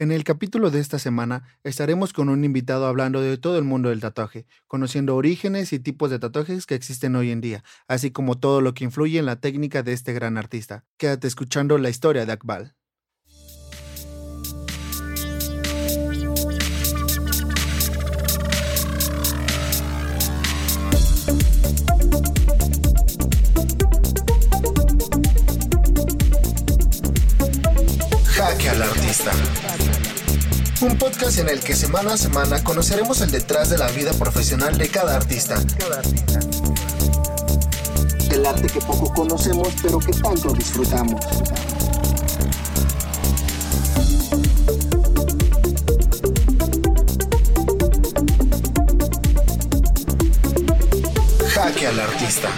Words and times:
En 0.00 0.12
el 0.12 0.24
capítulo 0.24 0.70
de 0.70 0.80
esta 0.80 0.98
semana 0.98 1.42
estaremos 1.62 2.14
con 2.14 2.30
un 2.30 2.42
invitado 2.42 2.86
hablando 2.86 3.20
de 3.20 3.36
todo 3.36 3.58
el 3.58 3.64
mundo 3.64 3.90
del 3.90 4.00
tatuaje, 4.00 4.46
conociendo 4.66 5.14
orígenes 5.14 5.74
y 5.74 5.78
tipos 5.78 6.08
de 6.08 6.18
tatuajes 6.18 6.64
que 6.64 6.74
existen 6.74 7.16
hoy 7.16 7.30
en 7.30 7.42
día, 7.42 7.64
así 7.86 8.10
como 8.10 8.38
todo 8.38 8.62
lo 8.62 8.72
que 8.72 8.84
influye 8.84 9.18
en 9.18 9.26
la 9.26 9.42
técnica 9.42 9.82
de 9.82 9.92
este 9.92 10.14
gran 10.14 10.38
artista. 10.38 10.86
Quédate 10.96 11.28
escuchando 11.28 11.76
la 11.76 11.90
historia 11.90 12.24
de 12.24 12.32
Akbal. 12.32 12.74
Jaque 28.34 28.68
al 28.70 28.82
artista. 28.82 29.32
Un 30.82 30.96
podcast 30.96 31.38
en 31.38 31.50
el 31.50 31.60
que 31.60 31.74
semana 31.74 32.14
a 32.14 32.16
semana 32.16 32.64
conoceremos 32.64 33.20
el 33.20 33.30
detrás 33.30 33.68
de 33.68 33.76
la 33.76 33.90
vida 33.90 34.12
profesional 34.14 34.78
de 34.78 34.88
cada 34.88 35.14
artista. 35.16 35.62
El 38.30 38.46
arte 38.46 38.66
que 38.68 38.80
poco 38.80 39.12
conocemos 39.12 39.68
pero 39.82 39.98
que 39.98 40.12
tanto 40.12 40.54
disfrutamos. 40.54 41.20
Jaque 51.52 51.86
al 51.88 52.00
artista. 52.00 52.48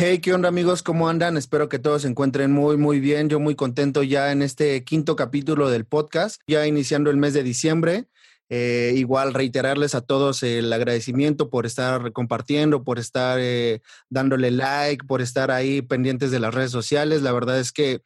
Hey, 0.00 0.20
¿qué 0.20 0.32
onda 0.32 0.48
amigos? 0.48 0.84
¿Cómo 0.84 1.08
andan? 1.08 1.36
Espero 1.36 1.68
que 1.68 1.80
todos 1.80 2.02
se 2.02 2.08
encuentren 2.08 2.52
muy, 2.52 2.76
muy 2.76 3.00
bien. 3.00 3.28
Yo 3.28 3.40
muy 3.40 3.56
contento 3.56 4.04
ya 4.04 4.30
en 4.30 4.42
este 4.42 4.84
quinto 4.84 5.16
capítulo 5.16 5.70
del 5.70 5.86
podcast, 5.86 6.40
ya 6.46 6.68
iniciando 6.68 7.10
el 7.10 7.16
mes 7.16 7.34
de 7.34 7.42
diciembre. 7.42 8.06
Eh, 8.48 8.92
igual 8.94 9.34
reiterarles 9.34 9.96
a 9.96 10.00
todos 10.00 10.44
el 10.44 10.72
agradecimiento 10.72 11.50
por 11.50 11.66
estar 11.66 12.12
compartiendo, 12.12 12.84
por 12.84 13.00
estar 13.00 13.40
eh, 13.40 13.82
dándole 14.08 14.52
like, 14.52 15.04
por 15.04 15.20
estar 15.20 15.50
ahí 15.50 15.82
pendientes 15.82 16.30
de 16.30 16.38
las 16.38 16.54
redes 16.54 16.70
sociales. 16.70 17.22
La 17.22 17.32
verdad 17.32 17.58
es 17.58 17.72
que 17.72 18.02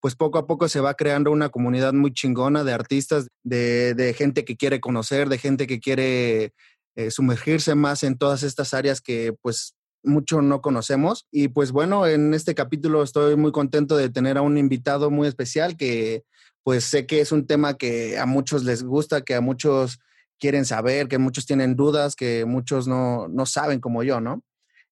pues 0.00 0.16
poco 0.16 0.36
a 0.36 0.48
poco 0.48 0.68
se 0.68 0.80
va 0.80 0.94
creando 0.94 1.30
una 1.30 1.50
comunidad 1.50 1.92
muy 1.92 2.12
chingona 2.12 2.64
de 2.64 2.72
artistas, 2.72 3.28
de, 3.44 3.94
de 3.94 4.14
gente 4.14 4.44
que 4.44 4.56
quiere 4.56 4.80
conocer, 4.80 5.28
de 5.28 5.38
gente 5.38 5.68
que 5.68 5.78
quiere 5.78 6.54
eh, 6.96 7.12
sumergirse 7.12 7.76
más 7.76 8.02
en 8.02 8.18
todas 8.18 8.42
estas 8.42 8.74
áreas 8.74 9.00
que 9.00 9.32
pues 9.40 9.76
mucho 10.02 10.42
no 10.42 10.60
conocemos. 10.60 11.26
Y 11.30 11.48
pues 11.48 11.72
bueno, 11.72 12.06
en 12.06 12.34
este 12.34 12.54
capítulo 12.54 13.02
estoy 13.02 13.36
muy 13.36 13.52
contento 13.52 13.96
de 13.96 14.08
tener 14.08 14.38
a 14.38 14.42
un 14.42 14.58
invitado 14.58 15.10
muy 15.10 15.28
especial 15.28 15.76
que 15.76 16.24
pues 16.62 16.84
sé 16.84 17.06
que 17.06 17.20
es 17.20 17.32
un 17.32 17.46
tema 17.46 17.74
que 17.74 18.18
a 18.18 18.26
muchos 18.26 18.64
les 18.64 18.82
gusta, 18.82 19.22
que 19.22 19.34
a 19.34 19.40
muchos 19.40 19.98
quieren 20.38 20.64
saber, 20.64 21.08
que 21.08 21.18
muchos 21.18 21.46
tienen 21.46 21.76
dudas, 21.76 22.16
que 22.16 22.44
muchos 22.44 22.88
no, 22.88 23.28
no 23.28 23.46
saben 23.46 23.80
como 23.80 24.02
yo, 24.02 24.20
¿no? 24.20 24.42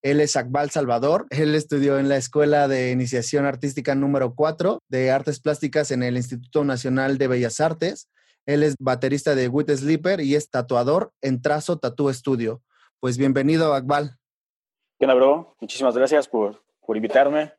Él 0.02 0.20
es 0.20 0.36
Akbal 0.36 0.70
Salvador. 0.70 1.26
Él 1.30 1.54
estudió 1.54 1.98
en 1.98 2.08
la 2.08 2.16
Escuela 2.16 2.68
de 2.68 2.90
Iniciación 2.90 3.44
Artística 3.44 3.94
número 3.94 4.34
4 4.34 4.82
de 4.88 5.10
Artes 5.10 5.40
Plásticas 5.40 5.90
en 5.90 6.02
el 6.02 6.16
Instituto 6.16 6.64
Nacional 6.64 7.18
de 7.18 7.28
Bellas 7.28 7.60
Artes. 7.60 8.08
Él 8.46 8.62
es 8.62 8.76
baterista 8.78 9.34
de 9.34 9.48
Wit 9.48 9.70
Sleeper 9.70 10.20
y 10.20 10.34
es 10.34 10.48
tatuador 10.48 11.12
en 11.20 11.42
Trazo 11.42 11.78
Tattoo 11.78 12.12
Studio. 12.12 12.62
Pues 13.00 13.18
bienvenido, 13.18 13.74
Akbal. 13.74 14.16
¿Qué 14.98 15.04
onda, 15.04 15.14
bro? 15.14 15.56
Muchísimas 15.60 15.96
gracias 15.96 16.26
por, 16.28 16.62
por 16.84 16.96
invitarme. 16.96 17.52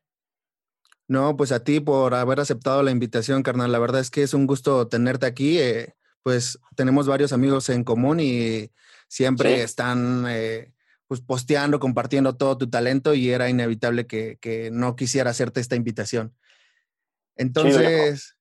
No, 1.07 1.35
pues 1.37 1.51
a 1.51 1.63
ti 1.63 1.79
por 1.79 2.13
haber 2.13 2.39
aceptado 2.39 2.83
la 2.83 2.91
invitación, 2.91 3.43
carnal. 3.43 3.71
La 3.71 3.79
verdad 3.79 4.01
es 4.01 4.11
que 4.11 4.23
es 4.23 4.33
un 4.33 4.45
gusto 4.45 4.87
tenerte 4.87 5.25
aquí. 5.25 5.59
eh, 5.59 5.95
pues 6.21 6.59
tenemos 6.75 7.07
varios 7.07 7.31
amigos 7.31 7.69
en 7.69 7.83
común 7.85 8.19
y 8.19 8.71
siempre 9.07 9.55
Sí. 9.55 9.61
están 9.61 10.25
eh, 10.27 10.73
pues 11.07 11.21
posteando, 11.21 11.79
compartiendo 11.79 12.35
todo 12.35 12.57
tu 12.57 12.69
talento 12.69 13.13
y 13.13 13.29
era 13.29 13.49
inevitable 13.49 14.05
que, 14.05 14.37
que 14.41 14.69
no 14.69 14.95
quisiera 14.97 15.31
hacerte 15.31 15.61
esta 15.61 15.77
invitación. 15.77 16.35
Entonces, 17.37 18.37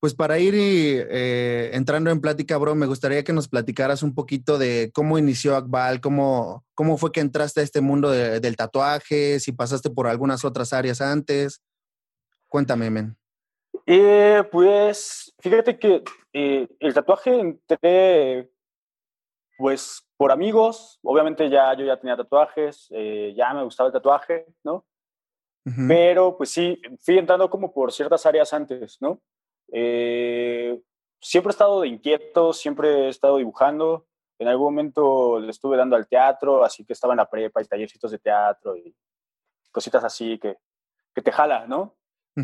pues 0.00 0.14
para 0.14 0.38
ir 0.38 0.54
eh, 0.56 1.70
entrando 1.74 2.10
en 2.10 2.22
plática, 2.22 2.56
bro, 2.56 2.74
me 2.74 2.86
gustaría 2.86 3.22
que 3.22 3.34
nos 3.34 3.48
platicaras 3.48 4.02
un 4.02 4.14
poquito 4.14 4.56
de 4.56 4.90
cómo 4.94 5.18
inició 5.18 5.56
Akbal, 5.56 6.00
cómo, 6.00 6.64
cómo 6.74 6.96
fue 6.96 7.12
que 7.12 7.20
entraste 7.20 7.60
a 7.60 7.64
este 7.64 7.82
mundo 7.82 8.10
de- 8.10 8.40
del 8.40 8.56
tatuaje, 8.56 9.38
si 9.40 9.52
pasaste 9.52 9.90
por 9.90 10.06
algunas 10.06 10.42
otras 10.44 10.72
áreas 10.72 11.02
antes. 11.02 11.62
Cuéntame, 12.48 12.90
men. 12.90 13.16
Eh, 13.86 14.42
pues 14.50 15.34
fíjate 15.38 15.78
que 15.78 16.02
eh, 16.32 16.66
el 16.80 16.94
tatuaje 16.94 17.38
entré 17.38 18.50
pues 19.58 20.02
por 20.16 20.32
amigos, 20.32 20.98
obviamente 21.02 21.50
ya 21.50 21.74
yo 21.76 21.84
ya 21.84 21.98
tenía 22.00 22.16
tatuajes, 22.16 22.86
eh, 22.90 23.34
ya 23.36 23.52
me 23.52 23.62
gustaba 23.64 23.88
el 23.88 23.92
tatuaje, 23.92 24.46
¿no? 24.64 24.86
Pero 25.86 26.36
pues 26.38 26.50
sí, 26.50 26.80
fui 27.00 27.18
entrando 27.18 27.48
como 27.50 27.72
por 27.72 27.92
ciertas 27.92 28.24
áreas 28.24 28.52
antes, 28.54 28.96
¿no? 29.00 29.20
Eh, 29.72 30.80
siempre 31.20 31.50
he 31.50 31.52
estado 31.52 31.80
de 31.80 31.88
inquieto, 31.88 32.52
siempre 32.52 33.06
he 33.06 33.08
estado 33.08 33.36
dibujando. 33.36 34.06
En 34.38 34.48
algún 34.48 34.72
momento 34.72 35.38
le 35.38 35.50
estuve 35.50 35.76
dando 35.76 35.96
al 35.96 36.08
teatro, 36.08 36.64
así 36.64 36.84
que 36.84 36.94
estaba 36.94 37.12
en 37.12 37.18
la 37.18 37.28
prepa 37.28 37.60
y 37.60 37.66
tallercitos 37.66 38.10
de 38.10 38.18
teatro 38.18 38.76
y 38.76 38.94
cositas 39.70 40.02
así 40.02 40.38
que, 40.38 40.56
que 41.14 41.22
te 41.22 41.32
jala, 41.32 41.66
¿no? 41.66 41.96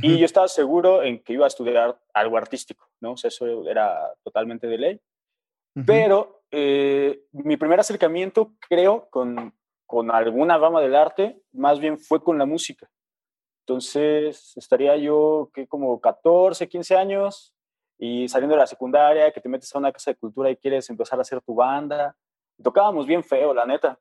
Y 0.02 0.18
yo 0.18 0.26
estaba 0.26 0.46
seguro 0.48 1.02
en 1.02 1.22
que 1.22 1.32
iba 1.32 1.46
a 1.46 1.48
estudiar 1.48 1.98
algo 2.12 2.36
artístico, 2.36 2.86
¿no? 3.00 3.12
O 3.12 3.16
sea, 3.16 3.28
eso 3.28 3.66
era 3.66 4.12
totalmente 4.22 4.66
de 4.66 4.76
ley. 4.76 5.00
Ujú. 5.74 5.86
Pero 5.86 6.42
eh, 6.50 7.22
mi 7.32 7.56
primer 7.56 7.80
acercamiento, 7.80 8.52
creo, 8.68 9.08
con, 9.08 9.54
con 9.86 10.10
alguna 10.10 10.58
rama 10.58 10.82
del 10.82 10.94
arte, 10.94 11.40
más 11.52 11.80
bien 11.80 11.98
fue 11.98 12.22
con 12.22 12.36
la 12.36 12.44
música. 12.44 12.90
Entonces, 13.68 14.56
estaría 14.56 14.96
yo 14.96 15.50
que 15.52 15.66
como 15.66 16.00
14, 16.00 16.68
15 16.68 16.94
años 16.94 17.52
y 17.98 18.28
saliendo 18.28 18.54
de 18.54 18.60
la 18.60 18.66
secundaria, 18.68 19.32
que 19.32 19.40
te 19.40 19.48
metes 19.48 19.74
a 19.74 19.78
una 19.78 19.90
casa 19.90 20.12
de 20.12 20.16
cultura 20.16 20.48
y 20.48 20.56
quieres 20.56 20.88
empezar 20.88 21.18
a 21.18 21.22
hacer 21.22 21.40
tu 21.40 21.52
banda. 21.52 22.16
Tocábamos 22.62 23.08
bien 23.08 23.24
feo, 23.24 23.52
la 23.52 23.66
neta. 23.66 23.98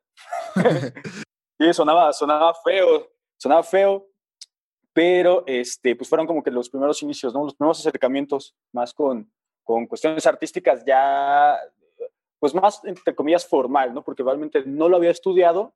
y 1.58 1.72
sonaba, 1.72 2.12
sonaba 2.12 2.54
feo, 2.62 3.10
sonaba 3.36 3.64
feo, 3.64 4.06
pero 4.92 5.42
este, 5.48 5.96
pues 5.96 6.08
fueron 6.08 6.28
como 6.28 6.44
que 6.44 6.52
los 6.52 6.70
primeros 6.70 7.02
inicios, 7.02 7.34
¿no? 7.34 7.42
Los 7.42 7.56
primeros 7.56 7.80
acercamientos 7.80 8.54
más 8.70 8.94
con, 8.94 9.28
con 9.64 9.88
cuestiones 9.88 10.28
artísticas 10.28 10.84
ya, 10.86 11.58
pues 12.38 12.54
más, 12.54 12.84
entre 12.84 13.16
comillas, 13.16 13.44
formal, 13.44 13.92
¿no? 13.92 14.04
Porque 14.04 14.22
realmente 14.22 14.62
no 14.64 14.88
lo 14.88 14.96
había 14.96 15.10
estudiado, 15.10 15.74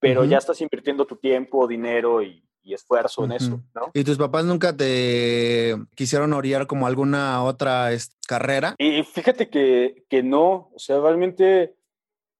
pero 0.00 0.20
Ujú. 0.20 0.28
ya 0.28 0.36
estás 0.36 0.60
invirtiendo 0.60 1.06
tu 1.06 1.16
tiempo, 1.16 1.66
dinero 1.66 2.22
y, 2.22 2.44
y 2.62 2.74
esfuerzo 2.74 3.24
en 3.24 3.32
eso. 3.32 3.60
¿no? 3.74 3.90
¿Y 3.94 4.04
tus 4.04 4.18
papás 4.18 4.44
nunca 4.44 4.76
te 4.76 5.74
quisieron 5.94 6.32
orillar 6.32 6.66
como 6.66 6.86
alguna 6.86 7.42
otra 7.44 7.92
es- 7.92 8.16
carrera? 8.26 8.74
Y 8.78 9.02
fíjate 9.02 9.48
que, 9.50 10.04
que 10.08 10.22
no, 10.22 10.70
o 10.74 10.78
sea, 10.78 11.00
realmente 11.00 11.74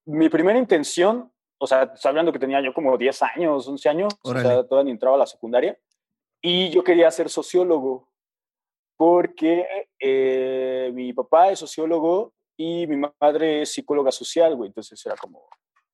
mi 0.05 0.29
primera 0.29 0.59
intención, 0.59 1.33
o 1.59 1.67
sea, 1.67 1.85
estoy 1.95 2.09
hablando 2.11 2.33
que 2.33 2.39
tenía 2.39 2.61
yo 2.61 2.73
como 2.75 2.97
10 2.99 3.23
años, 3.23 3.67
11 3.69 3.89
años, 3.89 4.15
o 4.23 4.31
Órale. 4.31 4.49
sea, 4.49 4.65
todavía 4.65 4.87
ni 4.87 4.91
entraba 4.93 5.17
a 5.17 5.21
la 5.21 5.27
secundaria, 5.27 5.79
y 6.41 6.71
yo 6.71 6.83
quería 6.83 7.11
ser 7.11 7.29
sociólogo, 7.31 8.09
porque 8.97 9.67
eh, 9.99 10.91
mi 10.95 11.13
papá 11.13 11.51
es 11.51 11.59
sociólogo 11.59 12.33
y 12.57 12.87
mi 12.87 12.97
madre 13.21 13.63
es 13.63 13.73
psicóloga 13.73 14.13
social, 14.13 14.55
güey, 14.57 14.69
entonces 14.69 15.05
era 15.05 15.17
como 15.17 15.47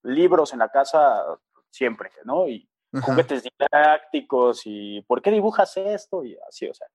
libros 0.02 0.52
en 0.52 0.58
la 0.60 0.68
casa 0.68 1.24
siempre, 1.70 2.10
¿no? 2.24 2.48
Y 2.48 2.68
Ajá. 2.92 3.06
juguetes 3.06 3.42
didácticos 3.42 4.62
y 4.64 5.02
¿por 5.02 5.20
qué 5.20 5.30
dibujas 5.30 5.76
esto? 5.76 6.24
Y 6.24 6.36
así, 6.48 6.66
o 6.68 6.74
sea. 6.74 6.86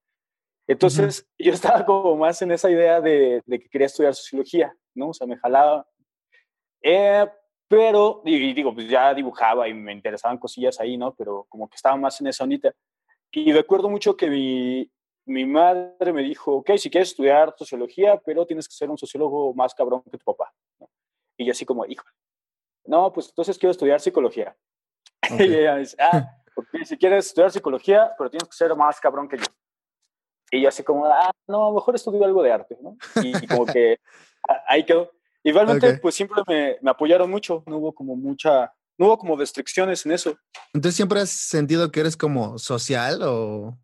Entonces 0.67 1.27
yo 1.37 1.53
estaba 1.53 1.85
como 1.85 2.15
más 2.15 2.41
en 2.41 2.51
esa 2.51 2.69
idea 2.69 3.01
de, 3.01 3.41
de 3.45 3.59
que 3.59 3.69
quería 3.69 3.87
estudiar 3.87 4.15
sociología, 4.15 4.75
¿no? 4.95 5.09
O 5.09 5.13
sea, 5.13 5.27
me 5.27 5.37
jalaba. 5.37 5.87
Eh, 6.81 7.27
pero, 7.67 8.21
y, 8.25 8.35
y 8.35 8.53
digo, 8.53 8.73
pues 8.73 8.87
ya 8.87 9.13
dibujaba 9.13 9.67
y 9.67 9.73
me 9.73 9.93
interesaban 9.93 10.37
cosillas 10.37 10.79
ahí, 10.79 10.97
¿no? 10.97 11.13
Pero 11.15 11.45
como 11.49 11.67
que 11.67 11.75
estaba 11.75 11.95
más 11.95 12.19
en 12.21 12.27
esa 12.27 12.43
ondita. 12.43 12.73
Y 13.31 13.51
recuerdo 13.51 13.89
mucho 13.89 14.15
que 14.15 14.29
mi, 14.29 14.91
mi 15.25 15.45
madre 15.45 16.13
me 16.13 16.21
dijo, 16.21 16.57
ok, 16.57 16.71
si 16.77 16.89
quieres 16.89 17.09
estudiar 17.09 17.55
sociología, 17.57 18.21
pero 18.23 18.45
tienes 18.45 18.67
que 18.67 18.75
ser 18.75 18.89
un 18.89 18.97
sociólogo 18.97 19.53
más 19.53 19.73
cabrón 19.73 20.03
que 20.03 20.17
tu 20.17 20.25
papá. 20.25 20.53
Y 21.37 21.45
yo 21.45 21.51
así 21.51 21.65
como, 21.65 21.85
hijo, 21.85 22.05
no, 22.85 23.11
pues 23.13 23.29
entonces 23.29 23.57
quiero 23.57 23.71
estudiar 23.71 24.01
psicología. 24.01 24.55
y 25.39 25.43
ella 25.43 25.77
dice, 25.77 25.95
ah, 25.99 26.37
okay, 26.55 26.85
si 26.85 26.97
quieres 26.97 27.27
estudiar 27.27 27.51
psicología, 27.51 28.11
pero 28.17 28.29
tienes 28.29 28.47
que 28.47 28.55
ser 28.55 28.75
más 28.75 28.99
cabrón 28.99 29.27
que 29.27 29.37
yo. 29.37 29.45
Y 30.51 30.61
yo 30.61 30.69
así 30.69 30.83
como, 30.83 31.05
ah, 31.05 31.31
no, 31.47 31.71
mejor 31.71 31.95
estudio 31.95 32.23
algo 32.23 32.43
de 32.43 32.51
arte, 32.51 32.77
¿no? 32.81 32.95
Y, 33.23 33.47
como 33.47 33.65
que 33.65 33.97
ahí 34.67 34.85
quedó. 34.85 35.11
Igualmente, 35.43 35.97
pues 35.97 36.15
siempre 36.15 36.41
me, 36.47 36.77
me 36.81 36.91
apoyaron 36.91 37.29
mucho, 37.29 37.63
no 37.65 37.77
hubo 37.77 37.93
como 37.93 38.15
mucha, 38.15 38.71
no 38.97 39.07
hubo 39.07 39.17
como 39.17 39.35
restricciones 39.35 40.05
en 40.05 40.13
eso. 40.13 40.37
Entonces, 40.73 40.95
¿siempre 40.95 41.19
has 41.19 41.31
sentido 41.31 41.91
que 41.91 41.99
eres 41.99 42.15
como 42.15 42.59
social 42.59 43.23
o, 43.23 43.77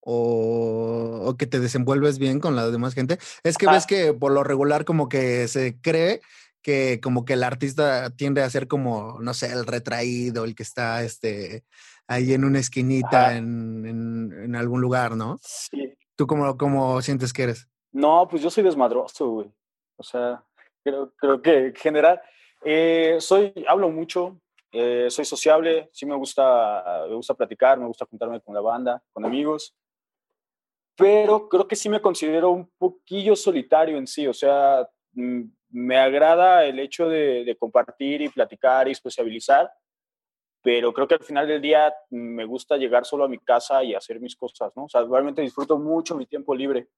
o, 0.00 1.20
o 1.24 1.36
que 1.36 1.46
te 1.46 1.60
desenvuelves 1.60 2.18
bien 2.18 2.40
con 2.40 2.56
la 2.56 2.68
demás 2.68 2.94
gente? 2.94 3.18
Es 3.42 3.56
que 3.56 3.66
ves 3.68 3.86
que 3.86 4.12
por 4.12 4.32
lo 4.32 4.44
regular 4.44 4.84
como 4.84 5.08
que 5.08 5.48
se 5.48 5.80
cree 5.80 6.20
que 6.68 7.00
como 7.00 7.24
que 7.24 7.32
el 7.32 7.44
artista 7.44 8.10
tiende 8.10 8.42
a 8.42 8.50
ser 8.50 8.68
como, 8.68 9.16
no 9.20 9.32
sé, 9.32 9.50
el 9.50 9.64
retraído, 9.64 10.44
el 10.44 10.54
que 10.54 10.64
está 10.64 11.02
este, 11.02 11.64
ahí 12.06 12.34
en 12.34 12.44
una 12.44 12.58
esquinita 12.58 13.38
en, 13.38 13.86
en, 13.86 14.32
en, 14.44 14.54
algún 14.54 14.82
lugar, 14.82 15.16
¿no? 15.16 15.38
Sí. 15.40 15.94
¿Tú 16.14 16.26
cómo, 16.26 16.58
cómo 16.58 17.00
sientes 17.00 17.32
que 17.32 17.44
eres? 17.44 17.66
No, 17.90 18.28
pues 18.28 18.42
yo 18.42 18.50
soy 18.50 18.64
desmadroso, 18.64 19.30
güey. 19.30 19.50
O 19.96 20.02
sea, 20.02 20.44
creo, 20.84 21.10
creo 21.16 21.40
que 21.40 21.68
en 21.68 21.74
general, 21.74 22.20
eh, 22.62 23.16
soy, 23.18 23.50
hablo 23.66 23.88
mucho, 23.88 24.38
eh, 24.70 25.06
soy 25.08 25.24
sociable, 25.24 25.88
sí 25.94 26.04
me 26.04 26.16
gusta, 26.16 27.06
me 27.08 27.14
gusta 27.14 27.32
platicar, 27.32 27.78
me 27.78 27.86
gusta 27.86 28.04
juntarme 28.04 28.42
con 28.42 28.54
la 28.54 28.60
banda, 28.60 29.02
con 29.14 29.24
amigos, 29.24 29.74
pero 30.98 31.48
creo 31.48 31.66
que 31.66 31.76
sí 31.76 31.88
me 31.88 32.02
considero 32.02 32.50
un 32.50 32.70
poquillo 32.76 33.34
solitario 33.34 33.96
en 33.96 34.06
sí, 34.06 34.26
o 34.26 34.34
sea, 34.34 34.86
mm, 35.14 35.44
me 35.70 35.98
agrada 35.98 36.64
el 36.64 36.78
hecho 36.78 37.08
de, 37.08 37.44
de, 37.44 37.56
compartir 37.56 38.22
y 38.22 38.28
platicar 38.28 38.88
y 38.88 38.94
sociabilizar, 38.94 39.70
pero 40.62 40.92
creo 40.92 41.06
que 41.06 41.14
al 41.14 41.24
final 41.24 41.46
del 41.46 41.60
día 41.60 41.94
me 42.10 42.44
gusta 42.44 42.76
llegar 42.76 43.04
solo 43.04 43.24
a 43.24 43.28
mi 43.28 43.38
casa 43.38 43.82
y 43.84 43.94
hacer 43.94 44.20
mis 44.20 44.36
cosas, 44.36 44.72
¿no? 44.76 44.84
O 44.84 44.88
sea, 44.88 45.02
realmente 45.04 45.42
disfruto 45.42 45.78
mucho 45.78 46.16
mi 46.16 46.26
tiempo 46.26 46.54
libre. 46.54 46.88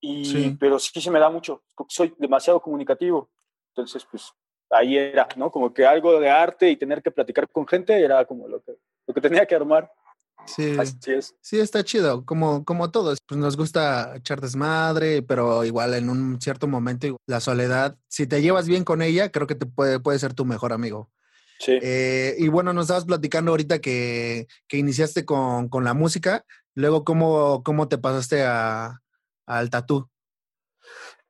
Y, 0.00 0.24
sí. 0.24 0.56
Pero 0.58 0.78
sí 0.78 1.00
se 1.00 1.10
me 1.10 1.20
da 1.20 1.30
mucho, 1.30 1.62
soy 1.88 2.14
demasiado 2.18 2.60
comunicativo. 2.60 3.30
Entonces, 3.68 4.04
pues 4.04 4.32
ahí 4.70 4.96
era, 4.96 5.28
¿no? 5.36 5.50
Como 5.50 5.72
que 5.72 5.86
algo 5.86 6.18
de 6.18 6.28
arte 6.28 6.68
y 6.68 6.76
tener 6.76 7.02
que 7.02 7.10
platicar 7.10 7.48
con 7.48 7.66
gente 7.66 7.98
era 7.98 8.24
como 8.24 8.48
lo 8.48 8.62
que, 8.62 8.76
lo 9.06 9.14
que 9.14 9.20
tenía 9.20 9.46
que 9.46 9.54
armar. 9.54 9.90
Sí, 10.46 10.76
Así 10.78 10.96
es. 11.06 11.34
sí, 11.40 11.58
está 11.60 11.84
chido, 11.84 12.24
como, 12.24 12.64
como 12.64 12.90
todos. 12.90 13.18
Pues 13.26 13.38
nos 13.38 13.56
gusta 13.56 14.16
echar 14.16 14.40
desmadre, 14.40 15.22
pero 15.22 15.64
igual 15.64 15.94
en 15.94 16.10
un 16.10 16.40
cierto 16.40 16.66
momento 16.66 17.16
la 17.26 17.40
soledad, 17.40 17.96
si 18.08 18.26
te 18.26 18.42
llevas 18.42 18.68
bien 18.68 18.84
con 18.84 19.02
ella, 19.02 19.30
creo 19.30 19.46
que 19.46 19.54
te 19.54 19.66
puede, 19.66 20.00
puede 20.00 20.18
ser 20.18 20.34
tu 20.34 20.44
mejor 20.44 20.72
amigo. 20.72 21.10
Sí. 21.58 21.78
Eh, 21.80 22.34
y 22.38 22.48
bueno, 22.48 22.72
nos 22.72 22.84
estabas 22.84 23.04
platicando 23.04 23.52
ahorita 23.52 23.80
que, 23.80 24.46
que 24.66 24.78
iniciaste 24.78 25.24
con, 25.24 25.68
con, 25.68 25.84
la 25.84 25.94
música, 25.94 26.44
luego 26.74 27.04
cómo, 27.04 27.62
cómo 27.62 27.88
te 27.88 27.98
pasaste 27.98 28.42
a, 28.42 29.00
al 29.46 29.70
tatú. 29.70 30.08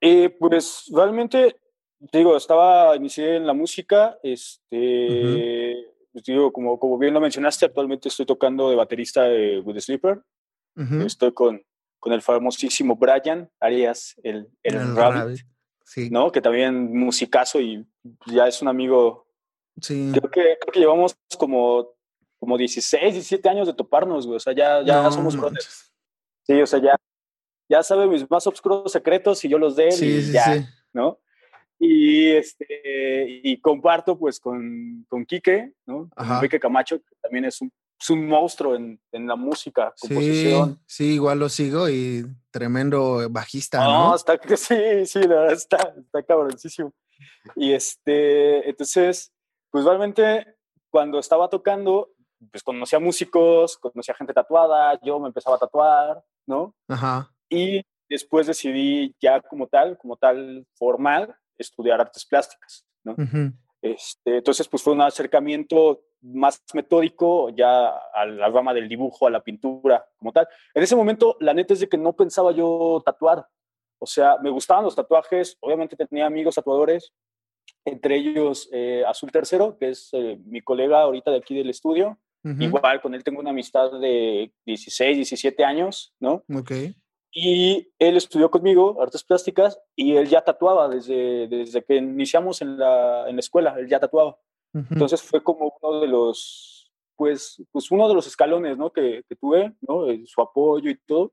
Eh, 0.01 0.31
pues 0.31 0.91
realmente, 0.93 1.57
digo, 2.13 2.37
estaba, 2.37 2.97
inicié 2.97 3.37
en 3.37 3.47
la 3.47 3.53
música, 3.53 4.19
este, 4.23 4.77
uh 4.77 5.37
-huh 5.37 5.92
pues 6.13 6.25
digo, 6.25 6.53
como, 6.53 6.79
como 6.79 6.99
bien 6.99 7.15
lo 7.15 7.21
mencionaste, 7.21 7.67
actualmente 7.67 8.09
estoy 8.09 8.27
tocando 8.27 8.69
de 8.69 8.77
baterista 8.77 9.23
de 9.23 9.61
With 9.61 9.75
the 9.75 9.81
Sleeper. 9.81 10.23
Uh 10.77 10.83
-huh. 10.83 11.07
Estoy 11.07 11.33
con, 11.33 11.63
con 11.99 12.13
el 12.13 12.23
famosísimo 12.23 12.97
Brian 12.97 13.51
Arias, 13.61 14.15
el, 14.23 14.49
el, 14.63 14.75
el 14.75 14.97
Rabbit, 14.97 15.23
Rabbit. 15.23 15.41
Sí. 15.85 16.11
¿no? 16.11 16.31
Que 16.31 16.41
también 16.41 16.97
musicazo 16.97 17.61
y 17.61 17.87
ya 18.27 18.47
es 18.47 18.61
un 18.63 18.69
amigo. 18.69 19.27
Sí. 19.81 20.11
Creo 20.13 20.31
que, 20.31 20.59
creo 20.61 20.73
que 20.73 20.81
llevamos 20.81 21.17
como, 21.39 21.95
como 22.39 22.59
16, 22.59 23.15
17 23.15 23.49
años 23.49 23.67
de 23.67 23.75
toparnos, 23.75 24.27
güey. 24.27 24.37
O 24.37 24.41
sea, 24.41 24.53
ya, 24.53 24.83
ya 24.83 25.03
no, 25.03 25.13
somos 25.13 25.37
brothers. 25.37 25.93
Sí, 26.43 26.61
o 26.61 26.67
sea, 26.67 26.81
ya, 26.81 26.97
ya 27.69 27.83
sabe 27.83 28.07
mis 28.07 28.29
más 28.31 28.47
oscuros 28.47 28.93
secretos 28.93 29.45
y 29.45 29.49
yo 29.49 29.59
los 29.59 29.77
de 29.77 29.85
él 29.87 29.93
sí, 29.93 30.07
y 30.07 30.23
sí, 30.23 30.33
ya. 30.33 30.69
¿no? 30.93 31.19
Y, 31.85 32.31
este, 32.31 33.41
y 33.43 33.61
comparto 33.61 34.17
pues 34.17 34.39
con, 34.39 35.05
con 35.09 35.27
Quique, 35.27 35.73
¿no? 35.85 36.09
Con 36.15 36.31
Enrique 36.31 36.61
Camacho, 36.61 37.01
que 37.01 37.17
también 37.21 37.47
es 37.47 37.61
un, 37.61 37.73
es 38.01 38.09
un 38.09 38.29
monstruo 38.29 38.77
en, 38.77 39.01
en, 39.11 39.27
la 39.27 39.35
música, 39.35 39.93
composición. 40.01 40.77
Sí, 40.87 41.07
sí, 41.07 41.15
igual 41.15 41.41
lo 41.41 41.49
sigo 41.49 41.89
y 41.89 42.25
tremendo 42.53 43.29
bajista, 43.29 43.81
no, 43.81 44.11
¿no? 44.11 44.15
Está, 44.15 44.39
sí, 44.57 45.07
sí, 45.07 45.23
la 45.23 45.41
verdad 45.41 45.53
está, 45.55 45.93
está 45.99 46.23
cabroncísimo. 46.23 46.93
Y 47.57 47.73
este, 47.73 48.69
entonces, 48.69 49.33
pues 49.69 49.85
realmente 49.85 50.55
cuando 50.89 51.19
estaba 51.19 51.49
tocando, 51.49 52.13
pues 52.53 52.63
conocía 52.63 53.01
músicos, 53.01 53.77
conocía 53.79 54.15
gente 54.15 54.33
tatuada, 54.33 55.01
yo 55.03 55.19
me 55.19 55.27
empezaba 55.27 55.57
a 55.57 55.59
tatuar, 55.59 56.23
¿no? 56.47 56.77
Ajá. 56.87 57.29
Y 57.49 57.85
después 58.09 58.47
decidí 58.47 59.17
ya 59.21 59.41
como 59.41 59.67
tal, 59.67 59.99
como 59.99 60.17
tal 60.17 60.65
formal, 60.75 61.35
estudiar 61.63 62.01
artes 62.01 62.25
plásticas, 62.25 62.87
¿no? 63.05 63.13
Uh 63.13 63.17
-huh. 63.17 63.53
este, 63.83 64.37
entonces, 64.39 64.69
pues 64.69 64.83
fue 64.83 64.93
un 64.93 65.01
acercamiento 65.01 66.03
más 66.23 66.63
metódico 66.73 67.51
ya 67.51 67.89
a 67.89 68.27
la 68.27 68.49
rama 68.49 68.73
del 68.73 68.89
dibujo, 68.89 69.27
a 69.27 69.31
la 69.31 69.43
pintura, 69.43 70.05
como 70.17 70.33
tal. 70.33 70.47
En 70.75 70.83
ese 70.83 70.97
momento, 70.97 71.37
la 71.41 71.53
neta 71.53 71.75
es 71.75 71.81
de 71.81 71.89
que 71.89 71.99
no 71.99 72.13
pensaba 72.13 72.53
yo 72.53 73.03
tatuar. 73.05 73.47
O 73.99 74.07
sea, 74.07 74.37
me 74.39 74.51
gustaban 74.51 74.85
los 74.85 74.95
tatuajes, 74.95 75.57
obviamente 75.61 75.97
tenía 75.97 76.27
amigos 76.27 76.55
tatuadores, 76.55 77.13
entre 77.85 78.17
ellos 78.17 78.69
eh, 78.73 79.05
Azul 79.07 79.31
Tercero, 79.31 79.77
que 79.79 79.91
es 79.91 80.11
eh, 80.13 80.39
mi 80.45 80.61
colega 80.61 81.03
ahorita 81.03 81.31
de 81.31 81.39
aquí 81.39 81.55
del 81.55 81.71
estudio. 81.71 82.19
Uh 82.45 82.51
-huh. 82.51 82.63
Igual 82.65 83.01
con 83.01 83.15
él 83.15 83.23
tengo 83.23 83.41
una 83.41 83.51
amistad 83.51 83.93
de 84.01 84.53
16, 84.67 85.17
17 85.17 85.65
años, 85.65 86.15
¿no? 86.21 86.45
Ok. 86.55 86.73
Y 87.35 87.91
él 87.99 88.17
estudió 88.17 88.51
conmigo 88.51 89.01
artes 89.01 89.25
plásticas 89.25 89.81
y 89.97 90.17
él 90.17 90.29
ya 90.29 90.43
tatuaba 90.43 90.89
desde, 90.89 91.49
desde 91.49 91.83
que 91.83 91.97
iniciamos 91.97 92.61
en 92.61 92.79
la, 92.79 93.29
en 93.29 93.37
la 93.37 93.41
escuela, 93.41 93.75
él 93.79 93.89
ya 93.89 93.99
tatuaba. 93.99 94.39
Uh 94.75 94.81
-huh. 94.81 94.87
Entonces 94.91 95.23
fue 95.23 95.43
como 95.43 95.75
uno 95.81 96.01
de 96.01 96.09
los, 96.09 96.93
pues, 97.17 97.63
pues 97.73 97.91
uno 97.91 98.07
de 98.07 98.15
los 98.15 98.27
escalones, 98.27 98.77
¿no? 98.77 98.93
Que, 98.93 99.23
que 99.27 99.35
tuve, 99.37 99.75
¿no? 99.81 100.05
Su 100.27 100.43
apoyo 100.43 100.91
y 100.91 100.99
todo. 101.07 101.33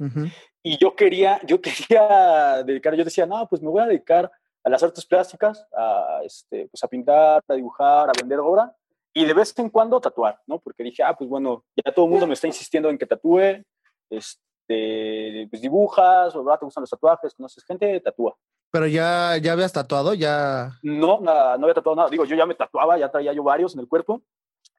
Uh 0.00 0.06
-huh. 0.06 0.32
Y 0.64 0.76
yo 0.76 0.96
quería, 0.96 1.40
yo 1.46 1.60
quería 1.62 2.62
dedicar, 2.64 2.94
yo 2.96 3.04
decía, 3.04 3.26
no, 3.26 3.46
pues 3.48 3.62
me 3.62 3.70
voy 3.70 3.82
a 3.82 3.86
dedicar 3.86 4.30
a 4.64 4.70
las 4.70 4.82
artes 4.82 5.06
plásticas, 5.06 5.64
a, 5.72 6.20
este, 6.24 6.68
pues 6.68 6.82
a 6.82 6.88
pintar, 6.88 7.44
a 7.46 7.54
dibujar, 7.54 8.08
a 8.08 8.12
vender 8.18 8.40
obra 8.40 8.74
y 9.14 9.24
de 9.24 9.34
vez 9.34 9.56
en 9.58 9.70
cuando 9.70 10.00
tatuar, 10.00 10.40
¿no? 10.46 10.58
Porque 10.58 10.82
dije, 10.82 11.02
ah, 11.02 11.16
pues 11.16 11.30
bueno, 11.30 11.64
ya 11.76 11.92
todo 11.92 12.04
el 12.06 12.10
mundo 12.10 12.26
me 12.26 12.34
está 12.34 12.46
insistiendo 12.46 12.90
en 12.90 12.98
que 12.98 13.06
tatúe, 13.06 13.64
este, 14.10 14.42
este, 14.68 15.48
pues 15.48 15.62
dibujas, 15.62 16.34
o 16.36 16.44
¿verdad? 16.44 16.58
te 16.58 16.66
gustan 16.66 16.82
los 16.82 16.90
tatuajes, 16.90 17.34
conoces 17.34 17.64
gente, 17.64 18.00
tatúa. 18.00 18.36
Pero 18.70 18.86
ya, 18.86 19.36
ya 19.38 19.52
habías 19.52 19.72
tatuado, 19.72 20.12
ya. 20.12 20.72
No, 20.82 21.20
nada, 21.20 21.56
no 21.56 21.64
había 21.64 21.74
tatuado 21.74 21.96
nada. 21.96 22.10
Digo, 22.10 22.24
yo 22.26 22.36
ya 22.36 22.44
me 22.44 22.54
tatuaba, 22.54 22.98
ya 22.98 23.10
traía 23.10 23.32
yo 23.32 23.42
varios 23.42 23.74
en 23.74 23.80
el 23.80 23.88
cuerpo 23.88 24.22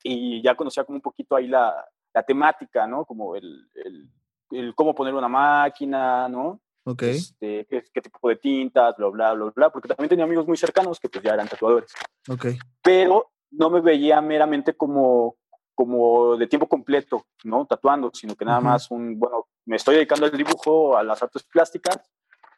y 0.03 0.43
ya 0.43 0.55
conocía 0.55 0.83
como 0.83 0.97
un 0.97 1.01
poquito 1.01 1.35
ahí 1.35 1.47
la, 1.47 1.85
la 2.13 2.23
temática, 2.23 2.85
¿no? 2.85 3.03
Como 3.05 3.35
el, 3.35 3.67
el, 3.73 4.09
el, 4.51 4.75
cómo 4.75 4.93
poner 4.93 5.15
una 5.15 5.27
máquina, 5.27 6.29
¿no? 6.29 6.61
Ok. 6.85 7.03
Este, 7.03 7.65
qué, 7.67 7.83
qué, 7.91 8.01
tipo 8.01 8.29
de 8.29 8.35
tintas, 8.35 8.95
bla, 8.95 9.07
bla, 9.07 9.33
bla, 9.33 9.51
bla, 9.55 9.69
porque 9.71 9.87
también 9.87 10.09
tenía 10.09 10.25
amigos 10.25 10.45
muy 10.45 10.57
cercanos 10.57 10.99
que 10.99 11.09
pues 11.09 11.23
ya 11.23 11.33
eran 11.33 11.47
tatuadores. 11.47 11.91
Ok. 12.29 12.45
Pero 12.83 13.31
no 13.51 13.71
me 13.71 13.81
veía 13.81 14.21
meramente 14.21 14.75
como, 14.75 15.35
como 15.79 16.35
de 16.35 16.45
tiempo 16.45 16.67
completo, 16.67 17.25
¿no? 17.45 17.65
Tatuando, 17.65 18.11
sino 18.13 18.35
que 18.35 18.43
nada 18.43 18.59
más 18.59 18.91
un, 18.91 19.17
bueno, 19.17 19.47
me 19.65 19.77
estoy 19.77 19.95
dedicando 19.95 20.25
al 20.25 20.37
dibujo, 20.37 20.97
a 20.97 21.03
las 21.03 21.23
artes 21.23 21.43
plásticas, 21.43 22.01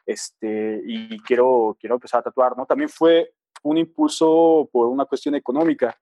este, 0.04 0.82
y 0.84 1.20
quiero, 1.20 1.76
quiero 1.78 1.94
empezar 1.94 2.18
a 2.18 2.24
tatuar, 2.24 2.56
¿no? 2.56 2.66
También 2.66 2.88
fue 2.88 3.32
un 3.62 3.78
impulso 3.78 4.68
por 4.72 4.88
una 4.88 5.04
cuestión 5.04 5.36
económica, 5.36 5.96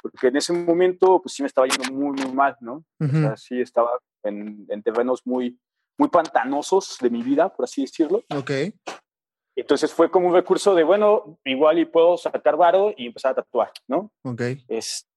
porque 0.00 0.28
en 0.28 0.36
ese 0.36 0.52
momento, 0.52 1.20
pues 1.20 1.34
sí 1.34 1.42
me 1.42 1.48
estaba 1.48 1.66
yendo 1.66 1.92
muy, 1.92 2.16
muy 2.22 2.32
mal, 2.32 2.56
¿no? 2.60 2.84
Uh 3.00 3.04
-huh. 3.04 3.18
O 3.18 3.20
sea, 3.20 3.36
sí 3.36 3.60
estaba 3.60 3.90
en, 4.22 4.64
en, 4.68 4.80
terrenos 4.80 5.22
muy, 5.26 5.58
muy 5.98 6.08
pantanosos 6.08 6.98
de 7.00 7.10
mi 7.10 7.24
vida, 7.24 7.48
por 7.48 7.64
así 7.64 7.80
decirlo. 7.80 8.22
Ok. 8.32 8.52
Entonces 9.56 9.92
fue 9.92 10.08
como 10.08 10.28
un 10.28 10.34
recurso 10.34 10.76
de, 10.76 10.84
bueno, 10.84 11.36
igual 11.44 11.80
y 11.80 11.84
puedo 11.84 12.16
sacar 12.16 12.56
varo 12.56 12.94
y 12.96 13.08
empezar 13.08 13.32
a 13.32 13.42
tatuar, 13.42 13.72
¿no? 13.88 14.12
Ok. 14.22 14.42
Este, 14.68 15.09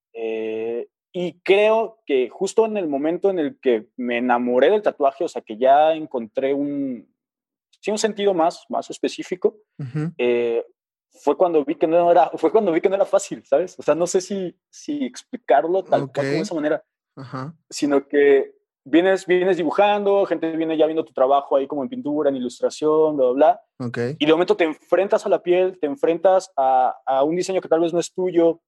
y 1.15 1.39
creo 1.41 1.99
que 2.07 2.27
justo 2.29 2.65
en 2.65 2.75
el 2.75 2.87
momento 2.87 3.29
en 3.29 3.37
el 3.37 3.59
que 3.59 3.87
me 3.97 4.17
enamoré 4.17 4.71
del 4.71 4.81
tatuaje, 4.81 5.23
o 5.23 5.27
sea, 5.27 5.43
que 5.43 5.57
ya 5.57 5.93
encontré 5.93 6.55
un, 6.55 7.07
sí, 7.79 7.91
un 7.91 7.99
sentido 7.99 8.33
más, 8.33 8.65
más 8.67 8.89
específico, 8.89 9.57
uh 9.77 9.83
-huh. 9.83 10.13
eh, 10.17 10.65
fue 11.11 11.37
cuando 11.37 11.63
vi 11.63 11.75
que 11.75 11.85
no 11.85 12.11
era, 12.11 12.31
fue 12.35 12.51
cuando 12.51 12.71
vi 12.71 12.81
que 12.81 12.89
no 12.89 12.95
era 12.95 13.05
fácil, 13.05 13.45
¿sabes? 13.45 13.77
O 13.77 13.83
sea, 13.83 13.93
no 13.93 14.07
sé 14.07 14.21
si, 14.21 14.57
si 14.71 15.05
explicarlo 15.05 15.83
tal 15.83 16.03
okay. 16.03 16.13
cual 16.13 16.25
de 16.25 16.39
esa 16.39 16.55
manera, 16.55 16.83
uh 17.15 17.21
-huh. 17.21 17.53
sino 17.69 18.07
que 18.07 18.55
vienes, 18.83 19.27
vienes 19.27 19.57
dibujando, 19.57 20.25
gente 20.25 20.57
viene 20.57 20.77
ya 20.77 20.87
viendo 20.87 21.05
tu 21.05 21.13
trabajo 21.13 21.55
ahí 21.55 21.67
como 21.67 21.83
en 21.83 21.89
pintura, 21.89 22.31
en 22.31 22.37
ilustración, 22.37 23.15
bla, 23.17 23.25
bla, 23.25 23.33
bla. 23.33 23.87
Ok. 23.87 23.97
Y 24.17 24.25
de 24.25 24.31
momento 24.31 24.57
te 24.57 24.63
enfrentas 24.63 25.27
a 25.27 25.29
la 25.29 25.43
piel, 25.43 25.77
te 25.79 25.85
enfrentas 25.85 26.51
a, 26.57 26.95
a 27.05 27.23
un 27.23 27.35
diseño 27.35 27.61
que 27.61 27.69
tal 27.69 27.81
vez 27.81 27.93
no 27.93 27.99
es 27.99 28.11
tuyo, 28.11 28.61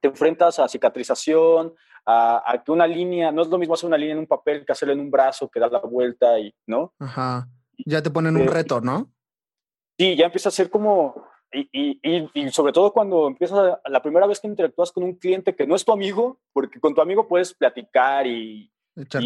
te 0.00 0.08
enfrentas 0.08 0.58
a 0.58 0.68
cicatrización, 0.68 1.74
a, 2.06 2.42
a, 2.50 2.62
que 2.62 2.70
una 2.72 2.86
línea, 2.86 3.30
no 3.32 3.42
es 3.42 3.48
lo 3.48 3.58
mismo 3.58 3.74
hacer 3.74 3.86
una 3.86 3.98
línea 3.98 4.14
en 4.14 4.20
un 4.20 4.26
papel 4.26 4.64
que 4.64 4.72
hacerla 4.72 4.94
en 4.94 5.00
un 5.00 5.10
brazo 5.10 5.48
que 5.48 5.60
da 5.60 5.68
la 5.68 5.80
vuelta 5.80 6.38
y, 6.38 6.54
¿no? 6.66 6.94
Ajá. 6.98 7.48
Ya 7.86 8.02
te 8.02 8.10
ponen 8.10 8.36
un 8.36 8.42
Eh, 8.42 8.50
reto, 8.50 8.80
¿no? 8.80 9.10
Sí, 9.98 10.16
ya 10.16 10.26
empieza 10.26 10.48
a 10.48 10.52
ser 10.52 10.70
como, 10.70 11.22
y, 11.52 11.68
y, 11.72 12.00
y, 12.02 12.30
y 12.34 12.50
sobre 12.50 12.72
todo 12.72 12.92
cuando 12.92 13.26
empiezas, 13.26 13.58
a- 13.58 13.80
la 13.90 14.00
primera 14.02 14.26
vez 14.26 14.40
que 14.40 14.46
interactúas 14.46 14.90
con 14.92 15.04
un 15.04 15.14
cliente 15.16 15.54
que 15.54 15.66
no 15.66 15.74
es 15.74 15.84
tu 15.84 15.92
amigo, 15.92 16.38
porque 16.52 16.80
con 16.80 16.94
tu 16.94 17.00
amigo 17.00 17.26
puedes 17.28 17.52
platicar 17.54 18.26
y, 18.26 18.70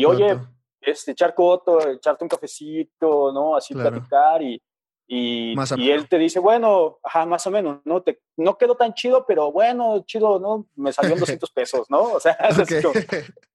oye, 0.06 0.38
este, 0.80 1.12
echar 1.12 1.34
coto, 1.34 1.88
echarte 1.88 2.24
un 2.24 2.28
cafecito, 2.28 3.32
¿no? 3.32 3.54
Así 3.54 3.74
Claro. 3.74 3.90
platicar 3.92 4.42
y, 4.42 4.60
y, 5.06 5.54
y 5.76 5.90
él 5.90 6.08
te 6.08 6.16
dice, 6.18 6.38
bueno, 6.38 6.98
ajá, 7.02 7.26
más 7.26 7.46
o 7.46 7.50
menos, 7.50 7.80
¿no? 7.84 8.02
Te, 8.02 8.20
no 8.36 8.56
quedó 8.56 8.76
tan 8.76 8.94
chido, 8.94 9.26
pero 9.26 9.52
bueno, 9.52 10.02
chido, 10.06 10.38
¿no? 10.38 10.66
Me 10.74 10.92
salió 10.92 11.14
en 11.14 11.20
200 11.20 11.50
pesos, 11.50 11.90
¿no? 11.90 12.02
O 12.14 12.20
sea, 12.20 12.32
es 12.48 12.58
así 12.58 12.76
Ok. 12.76 12.82
como, 12.82 12.94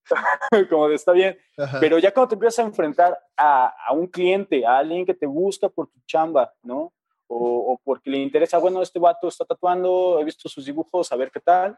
como 0.69 0.87
de 0.89 0.95
está 0.95 1.11
bien. 1.13 1.37
Ajá. 1.57 1.79
Pero 1.79 1.97
ya 1.99 2.13
cuando 2.13 2.29
te 2.29 2.35
empiezas 2.35 2.59
a 2.59 2.67
enfrentar 2.67 3.17
a, 3.35 3.73
a 3.87 3.93
un 3.93 4.07
cliente, 4.07 4.65
a 4.65 4.77
alguien 4.77 5.05
que 5.05 5.13
te 5.13 5.25
busca 5.25 5.67
por 5.69 5.87
tu 5.87 5.99
chamba, 6.05 6.53
¿no? 6.63 6.93
O, 7.27 7.73
o 7.73 7.81
porque 7.83 8.09
le 8.09 8.19
interesa, 8.19 8.57
bueno, 8.57 8.81
este 8.81 8.99
vato 8.99 9.27
está 9.27 9.43
tatuando, 9.43 10.17
he 10.19 10.23
visto 10.23 10.47
sus 10.47 10.65
dibujos, 10.65 11.11
a 11.11 11.15
ver 11.15 11.31
qué 11.31 11.39
tal. 11.41 11.77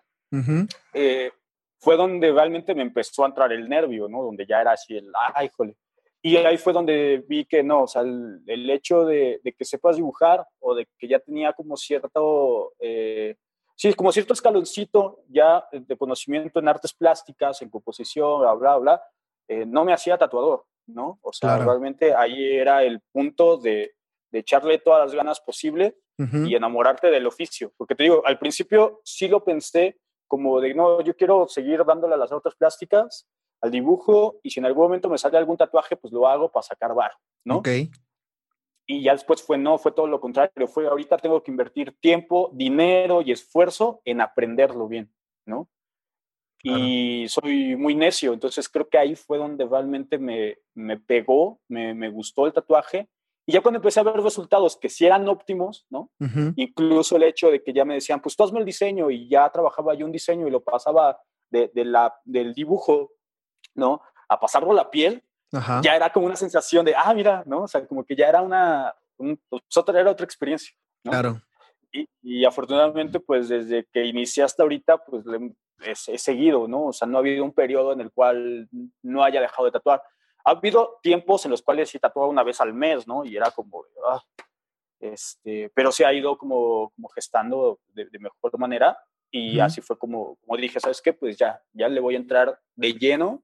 Eh, 0.93 1.31
fue 1.79 1.95
donde 1.95 2.31
realmente 2.31 2.75
me 2.75 2.83
empezó 2.83 3.23
a 3.23 3.27
entrar 3.27 3.51
el 3.51 3.67
nervio, 3.67 4.07
¿no? 4.07 4.21
Donde 4.23 4.45
ya 4.45 4.61
era 4.61 4.73
así 4.73 4.95
el, 4.97 5.11
ay, 5.33 5.49
jole. 5.55 5.75
Y 6.21 6.35
ahí 6.37 6.57
fue 6.57 6.73
donde 6.73 7.23
vi 7.27 7.45
que 7.45 7.63
no, 7.63 7.83
o 7.83 7.87
sea, 7.87 8.01
el, 8.01 8.41
el 8.45 8.69
hecho 8.69 9.05
de, 9.05 9.39
de 9.43 9.53
que 9.53 9.63
sepas 9.63 9.95
dibujar 9.95 10.45
o 10.59 10.75
de 10.75 10.85
que 10.97 11.07
ya 11.07 11.19
tenía 11.19 11.53
como 11.53 11.77
cierto, 11.77 12.73
eh, 12.79 13.37
sí, 13.75 13.93
como 13.93 14.11
cierto 14.11 14.33
escaloncito 14.33 15.21
ya 15.29 15.65
de 15.71 15.97
conocimiento 15.97 16.59
en 16.59 16.67
artes 16.67 16.93
plásticas, 16.93 17.61
en 17.61 17.69
composición, 17.69 18.41
bla, 18.41 18.53
bla, 18.53 18.77
bla, 18.77 19.03
eh, 19.47 19.65
no 19.65 19.85
me 19.85 19.93
hacía 19.93 20.17
tatuador, 20.17 20.65
¿no? 20.87 21.19
O 21.21 21.31
sea, 21.31 21.55
Claro. 21.55 21.65
realmente 21.71 22.13
ahí 22.13 22.51
era 22.57 22.83
el 22.83 22.99
punto 23.13 23.55
de, 23.57 23.93
de 24.31 24.39
echarle 24.39 24.77
todas 24.79 25.05
las 25.05 25.15
ganas 25.15 25.39
posible 25.39 25.95
Ujú. 26.17 26.45
y 26.47 26.55
enamorarte 26.55 27.09
del 27.11 27.27
oficio. 27.27 27.71
Porque 27.77 27.95
te 27.95 28.03
digo, 28.03 28.21
al 28.25 28.37
principio 28.37 28.99
sí 29.05 29.29
lo 29.29 29.43
pensé 29.43 29.97
como 30.27 30.59
de, 30.59 30.73
no, 30.75 30.99
yo 31.01 31.15
quiero 31.15 31.47
seguir 31.47 31.83
dándole 31.85 32.13
a 32.15 32.17
las 32.17 32.31
artes 32.31 32.53
plásticas, 32.55 33.25
al 33.61 33.71
dibujo, 33.71 34.39
y 34.43 34.49
si 34.49 34.59
en 34.59 34.65
algún 34.65 34.83
momento 34.83 35.09
me 35.09 35.17
sale 35.17 35.37
algún 35.37 35.57
tatuaje, 35.57 35.95
pues 35.95 36.13
lo 36.13 36.27
hago 36.27 36.51
para 36.51 36.63
sacar 36.63 36.93
bar, 36.93 37.11
¿no? 37.43 37.57
Ok. 37.57 37.69
Y 38.87 39.03
ya 39.03 39.11
después 39.11 39.43
fue, 39.43 39.57
no, 39.57 39.77
fue 39.77 39.91
todo 39.91 40.07
lo 40.07 40.19
contrario, 40.19 40.67
fue 40.67 40.87
ahorita 40.87 41.17
tengo 41.17 41.43
que 41.43 41.51
invertir 41.51 41.95
tiempo, 41.99 42.49
dinero 42.53 43.21
y 43.21 43.31
esfuerzo 43.31 44.01
en 44.03 44.21
aprenderlo 44.21 44.87
bien, 44.87 45.13
¿no? 45.45 45.69
Y 46.61 47.25
soy 47.29 47.77
muy 47.77 47.95
necio, 47.95 48.33
entonces 48.33 48.67
creo 48.67 48.89
que 48.89 48.97
ahí 48.97 49.15
fue 49.15 49.37
donde 49.37 49.65
realmente 49.65 50.17
me, 50.17 50.57
me 50.73 50.97
pegó, 50.97 51.61
me, 51.69 51.93
me 51.93 52.09
gustó 52.09 52.47
el 52.47 52.53
tatuaje. 52.53 53.07
Y 53.45 53.53
ya 53.53 53.61
cuando 53.61 53.77
empecé 53.77 53.99
a 53.99 54.03
ver 54.03 54.15
resultados 54.15 54.75
que 54.75 54.89
sí 54.89 55.05
eran 55.05 55.27
óptimos, 55.27 55.85
¿no? 55.89 56.11
Ujú. 56.19 56.53
incluso 56.55 57.15
el 57.15 57.23
hecho 57.23 57.49
de 57.49 57.63
que 57.63 57.73
ya 57.73 57.85
me 57.85 57.95
decían, 57.95 58.21
pues 58.21 58.35
tú 58.35 58.43
hazme 58.43 58.59
el 58.59 58.65
diseño 58.65 59.09
y 59.09 59.29
ya 59.29 59.49
trabajaba 59.49 59.93
yo 59.93 60.05
un 60.05 60.11
diseño 60.11 60.47
y 60.47 60.51
lo 60.51 60.61
pasaba 60.63 61.19
de, 61.49 61.71
de 61.73 61.85
la, 61.85 62.13
del 62.25 62.53
dibujo, 62.53 63.11
¿no? 63.75 64.01
A 64.27 64.39
pasarlo 64.39 64.71
a 64.71 64.75
la 64.75 64.89
piel, 64.91 65.23
Ajá. 65.51 65.81
ya 65.83 65.95
era 65.95 66.11
como 66.11 66.25
una 66.27 66.35
sensación 66.35 66.85
de, 66.85 66.93
ah, 66.95 67.13
mira, 67.13 67.43
¿no? 67.45 67.63
O 67.63 67.67
sea, 67.67 67.85
como 67.87 68.03
que 68.03 68.15
ya 68.15 68.27
era 68.29 68.41
una, 68.41 68.93
un, 69.17 69.39
pues, 69.49 69.61
otra, 69.75 69.99
era 69.99 70.11
otra 70.11 70.25
experiencia. 70.25 70.75
¿no? 71.03 71.11
Claro. 71.11 71.41
Y, 71.91 72.07
y 72.21 72.45
afortunadamente, 72.45 73.19
pues 73.19 73.49
desde 73.49 73.85
que 73.91 74.05
inicié 74.05 74.43
hasta 74.43 74.61
ahorita, 74.63 74.97
pues 75.05 75.25
le- 75.25 75.55
he, 75.81 75.91
he 75.91 76.17
seguido, 76.17 76.67
¿no? 76.67 76.87
O 76.87 76.93
sea, 76.93 77.07
no 77.07 77.17
ha 77.17 77.21
habido 77.21 77.43
un 77.43 77.53
periodo 77.53 77.93
en 77.93 78.01
el 78.01 78.11
cual 78.11 78.67
no 79.01 79.23
haya 79.23 79.41
dejado 79.41 79.65
de 79.65 79.71
tatuar. 79.71 80.03
Ha 80.45 80.51
habido 80.51 80.99
tiempos 81.01 81.45
en 81.45 81.51
los 81.51 81.61
cuales 81.61 81.89
sí 81.89 81.97
tatuaba 81.99 82.29
una 82.29 82.43
vez 82.43 82.61
al 82.61 82.73
mes, 82.73 83.07
¿no? 83.07 83.25
Y 83.25 83.35
era 83.35 83.49
como, 83.51 83.83
ah, 84.07 84.21
este, 84.99 85.71
pero 85.73 85.91
se 85.91 86.05
ha 86.05 86.13
ido 86.13 86.37
como, 86.37 86.91
como 86.95 87.07
gestando 87.09 87.79
de, 87.93 88.05
de 88.05 88.19
mejor 88.19 88.57
manera 88.59 88.97
y 89.31 89.59
así 89.59 89.79
fue 89.81 89.97
como, 89.97 90.35
como 90.37 90.57
dije, 90.57 90.79
¿sabes 90.79 91.01
qué? 91.01 91.13
Pues 91.13 91.37
ya, 91.37 91.61
ya 91.73 91.87
le 91.87 91.99
voy 92.01 92.15
a 92.15 92.17
entrar 92.19 92.59
de 92.75 92.93
lleno 92.93 93.43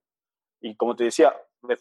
y 0.62 0.76
como 0.76 0.96
te 0.96 1.06
decía, 1.06 1.34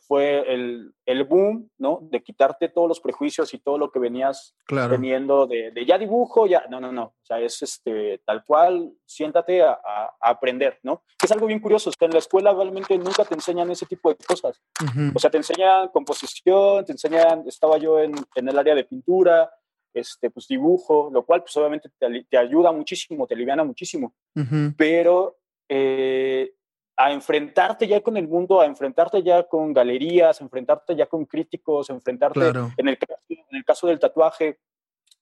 fue 0.07 0.50
el, 0.50 0.95
el 1.04 1.25
boom, 1.25 1.69
¿no? 1.76 1.99
De 2.11 2.23
quitarte 2.23 2.71
todos 2.71 2.88
los 2.88 3.00
prejuicios 3.00 3.52
y 3.52 3.59
todo 3.59 3.76
lo 3.76 3.90
que 3.90 3.99
venías 3.99 4.57
Claro. 4.64 4.95
teniendo 4.95 5.47
de, 5.47 5.73
de 5.73 5.85
ya 5.85 5.99
dibujo, 5.99 6.47
ya, 6.47 6.64
no, 6.71 6.81
no, 6.81 6.90
no, 6.90 7.02
o 7.04 7.14
sea, 7.26 7.38
es 7.38 7.61
este, 7.62 8.19
tal 8.25 8.43
cual, 8.47 8.93
siéntate 9.04 9.61
a, 9.62 9.73
a- 9.73 10.14
a 10.19 10.31
aprender, 10.31 10.78
¿no? 10.83 11.02
Es 11.23 11.31
algo 11.33 11.47
bien 11.47 11.61
curioso, 11.61 11.90
es 11.90 11.97
que 11.97 12.07
en 12.07 12.12
la 12.12 12.19
escuela 12.19 12.54
realmente 12.54 12.97
nunca 12.97 13.25
te 13.26 13.35
enseñan 13.35 13.71
ese 13.71 13.85
tipo 13.85 14.09
de 14.09 14.16
cosas, 14.16 14.59
Ujú. 14.83 15.12
o 15.14 15.19
sea, 15.19 15.31
te 15.31 15.37
enseñan 15.37 15.88
composición, 15.88 16.85
te 16.87 16.93
enseñan, 16.93 17.45
estaba 17.47 17.76
yo 17.76 18.00
en, 18.00 18.14
en 18.37 18.49
el 18.49 18.59
área 18.59 18.75
de 18.75 18.85
pintura, 18.85 19.50
este, 19.93 20.31
pues 20.31 20.49
dibujo, 20.49 21.11
lo 21.12 21.25
cual 21.26 21.43
pues 21.43 21.54
obviamente 21.59 21.90
te, 21.99 22.25
te 22.28 22.38
ayuda 22.38 22.73
muchísimo, 22.73 23.26
te 23.26 23.35
aliviana 23.35 23.64
muchísimo, 23.64 24.14
Ujú. 24.35 24.73
pero 24.78 25.37
eh, 25.69 26.54
a 26.96 27.12
enfrentarte 27.12 27.88
ya 27.88 28.00
con 28.00 28.16
el 28.16 28.28
mundo, 28.28 28.60
a 28.60 28.66
enfrentarte 28.66 29.22
ya 29.22 29.42
con 29.44 29.72
galerías, 29.72 30.40
a 30.40 30.44
enfrentarte 30.44 30.94
ya 30.94 31.06
con 31.06 31.24
críticos, 31.24 31.90
a 31.90 31.92
enfrentarte 31.92 32.38
Claro. 32.40 32.72
en, 32.76 32.88
el, 32.88 32.98
caso- 32.98 33.20
en 33.28 33.56
el 33.56 33.64
caso 33.64 33.86
del 33.88 33.98
tatuaje, 33.98 34.58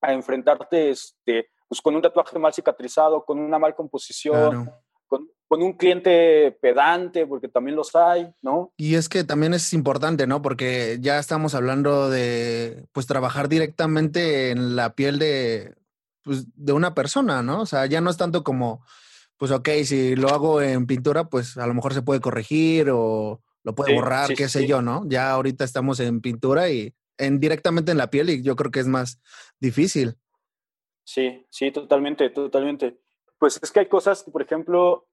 a 0.02 0.12
enfrentarte 0.12 0.90
este, 0.90 1.48
pues, 1.68 1.80
con 1.80 1.94
un 1.96 2.02
tatuaje 2.02 2.38
mal 2.38 2.52
cicatrizado, 2.52 3.24
con 3.24 3.38
una 3.38 3.58
mal 3.58 3.74
composición, 3.74 4.50
Claro. 4.64 4.76
con, 5.06 5.28
con 5.48 5.62
un 5.62 5.72
cliente 5.74 6.56
pedante, 6.60 7.26
porque 7.26 7.48
también 7.48 7.76
los 7.76 7.94
hay, 7.96 8.30
¿no? 8.42 8.72
Y 8.76 8.96
es 8.96 9.08
que 9.08 9.24
también 9.24 9.54
es 9.54 9.72
importante, 9.72 10.26
¿no? 10.26 10.42
Porque 10.42 10.98
ya 11.00 11.18
estamos 11.18 11.54
hablando 11.54 12.10
de, 12.10 12.86
pues, 12.92 13.06
trabajar 13.06 13.48
directamente 13.48 14.50
en 14.50 14.76
la 14.76 14.94
piel 14.94 15.18
de, 15.18 15.74
pues, 16.22 16.44
de 16.54 16.72
una 16.72 16.94
persona, 16.94 17.42
¿no? 17.42 17.62
O 17.62 17.66
sea, 17.66 17.86
ya 17.86 18.00
no 18.02 18.10
es 18.10 18.16
tanto 18.18 18.42
como, 18.44 18.84
pues, 19.42 19.50
ok, 19.50 19.68
si 19.82 20.14
lo 20.14 20.28
hago 20.28 20.62
en 20.62 20.86
pintura, 20.86 21.24
pues, 21.24 21.56
a 21.56 21.66
lo 21.66 21.74
mejor 21.74 21.92
se 21.92 22.02
puede 22.02 22.20
corregir 22.20 22.90
o 22.92 23.42
lo 23.64 23.74
puede 23.74 23.90
Sí, 23.90 23.96
borrar, 23.96 24.28
sí, 24.28 24.34
qué 24.36 24.48
sé 24.48 24.60
sí. 24.60 24.66
yo, 24.68 24.82
¿no? 24.82 25.02
Ya 25.08 25.32
ahorita 25.32 25.64
estamos 25.64 25.98
en 25.98 26.20
pintura 26.20 26.70
y 26.70 26.94
en 27.18 27.40
directamente 27.40 27.90
en 27.90 27.98
la 27.98 28.08
piel 28.08 28.30
y 28.30 28.40
yo 28.44 28.54
creo 28.54 28.70
que 28.70 28.78
es 28.78 28.86
más 28.86 29.20
difícil. 29.58 30.14
Sí, 31.02 31.44
sí, 31.50 31.72
totalmente, 31.72 32.30
totalmente. 32.30 33.00
Pues 33.36 33.58
es 33.60 33.72
que 33.72 33.80
hay 33.80 33.88
cosas 33.88 34.22
que, 34.22 34.30
por 34.30 34.42
ejemplo, 34.42 35.08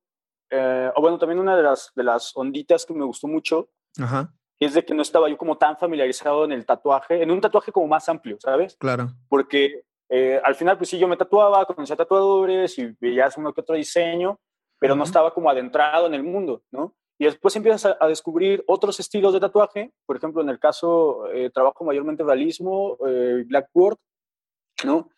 eh, 0.52 0.92
o 0.96 1.02
bueno, 1.02 1.18
también 1.18 1.40
una 1.40 1.58
de 1.58 1.64
las, 1.64 1.92
de 1.96 2.04
las 2.04 2.38
onditas 2.38 2.86
que 2.86 2.94
me 2.94 3.06
gustó 3.06 3.28
mucho 3.28 3.72
Ajá, 4.00 4.32
es 4.60 4.76
de 4.76 4.86
que 4.86 4.94
no 4.94 5.02
estaba 5.02 5.28
yo 5.28 5.40
como 5.40 5.58
tan 5.58 5.76
familiarizado 5.76 6.46
en 6.46 6.52
el 6.52 6.68
tatuaje, 6.68 7.24
en 7.24 7.32
un 7.32 7.42
tatuaje 7.42 7.72
como 7.72 7.88
más 7.88 8.08
amplio, 8.08 8.38
¿sabes? 8.40 8.78
claro. 8.78 9.12
Porque 9.28 9.86
eh, 10.10 10.42
al 10.44 10.56
final, 10.56 10.78
pues 10.78 10.90
sí, 10.90 10.98
yo 10.98 11.08
me 11.08 11.18
tatuaba, 11.18 11.66
conocía 11.66 11.96
tatuadores 11.96 12.78
y 12.80 12.96
veías 13.00 13.38
uno 13.38 13.54
que 13.54 13.62
otro 13.62 13.76
diseño, 13.76 14.40
pero 14.80 14.96
no 14.96 15.04
Ujú. 15.04 15.10
estaba 15.10 15.34
como 15.34 15.50
adentrado 15.50 16.08
en 16.08 16.16
el 16.16 16.24
mundo, 16.24 16.64
¿no? 16.72 16.96
Y 17.20 17.26
después 17.26 17.56
empiezas 17.56 17.86
a, 17.86 17.98
a 18.00 18.08
descubrir 18.08 18.64
otros 18.66 19.00
estilos 19.00 19.34
de 19.34 19.40
tatuaje, 19.40 19.92
por 20.06 20.18
ejemplo, 20.18 20.42
en 20.42 20.50
el 20.50 20.58
caso, 20.58 21.30
eh, 21.32 21.50
trabajo 21.50 21.84
mayormente 21.84 22.24
realismo, 22.24 22.98
eh, 23.06 23.44
blackboard, 23.46 23.98
¿no? 24.86 25.10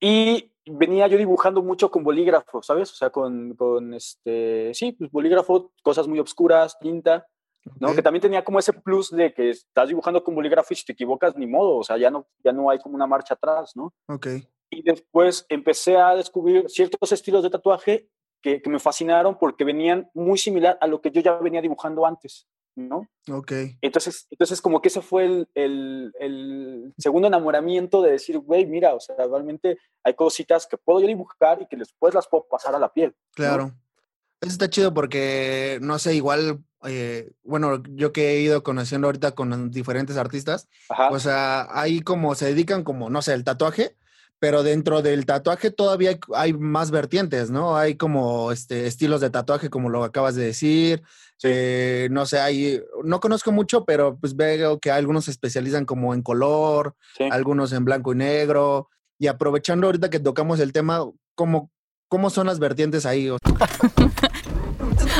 Y 0.00 0.52
venía 0.64 1.08
yo 1.08 1.18
dibujando 1.18 1.62
mucho 1.62 1.90
con 1.90 2.04
bolígrafo, 2.04 2.62
¿sabes? 2.62 2.92
O 2.92 2.94
sea, 2.94 3.10
con, 3.10 3.54
con 3.56 3.94
este, 3.94 4.72
sí, 4.74 4.92
pues 4.92 5.10
bolígrafo, 5.10 5.72
cosas 5.82 6.06
muy 6.06 6.18
obscuras, 6.20 6.78
tinta, 6.78 7.26
¿no? 7.80 7.88
Ok. 7.90 7.96
Que 7.96 8.02
también 8.02 8.22
tenía 8.22 8.44
como 8.44 8.58
ese 8.58 8.72
plus 8.72 9.10
de 9.10 9.32
que 9.32 9.50
estás 9.50 9.88
dibujando 9.88 10.22
con 10.22 10.34
bolígrafo 10.34 10.72
y 10.72 10.76
si 10.76 10.84
te 10.84 10.92
equivocas, 10.92 11.36
ni 11.36 11.46
modo, 11.46 11.76
o 11.76 11.84
sea, 11.84 11.96
ya 11.96 12.10
no, 12.10 12.26
ya 12.44 12.52
no 12.52 12.70
hay 12.70 12.78
como 12.78 12.94
una 12.94 13.06
marcha 13.06 13.34
atrás, 13.34 13.72
¿no? 13.76 13.94
Ok, 14.06 14.26
Y 14.70 14.82
después 14.82 15.46
empecé 15.48 15.96
a 15.96 16.14
descubrir 16.14 16.68
ciertos 16.68 17.12
estilos 17.12 17.42
de 17.42 17.50
tatuaje 17.50 18.08
que, 18.42 18.62
que 18.62 18.70
me 18.70 18.78
fascinaron 18.78 19.38
porque 19.38 19.64
venían 19.64 20.10
muy 20.14 20.38
similar 20.38 20.78
a 20.80 20.86
lo 20.86 21.00
que 21.00 21.10
yo 21.10 21.20
ya 21.20 21.34
venía 21.38 21.60
dibujando 21.60 22.06
antes, 22.06 22.46
¿no? 22.76 23.08
ok. 23.30 23.52
Entonces, 23.80 24.26
entonces 24.30 24.62
como 24.62 24.80
que 24.80 24.88
ese 24.88 25.02
fue 25.02 25.24
el, 25.24 25.48
el, 25.54 26.12
el 26.20 26.94
segundo 26.98 27.28
enamoramiento 27.28 28.02
de 28.02 28.12
decir, 28.12 28.38
güey, 28.38 28.66
mira, 28.66 28.94
o 28.94 29.00
sea, 29.00 29.16
realmente 29.16 29.78
hay 30.04 30.14
cositas 30.14 30.66
que 30.66 30.76
puedo 30.76 31.00
yo 31.00 31.06
dibujar 31.06 31.60
y 31.62 31.66
que 31.66 31.76
después 31.76 32.14
las 32.14 32.28
puedo 32.28 32.46
pasar 32.48 32.74
a 32.74 32.78
la 32.78 32.92
piel. 32.92 33.14
¿no? 33.36 33.74
Eso 34.40 34.52
está 34.52 34.70
chido 34.70 34.94
porque, 34.94 35.78
no 35.82 35.98
sé, 35.98 36.14
igual, 36.14 36.60
eh, 36.84 37.30
bueno, 37.42 37.82
yo 37.90 38.12
que 38.12 38.30
he 38.36 38.40
ido 38.40 38.62
conociendo 38.62 39.08
ahorita 39.08 39.32
con 39.32 39.70
diferentes 39.70 40.16
artistas, 40.16 40.68
Ajá. 40.88 41.10
o 41.10 41.18
sea, 41.18 41.66
ahí 41.72 42.00
como 42.00 42.34
se 42.36 42.46
dedican 42.46 42.84
como, 42.84 43.10
no 43.10 43.20
sé, 43.20 43.34
el 43.34 43.42
tatuaje, 43.44 43.96
pero 44.38 44.62
dentro 44.62 45.02
del 45.02 45.26
tatuaje 45.26 45.72
todavía 45.72 46.10
hay, 46.10 46.18
hay 46.36 46.52
más 46.52 46.92
vertientes, 46.92 47.50
¿no? 47.50 47.76
Hay 47.76 47.96
como 47.96 48.52
este, 48.52 48.86
estilos 48.86 49.20
de 49.20 49.30
tatuaje, 49.30 49.68
como 49.68 49.88
lo 49.88 50.04
acabas 50.04 50.36
de 50.36 50.44
decir. 50.44 51.02
Eh, 51.42 52.06
no 52.12 52.24
sé, 52.24 52.38
hay, 52.38 52.80
no 53.02 53.18
conozco 53.18 53.50
mucho, 53.50 53.84
pero 53.84 54.16
pues 54.16 54.36
veo 54.36 54.78
que 54.78 54.92
algunos 54.92 55.24
se 55.24 55.32
especializan 55.32 55.84
como 55.84 56.14
en 56.14 56.22
color, 56.22 56.94
Sí. 57.16 57.24
algunos 57.32 57.72
en 57.72 57.84
blanco 57.84 58.12
y 58.12 58.16
negro. 58.16 58.88
Y 59.18 59.26
aprovechando 59.26 59.88
ahorita 59.88 60.08
que 60.10 60.20
tocamos 60.20 60.60
el 60.60 60.72
tema, 60.72 61.00
¿cómo, 61.34 61.72
cómo 62.06 62.30
son 62.30 62.46
las 62.46 62.60
vertientes 62.60 63.06
ahí? 63.06 63.28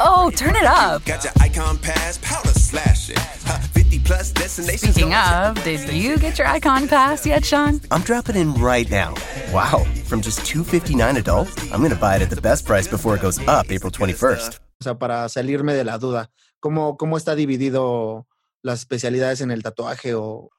Oh, 0.00 0.30
turn 0.34 0.56
it 0.56 0.64
up. 0.64 1.04
Got 1.04 1.24
your 1.24 1.32
icon 1.40 1.78
pass, 1.78 2.18
powder 2.18 2.48
slashing. 2.48 3.16
Huh, 3.44 3.58
50 3.72 3.98
plus 4.00 4.32
destinations. 4.32 4.94
Speaking 4.94 5.14
of, 5.14 5.62
did 5.64 5.88
you 5.92 6.16
get 6.16 6.38
your 6.38 6.46
icon 6.46 6.88
pass 6.88 7.26
yet, 7.26 7.44
Sean? 7.44 7.80
I'm 7.90 8.02
dropping 8.02 8.36
in 8.36 8.54
right 8.54 8.88
now. 8.90 9.14
Wow, 9.52 9.84
from 10.04 10.20
just 10.22 10.40
$259 10.40 11.18
adult, 11.18 11.48
I'm 11.72 11.80
going 11.80 11.90
to 11.90 11.96
buy 11.96 12.16
it 12.16 12.22
at 12.22 12.30
the 12.30 12.40
best 12.40 12.66
price 12.66 12.88
before 12.88 13.16
it 13.16 13.22
goes 13.22 13.38
up 13.46 13.70
April 13.70 13.90
21st. 13.90 14.58
O 14.80 14.84
sea, 14.84 14.94
para 14.94 15.28
salirme 15.28 15.74
de 15.74 15.84
la 15.84 15.98
duda, 15.98 16.30
¿cómo, 16.60 16.96
cómo 16.96 17.16
está 17.16 17.34
dividido 17.34 18.26
las 18.62 18.80
especialidades 18.80 19.40
en 19.42 19.50
el 19.50 19.62
tatuaje? 19.62 20.14
O, 20.14 20.50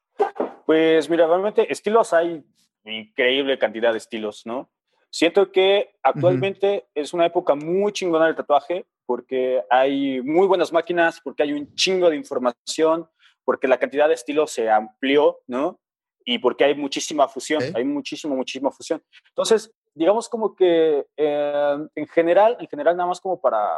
Pues 0.66 1.10
mira, 1.10 1.28
realmente 1.28 1.72
estilos 1.72 2.14
hay 2.14 2.44
increíble 2.86 3.58
cantidad 3.58 3.92
de 3.92 3.98
estilos, 3.98 4.46
¿no? 4.46 4.70
Siento 5.10 5.52
que 5.52 5.92
actualmente 6.04 6.86
es 6.94 7.14
una 7.14 7.26
época 7.26 7.56
muy 7.56 7.92
chingona 7.94 8.26
del 8.26 8.36
tatuaje 8.36 8.86
porque 9.06 9.64
hay 9.70 10.22
muy 10.22 10.48
buenas 10.48 10.72
máquinas, 10.72 11.22
porque 11.22 11.44
hay 11.44 11.54
un 11.54 11.74
chingo 11.76 12.10
de 12.10 12.16
información, 12.16 13.08
porque 13.44 13.68
la 13.68 13.78
cantidad 13.78 14.08
de 14.08 14.16
estilos 14.16 14.52
se 14.52 14.70
amplió, 14.70 15.40
¿no? 15.48 15.80
Y 16.26 16.40
porque 16.40 16.64
hay 16.64 16.76
muchísima 16.76 17.28
fusión, 17.28 17.62
hay 17.76 17.84
muchísima, 17.84 18.36
muchísima 18.36 18.72
fusión. 18.72 19.04
Entonces, 19.30 19.72
digamos 19.94 20.28
como 20.28 20.56
que 20.56 21.06
eh, 21.16 21.78
en 21.96 22.08
general, 22.08 22.58
en 22.60 22.68
general 22.68 22.98
nada 22.98 23.08
más 23.10 23.22
como 23.22 23.40
para 23.40 23.78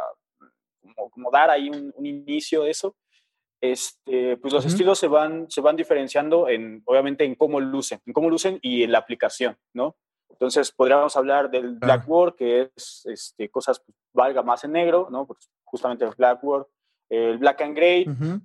como, 0.80 1.10
como 1.10 1.30
dar 1.30 1.50
ahí 1.50 1.68
un, 1.68 1.92
un 1.94 2.06
inicio 2.06 2.62
de 2.62 2.70
eso, 2.70 2.96
este, 3.60 4.36
pues 4.36 4.52
los 4.52 4.64
estilos 4.64 4.98
se 4.98 5.08
van, 5.08 5.50
se 5.50 5.60
van 5.60 5.76
diferenciando 5.76 6.48
en, 6.48 6.82
obviamente, 6.86 7.24
en 7.24 7.34
cómo 7.34 7.60
lucen, 7.60 8.00
en 8.06 8.12
cómo 8.12 8.30
lucen 8.30 8.58
y 8.62 8.84
en 8.84 8.92
la 8.92 8.98
aplicación, 8.98 9.56
¿no? 9.74 9.96
Entonces, 10.30 10.70
podríamos 10.72 11.16
hablar 11.16 11.50
del 11.50 11.74
blackboard, 11.76 12.36
que 12.36 12.70
es 12.76 13.04
este, 13.06 13.48
cosas, 13.50 13.80
pues, 13.80 13.96
valga 14.12 14.42
más 14.42 14.64
en 14.64 14.72
negro, 14.72 15.08
¿no? 15.10 15.26
Pues, 15.26 15.50
justamente 15.64 16.04
el 16.04 16.12
blackboard, 16.16 16.66
el 17.10 17.38
black 17.38 17.60
and 17.62 17.76
gray, 17.76 18.08
Ujú. 18.08 18.40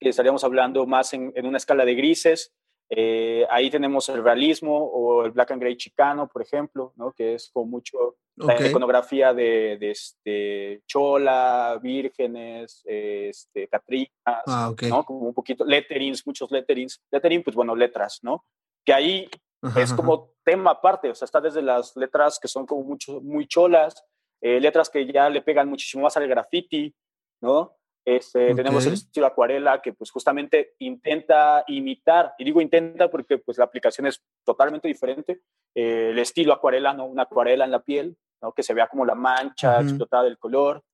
que 0.00 0.08
estaríamos 0.08 0.44
hablando 0.44 0.86
más 0.86 1.12
en, 1.14 1.32
en 1.34 1.46
una 1.46 1.58
escala 1.58 1.84
de 1.84 1.94
grises. 1.94 2.52
Eh, 2.88 3.44
ahí 3.50 3.68
tenemos 3.68 4.08
el 4.08 4.22
realismo 4.22 4.78
o 4.78 5.24
el 5.24 5.32
black 5.32 5.50
and 5.50 5.60
gray 5.60 5.76
chicano, 5.76 6.28
por 6.28 6.40
ejemplo, 6.42 6.92
¿no? 6.96 7.12
que 7.12 7.34
es 7.34 7.50
con 7.50 7.68
mucho 7.68 8.16
la 8.36 8.54
Ok. 8.54 8.60
iconografía 8.68 9.34
de, 9.34 9.76
de, 9.78 9.90
este, 9.90 10.82
chola, 10.86 11.80
vírgenes, 11.82 12.82
este, 12.84 13.66
catrinas, 13.66 14.10
Ah, 14.24 14.70
ok. 14.70 14.82
¿no? 14.84 15.04
como 15.04 15.20
un 15.20 15.34
poquito, 15.34 15.64
letterings, 15.64 16.24
muchos 16.26 16.50
letterings. 16.52 17.02
Lettering, 17.10 17.42
pues 17.42 17.56
bueno, 17.56 17.74
letras, 17.74 18.20
¿no? 18.22 18.44
Que 18.84 18.92
ahí 18.92 19.28
Ajá, 19.62 19.80
es 19.80 19.92
como 19.92 20.32
tema 20.44 20.72
aparte, 20.72 21.10
o 21.10 21.14
sea, 21.14 21.26
está 21.26 21.40
desde 21.40 21.62
las 21.62 21.96
letras 21.96 22.38
que 22.38 22.48
son 22.48 22.66
como 22.66 22.82
mucho, 22.84 23.20
muy 23.20 23.46
cholas, 23.48 24.04
eh, 24.40 24.60
letras 24.60 24.90
que 24.90 25.04
ya 25.10 25.28
le 25.30 25.42
pegan 25.42 25.68
muchísimo 25.68 26.04
más 26.04 26.16
al 26.16 26.28
graffiti, 26.28 26.94
¿no? 27.40 27.76
Este, 28.04 28.54
Tenemos 28.54 28.86
el 28.86 28.92
estilo 28.92 29.26
acuarela 29.26 29.82
que 29.82 29.92
pues 29.92 30.12
justamente 30.12 30.74
intenta 30.78 31.64
imitar, 31.66 32.34
y 32.38 32.44
digo 32.44 32.60
intenta 32.60 33.10
porque 33.10 33.38
pues 33.38 33.58
la 33.58 33.64
aplicación 33.64 34.06
es 34.06 34.22
totalmente 34.44 34.86
diferente, 34.86 35.40
eh, 35.74 36.10
el 36.10 36.18
estilo 36.20 36.52
acuarela, 36.52 36.92
¿no? 36.92 37.06
Una 37.06 37.22
acuarela 37.24 37.64
en 37.64 37.72
la 37.72 37.80
piel, 37.82 38.16
¿no? 38.40 38.52
Que 38.52 38.62
se 38.62 38.74
vea 38.74 38.86
como 38.86 39.04
la 39.04 39.16
mancha 39.16 39.72
Ujú. 39.80 39.88
explotada 39.88 40.22
del 40.22 40.38
color. 40.38 40.84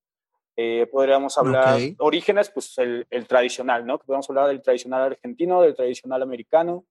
Eh, 0.56 0.86
podríamos 0.90 1.36
hablar, 1.36 1.76
Ok. 1.76 1.96
orígenes, 1.98 2.48
pues 2.50 2.78
el, 2.78 3.06
el 3.10 3.26
tradicional, 3.26 3.84
¿no? 3.84 3.98
Que 3.98 4.06
podemos 4.06 4.30
hablar 4.30 4.48
del 4.48 4.62
tradicional 4.62 5.02
argentino, 5.02 5.60
del 5.60 5.74
tradicional 5.74 6.22
americano, 6.22 6.86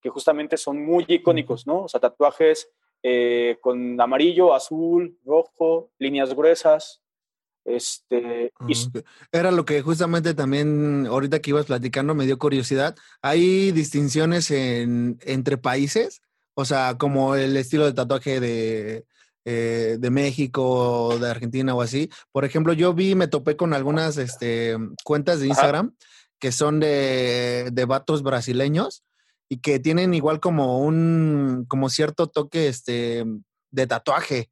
que 0.00 0.08
justamente 0.10 0.56
son 0.56 0.84
muy 0.84 1.04
icónicos, 1.08 1.66
¿no? 1.66 1.84
O 1.84 1.88
sea, 1.88 2.00
tatuajes 2.00 2.68
eh, 3.02 3.58
con 3.60 4.00
amarillo, 4.00 4.54
azul, 4.54 5.18
rojo, 5.24 5.90
líneas 5.98 6.34
gruesas, 6.34 7.02
este, 7.64 8.52
Ah, 8.58 8.64
y 8.68 8.72
s- 8.72 8.88
ok. 8.88 9.04
Era 9.30 9.50
lo 9.50 9.64
que 9.64 9.82
justamente 9.82 10.34
también 10.34 11.06
ahorita 11.06 11.40
que 11.40 11.50
ibas 11.50 11.66
platicando 11.66 12.14
me 12.14 12.26
dio 12.26 12.38
curiosidad. 12.38 12.96
¿Hay 13.22 13.72
distinciones 13.72 14.50
en, 14.50 15.18
entre 15.22 15.58
países? 15.58 16.22
O 16.54 16.64
sea, 16.64 16.96
como 16.98 17.34
el 17.34 17.56
estilo 17.56 17.84
de 17.84 17.92
tatuaje 17.92 18.40
de, 18.40 19.04
eh, 19.44 19.96
de 19.98 20.10
México, 20.10 21.18
de 21.20 21.28
Argentina 21.30 21.74
o 21.74 21.82
así. 21.82 22.10
Por 22.32 22.44
ejemplo, 22.44 22.72
yo 22.72 22.94
vi, 22.94 23.14
me 23.14 23.28
topé 23.28 23.56
con 23.56 23.74
algunas 23.74 24.16
este, 24.16 24.76
cuentas 25.04 25.38
de 25.40 25.46
Ajá. 25.46 25.52
Instagram 25.52 25.94
que 26.40 26.52
son 26.52 26.80
de, 26.80 27.68
de 27.72 27.84
vatos 27.84 28.22
brasileños 28.22 29.02
y 29.48 29.60
que 29.60 29.78
tienen 29.78 30.14
igual 30.14 30.40
como 30.40 30.80
un, 30.80 31.64
como 31.68 31.88
cierto 31.88 32.26
toque 32.26 32.68
este, 32.68 33.24
de 33.70 33.86
tatuaje. 33.86 34.50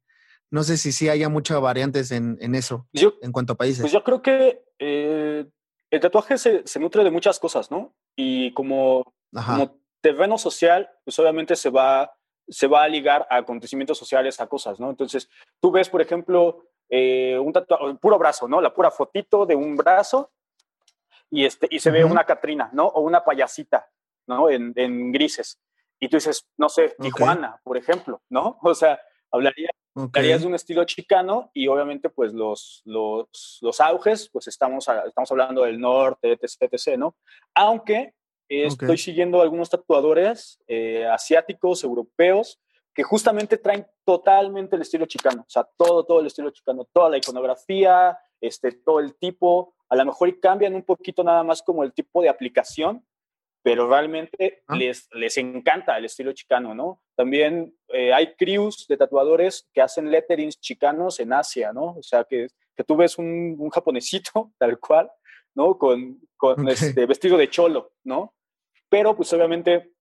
No 0.49 0.63
sé 0.63 0.77
si 0.77 0.91
sí 0.91 1.09
haya 1.09 1.29
muchas 1.29 1.59
variantes 1.59 2.11
en, 2.11 2.37
en 2.39 2.55
eso, 2.55 2.87
yo, 2.93 3.13
en 3.21 3.31
cuanto 3.31 3.53
a 3.53 3.57
países. 3.57 3.81
Pues 3.81 3.91
yo 3.91 4.03
creo 4.03 4.21
que 4.21 4.63
eh, 4.79 5.45
el 5.91 5.99
tatuaje 5.99 6.37
se, 6.37 6.65
se 6.65 6.79
nutre 6.79 7.03
de 7.03 7.11
muchas 7.11 7.39
cosas, 7.39 7.69
¿no? 7.69 7.93
Y 8.15 8.53
como, 8.53 9.13
Ajá. 9.35 9.53
como 9.53 9.79
terreno 10.01 10.37
social, 10.37 10.89
pues 11.03 11.19
obviamente 11.19 11.55
se 11.55 11.69
va, 11.69 12.13
se 12.47 12.67
va 12.67 12.83
a 12.83 12.87
ligar 12.87 13.27
a 13.29 13.37
acontecimientos 13.37 13.97
sociales, 13.97 14.39
a 14.39 14.47
cosas, 14.47 14.79
¿no? 14.79 14.89
Entonces, 14.89 15.29
tú 15.59 15.71
ves, 15.71 15.89
por 15.89 16.01
ejemplo, 16.01 16.63
eh, 16.89 17.37
un 17.37 17.51
tatuaje, 17.51 17.95
puro 17.95 18.17
brazo, 18.17 18.47
¿no? 18.47 18.61
La 18.61 18.73
pura 18.73 18.89
fotito 18.89 19.45
de 19.45 19.55
un 19.55 19.75
brazo 19.75 20.31
y, 21.29 21.43
este, 21.43 21.67
y 21.69 21.79
se 21.79 21.91
ve 21.91 22.05
una 22.05 22.23
Catrina, 22.23 22.69
¿no? 22.71 22.85
O 22.85 23.01
una 23.01 23.23
payasita, 23.23 23.89
¿no? 24.27 24.49
En, 24.49 24.73
en 24.75 25.11
grises. 25.11 25.59
Y 25.99 26.09
tú 26.09 26.17
dices, 26.17 26.47
no 26.57 26.69
sé. 26.69 26.95
Tijuana, 26.99 27.59
por 27.63 27.77
ejemplo, 27.77 28.21
¿no? 28.29 28.59
O 28.63 28.75
sea, 28.75 28.99
hablaría 29.31 29.69
Ok. 29.99 30.15
Hablarías 30.15 30.41
de 30.41 30.47
un 30.47 30.53
estilo 30.53 30.83
chicano 30.83 31.49
y 31.55 31.67
obviamente 31.67 32.09
pues 32.11 32.31
los, 32.31 32.83
los, 32.85 33.57
los 33.61 33.81
auges, 33.81 34.29
pues 34.31 34.47
estamos, 34.47 34.87
a- 34.89 35.01
estamos 35.07 35.31
hablando 35.31 35.63
del 35.63 35.79
norte, 35.79 36.33
etc, 36.33 36.71
etc, 36.71 36.97
¿no? 36.99 37.15
Aunque 37.55 38.13
eh, 38.47 38.67
estoy 38.67 38.99
siguiendo 38.99 39.41
algunos 39.41 39.71
tatuadores 39.71 40.59
eh, 40.67 41.03
asiáticos, 41.07 41.83
europeos, 41.83 42.59
que 42.93 43.01
justamente 43.01 43.57
traen 43.57 43.87
totalmente 44.05 44.75
el 44.75 44.83
estilo 44.83 45.07
chicano, 45.07 45.41
o 45.41 45.49
sea, 45.49 45.67
todo, 45.77 46.05
todo 46.05 46.19
el 46.19 46.27
estilo 46.27 46.51
chicano, 46.51 46.87
toda 46.93 47.09
la 47.09 47.17
iconografía, 47.17 48.19
este, 48.39 48.71
todo 48.73 48.99
el 48.99 49.15
tipo, 49.15 49.73
a 49.89 49.95
lo 49.95 50.05
mejor 50.05 50.39
cambian 50.39 50.75
un 50.75 50.83
poquito 50.83 51.23
nada 51.23 51.43
más 51.43 51.63
como 51.63 51.83
el 51.83 51.91
tipo 51.91 52.21
de 52.21 52.29
aplicación, 52.29 53.03
pero 53.67 53.89
realmente 53.89 54.63
Ah. 54.67 54.75
les, 54.77 55.09
les 55.11 55.37
encanta 55.37 55.97
el 55.97 56.05
estilo 56.05 56.31
chicano, 56.31 56.73
¿no? 56.73 57.01
También 57.15 57.75
eh, 57.89 58.13
hay 58.13 58.33
crews 58.35 58.85
de 58.87 58.95
tatuadores 58.95 59.67
que 59.73 59.81
hacen 59.81 60.09
letterings 60.09 60.57
chicanos 60.61 61.19
en 61.19 61.33
Asia, 61.33 61.73
¿no? 61.73 61.97
O 61.97 62.01
sea, 62.01 62.23
que, 62.23 62.47
que 62.75 62.83
tú 62.85 62.95
ves 62.95 63.17
un, 63.17 63.55
un 63.59 63.69
japonesito 63.69 64.51
tal 64.57 64.79
cual, 64.79 65.11
¿no? 65.53 65.77
Con, 65.77 66.21
con 66.37 66.61
Ok. 66.61 66.69
este 66.71 67.05
vestido 67.05 67.35
de 67.37 67.49
cholo, 67.49 67.91
¿no? 68.05 68.33
Pero 68.87 69.15
pues 69.17 69.33
obviamente 69.33 69.91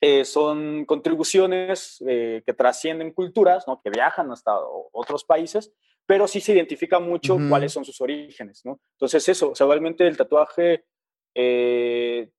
eh, 0.00 0.24
son 0.24 0.86
contribuciones 0.86 2.02
eh, 2.08 2.42
que 2.46 2.54
trascienden 2.54 3.12
culturas, 3.12 3.68
¿no? 3.68 3.82
Que 3.82 3.90
viajan 3.90 4.30
hasta 4.32 4.52
otros 4.92 5.24
países, 5.24 5.74
pero 6.06 6.26
sí 6.26 6.40
se 6.40 6.52
identifica 6.54 6.98
mucho 7.00 7.34
Ujú. 7.34 7.50
cuáles 7.50 7.70
son 7.70 7.84
sus 7.84 8.00
orígenes, 8.00 8.64
¿no? 8.64 8.80
Entonces 8.94 9.28
eso, 9.28 9.50
o 9.50 9.54
sea, 9.54 9.66
realmente 9.66 10.06
el 10.06 10.16
tatuaje 10.16 10.86
eh, 11.34 12.30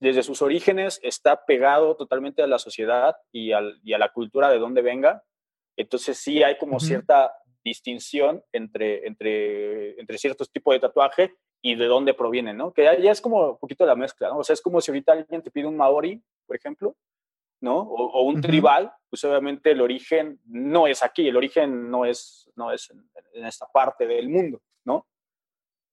desde 0.00 0.22
sus 0.22 0.42
orígenes 0.42 0.98
está 1.02 1.44
pegado 1.44 1.94
totalmente 1.96 2.42
a 2.42 2.46
la 2.46 2.58
sociedad 2.58 3.16
y, 3.30 3.52
al- 3.52 3.78
y 3.84 3.92
a 3.92 3.98
la 3.98 4.12
cultura 4.12 4.48
de 4.50 4.58
donde 4.58 4.82
venga. 4.82 5.22
Entonces 5.76 6.18
sí 6.18 6.42
hay 6.42 6.58
como 6.58 6.76
Ujú. 6.76 6.86
cierta 6.86 7.32
distinción 7.62 8.42
entre, 8.52 9.06
entre, 9.06 10.00
entre 10.00 10.18
ciertos 10.18 10.50
tipos 10.50 10.72
de 10.74 10.80
tatuaje 10.80 11.34
y 11.62 11.74
de 11.74 11.84
dónde 11.86 12.14
provienen, 12.14 12.56
¿no? 12.56 12.72
Que 12.72 12.84
ya, 12.84 13.10
es 13.10 13.20
como 13.20 13.50
un 13.50 13.58
poquito 13.58 13.84
la 13.84 13.94
mezcla, 13.94 14.28
¿no? 14.30 14.38
O 14.38 14.44
sea, 14.44 14.54
es 14.54 14.62
como 14.62 14.80
si 14.80 14.90
ahorita 14.90 15.12
alguien 15.12 15.42
te 15.42 15.50
pide 15.50 15.66
un 15.66 15.76
maori, 15.76 16.22
por 16.46 16.56
ejemplo, 16.56 16.96
¿no? 17.60 17.80
O, 17.80 18.06
o 18.06 18.22
un 18.22 18.36
Ujú. 18.36 18.40
tribal, 18.42 18.90
pues 19.10 19.22
obviamente 19.24 19.70
el 19.72 19.82
origen 19.82 20.40
no 20.46 20.86
es 20.86 21.02
aquí, 21.02 21.28
el 21.28 21.36
origen 21.36 21.90
no 21.90 22.06
es, 22.06 22.50
no 22.56 22.72
es 22.72 22.90
en, 22.90 23.44
esta 23.44 23.66
parte 23.66 24.06
del 24.06 24.30
mundo, 24.30 24.62
¿no? 24.84 25.06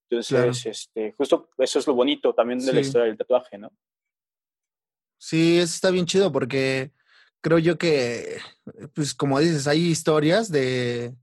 Entonces, 0.09 0.65
este, 0.65 1.11
justo 1.17 1.49
eso 1.57 1.79
es 1.79 1.87
lo 1.87 1.93
bonito 1.93 2.33
también 2.33 2.59
de 2.59 2.71
la 2.71 2.79
historia 2.79 3.07
del 3.07 3.17
tatuaje, 3.17 3.57
¿no? 3.57 3.71
Sí, 5.17 5.57
eso 5.57 5.73
está 5.73 5.91
bien 5.91 6.05
chido 6.05 6.31
porque 6.31 6.91
creo 7.41 7.59
yo 7.59 7.77
que, 7.77 8.37
pues 8.93 9.13
como 9.13 9.39
dices, 9.39 9.67
hay 9.67 9.87
historias 9.87 10.51
de, 10.51 11.15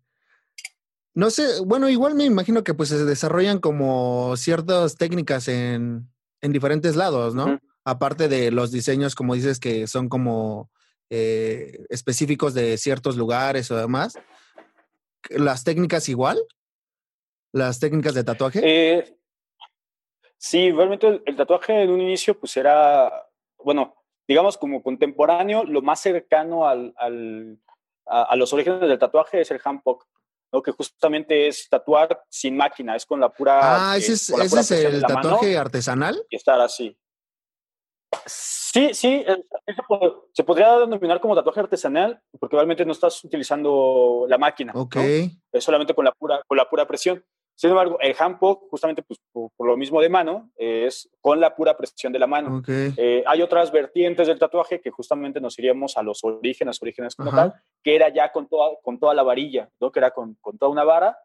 no 1.14 1.30
sé, 1.30 1.60
bueno, 1.64 1.88
igual 1.88 2.14
me 2.14 2.24
imagino 2.24 2.64
que 2.64 2.74
pues 2.74 2.88
se 2.88 3.04
desarrollan 3.04 3.60
como 3.60 4.36
ciertas 4.36 4.96
técnicas 4.96 5.48
en, 5.48 6.08
en 6.40 6.52
diferentes 6.52 6.96
lados, 6.96 7.34
¿no? 7.34 7.60
Aparte 7.84 8.28
de 8.28 8.50
los 8.50 8.72
diseños, 8.72 9.14
como 9.14 9.34
dices, 9.34 9.60
que 9.60 9.86
son 9.86 10.08
como 10.08 10.70
eh, 11.10 11.86
específicos 11.90 12.54
de 12.54 12.76
ciertos 12.78 13.16
lugares 13.16 13.70
o 13.70 13.76
demás. 13.76 14.18
¿Las 15.30 15.62
técnicas 15.62 16.08
igual? 16.08 16.42
¿Las 17.52 17.78
técnicas 17.78 18.14
de 18.14 18.24
tatuaje? 18.24 18.60
Eh, 18.64 19.16
sí, 20.36 20.72
realmente 20.72 21.22
el, 21.24 21.36
tatuaje 21.36 21.82
en 21.82 21.90
un 21.90 22.00
inicio 22.00 22.38
pues 22.38 22.56
era, 22.56 23.23
bueno, 23.64 23.96
digamos 24.28 24.56
como 24.58 24.82
contemporáneo, 24.82 25.64
lo 25.64 25.82
más 25.82 26.00
cercano 26.00 26.66
al, 26.66 26.94
al, 26.96 27.58
a, 28.06 28.36
los 28.36 28.52
orígenes 28.52 28.80
del 28.80 28.98
tatuaje 28.98 29.40
es 29.40 29.50
el 29.50 29.60
handpoke 29.62 30.06
que 30.62 30.72
justamente 30.72 31.48
es 31.48 31.68
tatuar 31.68 32.22
sin 32.28 32.56
máquina, 32.56 32.94
es 32.94 33.06
con 33.06 33.20
la 33.20 33.30
pura. 33.30 33.90
Ah, 33.90 33.96
ese 33.96 34.12
es, 34.12 34.30
ese 34.30 34.60
es 34.60 34.70
el 34.70 35.02
tatuaje 35.02 35.56
artesanal. 35.56 36.24
Y 36.30 36.36
estar 36.36 36.60
así. 36.60 36.96
Sí, 38.26 38.94
sí, 38.94 39.24
se 40.32 40.44
podría 40.44 40.78
denominar 40.78 41.20
como 41.20 41.34
tatuaje 41.34 41.60
artesanal 41.60 42.20
porque 42.38 42.56
realmente 42.56 42.84
no 42.84 42.92
estás 42.92 43.24
utilizando 43.24 44.26
la 44.28 44.38
máquina. 44.38 44.72
Ok. 44.74 44.96
Es 45.52 45.64
solamente 45.64 45.94
con 45.94 46.04
la 46.04 46.12
pura, 46.12 46.42
con 46.46 46.56
la 46.56 46.68
pura 46.68 46.86
presión. 46.86 47.24
Sin 47.56 47.70
embargo, 47.70 47.98
el 48.00 48.16
handpoke, 48.18 48.68
justamente 48.68 49.02
pues, 49.02 49.20
por, 49.32 49.66
lo 49.66 49.76
mismo 49.76 50.00
de 50.00 50.08
mano, 50.08 50.50
es 50.56 51.08
con 51.20 51.40
la 51.40 51.54
pura 51.54 51.76
presión 51.76 52.12
de 52.12 52.18
la 52.18 52.26
mano. 52.26 52.62
Eh, 52.66 53.22
hay 53.26 53.42
otras 53.42 53.70
vertientes 53.70 54.26
del 54.26 54.38
tatuaje 54.38 54.80
que 54.80 54.90
justamente 54.90 55.40
nos 55.40 55.58
iríamos 55.58 55.96
a 55.96 56.02
los 56.02 56.24
orígenes, 56.24 56.82
orígenes 56.82 57.14
como 57.14 57.30
tal, 57.30 57.54
que 57.82 57.94
era 57.94 58.08
ya 58.08 58.32
con 58.32 58.48
toda, 58.48 58.72
con 58.82 58.98
toda 58.98 59.14
la 59.14 59.22
varilla, 59.22 59.70
¿no? 59.80 59.92
que 59.92 60.00
era 60.00 60.10
con, 60.10 60.34
con 60.40 60.58
toda 60.58 60.72
una 60.72 60.84
vara 60.84 61.16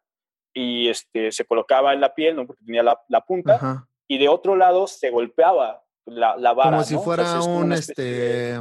y 0.54 0.90
este, 0.90 1.32
se 1.32 1.46
colocaba 1.46 1.94
en 1.94 2.02
la 2.02 2.14
piel, 2.14 2.36
¿no? 2.36 2.46
porque 2.46 2.64
tenía 2.64 2.84
la, 2.84 3.00
la 3.08 3.22
punta, 3.22 3.88
y 4.08 4.18
de 4.18 4.28
otro 4.30 4.56
lado 4.56 4.86
se 4.88 5.10
golpeaba 5.10 5.84
la, 6.06 6.38
la 6.38 6.54
vara. 6.54 6.72
Como 6.72 6.84
si 6.84 6.98
fuera 6.98 7.42
un, 7.42 7.74
este... 7.74 8.60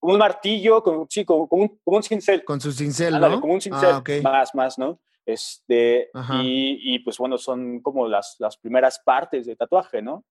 un 0.00 0.18
martillo, 0.18 0.82
con, 0.82 1.06
sí, 1.10 1.24
como, 1.24 1.46
un, 1.50 1.78
como 1.84 1.96
un 1.98 2.02
cincel. 2.02 2.44
Con 2.44 2.60
su 2.60 2.72
cincel, 2.72 3.18
¿no? 3.20 3.40
como 3.40 3.54
un 3.54 3.60
cincel, 3.60 3.90
ah, 3.90 4.02
más, 4.22 4.54
más, 4.54 4.78
¿no? 4.78 4.98
Este, 5.26 6.10
y, 6.42 6.94
y, 6.94 6.98
pues 6.98 7.16
bueno, 7.18 7.38
son 7.38 7.80
como 7.80 8.06
las, 8.08 8.36
las 8.38 8.58
primeras 8.58 8.98
partes 8.98 9.46
de 9.46 9.56
tatuaje, 9.56 10.02
¿no? 10.02 10.24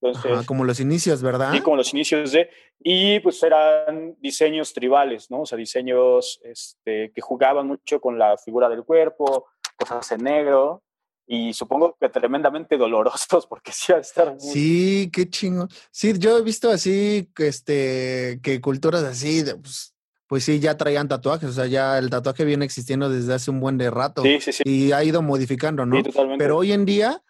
Entonces, 0.00 0.46
como 0.46 0.64
los 0.64 0.80
inicios, 0.80 1.22
¿verdad? 1.22 1.52
Sí, 1.52 1.60
como 1.60 1.76
los 1.76 1.92
inicios 1.92 2.32
de... 2.32 2.50
Y 2.80 3.20
pues 3.20 3.40
eran 3.42 4.16
diseños 4.18 4.72
tribales, 4.72 5.30
¿no? 5.30 5.42
O 5.42 5.46
sea, 5.46 5.56
diseños 5.56 6.40
este, 6.42 7.12
que 7.12 7.20
jugaban 7.20 7.68
mucho 7.68 8.00
con 8.00 8.18
la 8.18 8.36
figura 8.36 8.68
del 8.68 8.84
cuerpo, 8.84 9.46
cosas 9.76 10.10
en 10.12 10.24
negro, 10.24 10.82
y 11.26 11.52
supongo 11.52 11.96
que 12.00 12.08
tremendamente 12.08 12.76
dolorosos 12.78 13.46
porque 13.46 13.72
sí 13.72 13.92
va 13.92 13.98
a 13.98 14.00
estar 14.00 14.34
Sí, 14.40 15.08
qué 15.12 15.28
chingo. 15.28 15.68
Sí, 15.90 16.18
yo 16.18 16.36
he 16.36 16.42
visto 16.42 16.70
así, 16.70 17.30
este, 17.38 18.40
que 18.42 18.60
culturas 18.60 19.04
así, 19.04 19.44
pues, 19.60 19.91
pues 20.32 20.44
sí, 20.44 20.60
ya 20.60 20.78
traían 20.78 21.08
tatuajes, 21.08 21.50
o 21.50 21.52
sea, 21.52 21.66
ya 21.66 21.98
el 21.98 22.08
tatuaje 22.08 22.46
viene 22.46 22.64
existiendo 22.64 23.10
desde 23.10 23.34
hace 23.34 23.50
un 23.50 23.60
buen 23.60 23.76
de 23.76 23.90
rato. 23.90 24.22
Sí, 24.22 24.40
sí, 24.40 24.50
sí. 24.50 24.62
Y 24.64 24.92
ha 24.92 25.04
ido 25.04 25.20
modificando, 25.20 25.84
¿no? 25.84 25.96
Sí, 25.96 26.04
totalmente. 26.04 26.42
Pero 26.42 26.56
hoy 26.56 26.72
en 26.72 26.86
día, 26.86 27.22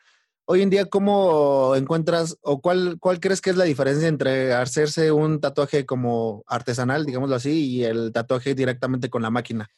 hoy 0.44 0.62
en 0.62 0.70
día, 0.70 0.84
¿cómo 0.84 1.74
encuentras 1.74 2.38
o 2.42 2.60
cuál, 2.60 2.98
cuál 3.00 3.18
crees 3.18 3.40
que 3.40 3.50
es 3.50 3.56
la 3.56 3.64
diferencia 3.64 4.06
entre 4.06 4.54
hacerse 4.54 5.10
un 5.10 5.40
tatuaje 5.40 5.84
como 5.84 6.44
artesanal, 6.46 7.04
digámoslo 7.04 7.34
así, 7.34 7.70
y 7.72 7.82
el 7.82 8.12
tatuaje 8.12 8.54
directamente 8.54 9.10
con 9.10 9.22
la 9.22 9.30
máquina? 9.30 9.68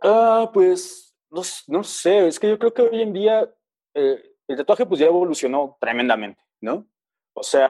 Ah, 0.00 0.50
pues 0.50 1.14
no, 1.30 1.42
no 1.66 1.84
sé, 1.84 2.28
es 2.28 2.40
que 2.40 2.48
yo 2.48 2.58
creo 2.58 2.72
que 2.72 2.80
hoy 2.80 3.02
en 3.02 3.12
día 3.12 3.46
eh, 3.92 4.22
el 4.46 4.56
tatuaje 4.56 4.86
pues 4.86 5.00
ya 5.00 5.06
evolucionó 5.06 5.76
tremendamente, 5.78 6.40
¿no? 6.62 6.88
O 7.38 7.42
sea, 7.42 7.68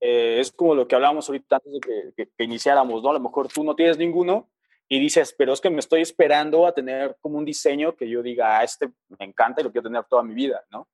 eh, 0.00 0.38
es 0.40 0.52
como 0.52 0.74
lo 0.74 0.86
que 0.86 0.94
hablábamos 0.94 1.28
ahorita 1.28 1.56
antes 1.56 1.72
de 1.72 2.28
que, 2.28 2.44
iniciáramos, 2.44 3.02
¿no? 3.02 3.10
A 3.10 3.14
lo 3.14 3.20
mejor 3.20 3.48
tú 3.48 3.64
no 3.64 3.74
tienes 3.74 3.98
ninguno 3.98 4.48
y 4.88 5.00
dices, 5.00 5.34
pero 5.36 5.52
es 5.52 5.60
que 5.60 5.70
me 5.70 5.80
estoy 5.80 6.02
esperando 6.02 6.66
a 6.66 6.72
tener 6.72 7.16
como 7.20 7.38
un 7.38 7.44
diseño 7.44 7.96
que 7.96 8.08
yo 8.08 8.22
diga, 8.22 8.58
ah, 8.58 8.64
este 8.64 8.88
me 9.18 9.26
encanta 9.26 9.60
y 9.60 9.64
lo 9.64 9.72
quiero 9.72 9.88
tener 9.88 10.04
toda 10.04 10.22
mi 10.22 10.34
vida, 10.34 10.64
¿no? 10.70 10.86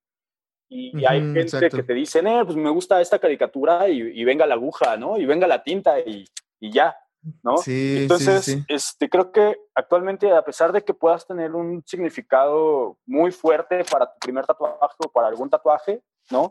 Y, 0.69 1.05
hay 1.05 1.21
gente 1.35 1.69
que 1.69 1.83
te 1.83 1.93
dice, 1.93 2.21
eh, 2.21 2.43
pues 2.47 2.57
me 2.57 2.71
gusta 2.71 3.01
esta 3.03 3.19
caricatura 3.19 3.89
y, 3.91 4.25
venga 4.25 4.47
la 4.47 4.55
aguja, 4.55 4.97
¿no? 4.97 5.19
Y 5.19 5.27
venga 5.27 5.47
la 5.47 5.63
tinta 5.63 6.01
y, 6.01 6.25
ya, 6.61 6.97
¿no? 7.43 7.59
Sí, 7.59 7.99
Entonces, 7.99 8.45
sí, 8.45 8.65
Este, 8.69 9.11
creo 9.11 9.33
que 9.33 9.59
actualmente, 9.75 10.31
a 10.33 10.43
pesar 10.43 10.73
de 10.73 10.83
que 10.83 10.95
puedas 10.95 11.27
tener 11.27 11.55
un 11.55 11.83
significado 11.85 12.97
muy 13.05 13.33
fuerte 13.33 13.85
para 13.91 14.07
tu 14.07 14.19
primer 14.21 14.47
tatuaje 14.47 14.97
o 15.05 15.13
para 15.13 15.29
algún 15.29 15.51
tatuaje, 15.51 16.01
¿no? 16.31 16.51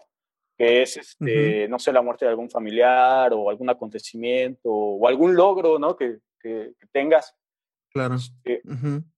Que 0.61 0.83
es, 0.83 0.95
este, 0.95 1.67
no 1.69 1.79
sé, 1.79 1.91
la 1.91 2.03
muerte 2.03 2.23
de 2.23 2.29
algún 2.29 2.47
familiar 2.47 3.33
o 3.33 3.49
algún 3.49 3.67
acontecimiento 3.71 4.69
o 4.69 5.07
algún 5.07 5.35
logro, 5.35 5.79
¿no? 5.79 5.95
Que, 5.95 6.19
que, 6.39 6.75
tengas. 6.91 7.35
Claro. 7.91 8.13
Este, 8.13 8.61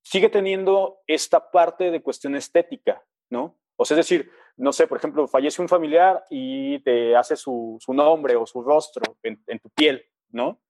sigue 0.02 0.30
teniendo 0.30 1.02
esta 1.06 1.52
parte 1.52 1.92
de 1.92 2.02
cuestión 2.02 2.36
estética, 2.36 3.04
¿no? 3.30 3.60
O 3.76 3.84
sea, 3.84 4.00
es 4.00 4.08
decir, 4.08 4.32
no 4.56 4.72
sé, 4.72 4.88
por 4.88 5.00
ejemplo, 5.00 5.28
fallece 5.28 5.62
un 5.62 5.68
familiar 5.68 6.24
y 6.30 6.80
te 6.80 7.14
hace 7.14 7.36
su, 7.36 7.76
su 7.82 7.94
nombre 7.94 8.38
o 8.38 8.46
su 8.46 8.62
rostro 8.62 9.18
en, 9.22 9.44
en 9.48 9.60
tu 9.60 9.70
piel, 9.72 10.02
¿no? 10.30 10.62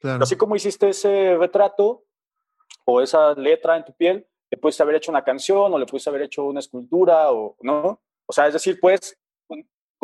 Claro. 0.00 0.24
Así 0.24 0.36
como 0.36 0.54
hiciste 0.54 0.90
ese 0.90 1.34
retrato 1.38 2.04
o 2.84 3.00
esa 3.00 3.32
letra 3.32 3.78
en 3.78 3.86
tu 3.86 3.94
piel, 3.94 4.28
le 4.50 4.58
puedes 4.58 4.78
haber 4.82 4.96
hecho 4.96 5.10
una 5.10 5.24
canción 5.24 5.72
o 5.72 5.78
le 5.78 5.86
puedes 5.86 6.06
haber 6.08 6.20
hecho 6.20 6.44
una 6.44 6.60
escultura 6.60 7.32
o, 7.32 7.56
¿no? 7.62 8.02
O 8.26 8.32
sea, 8.34 8.46
es 8.48 8.52
decir, 8.52 8.78
puedes 8.78 9.18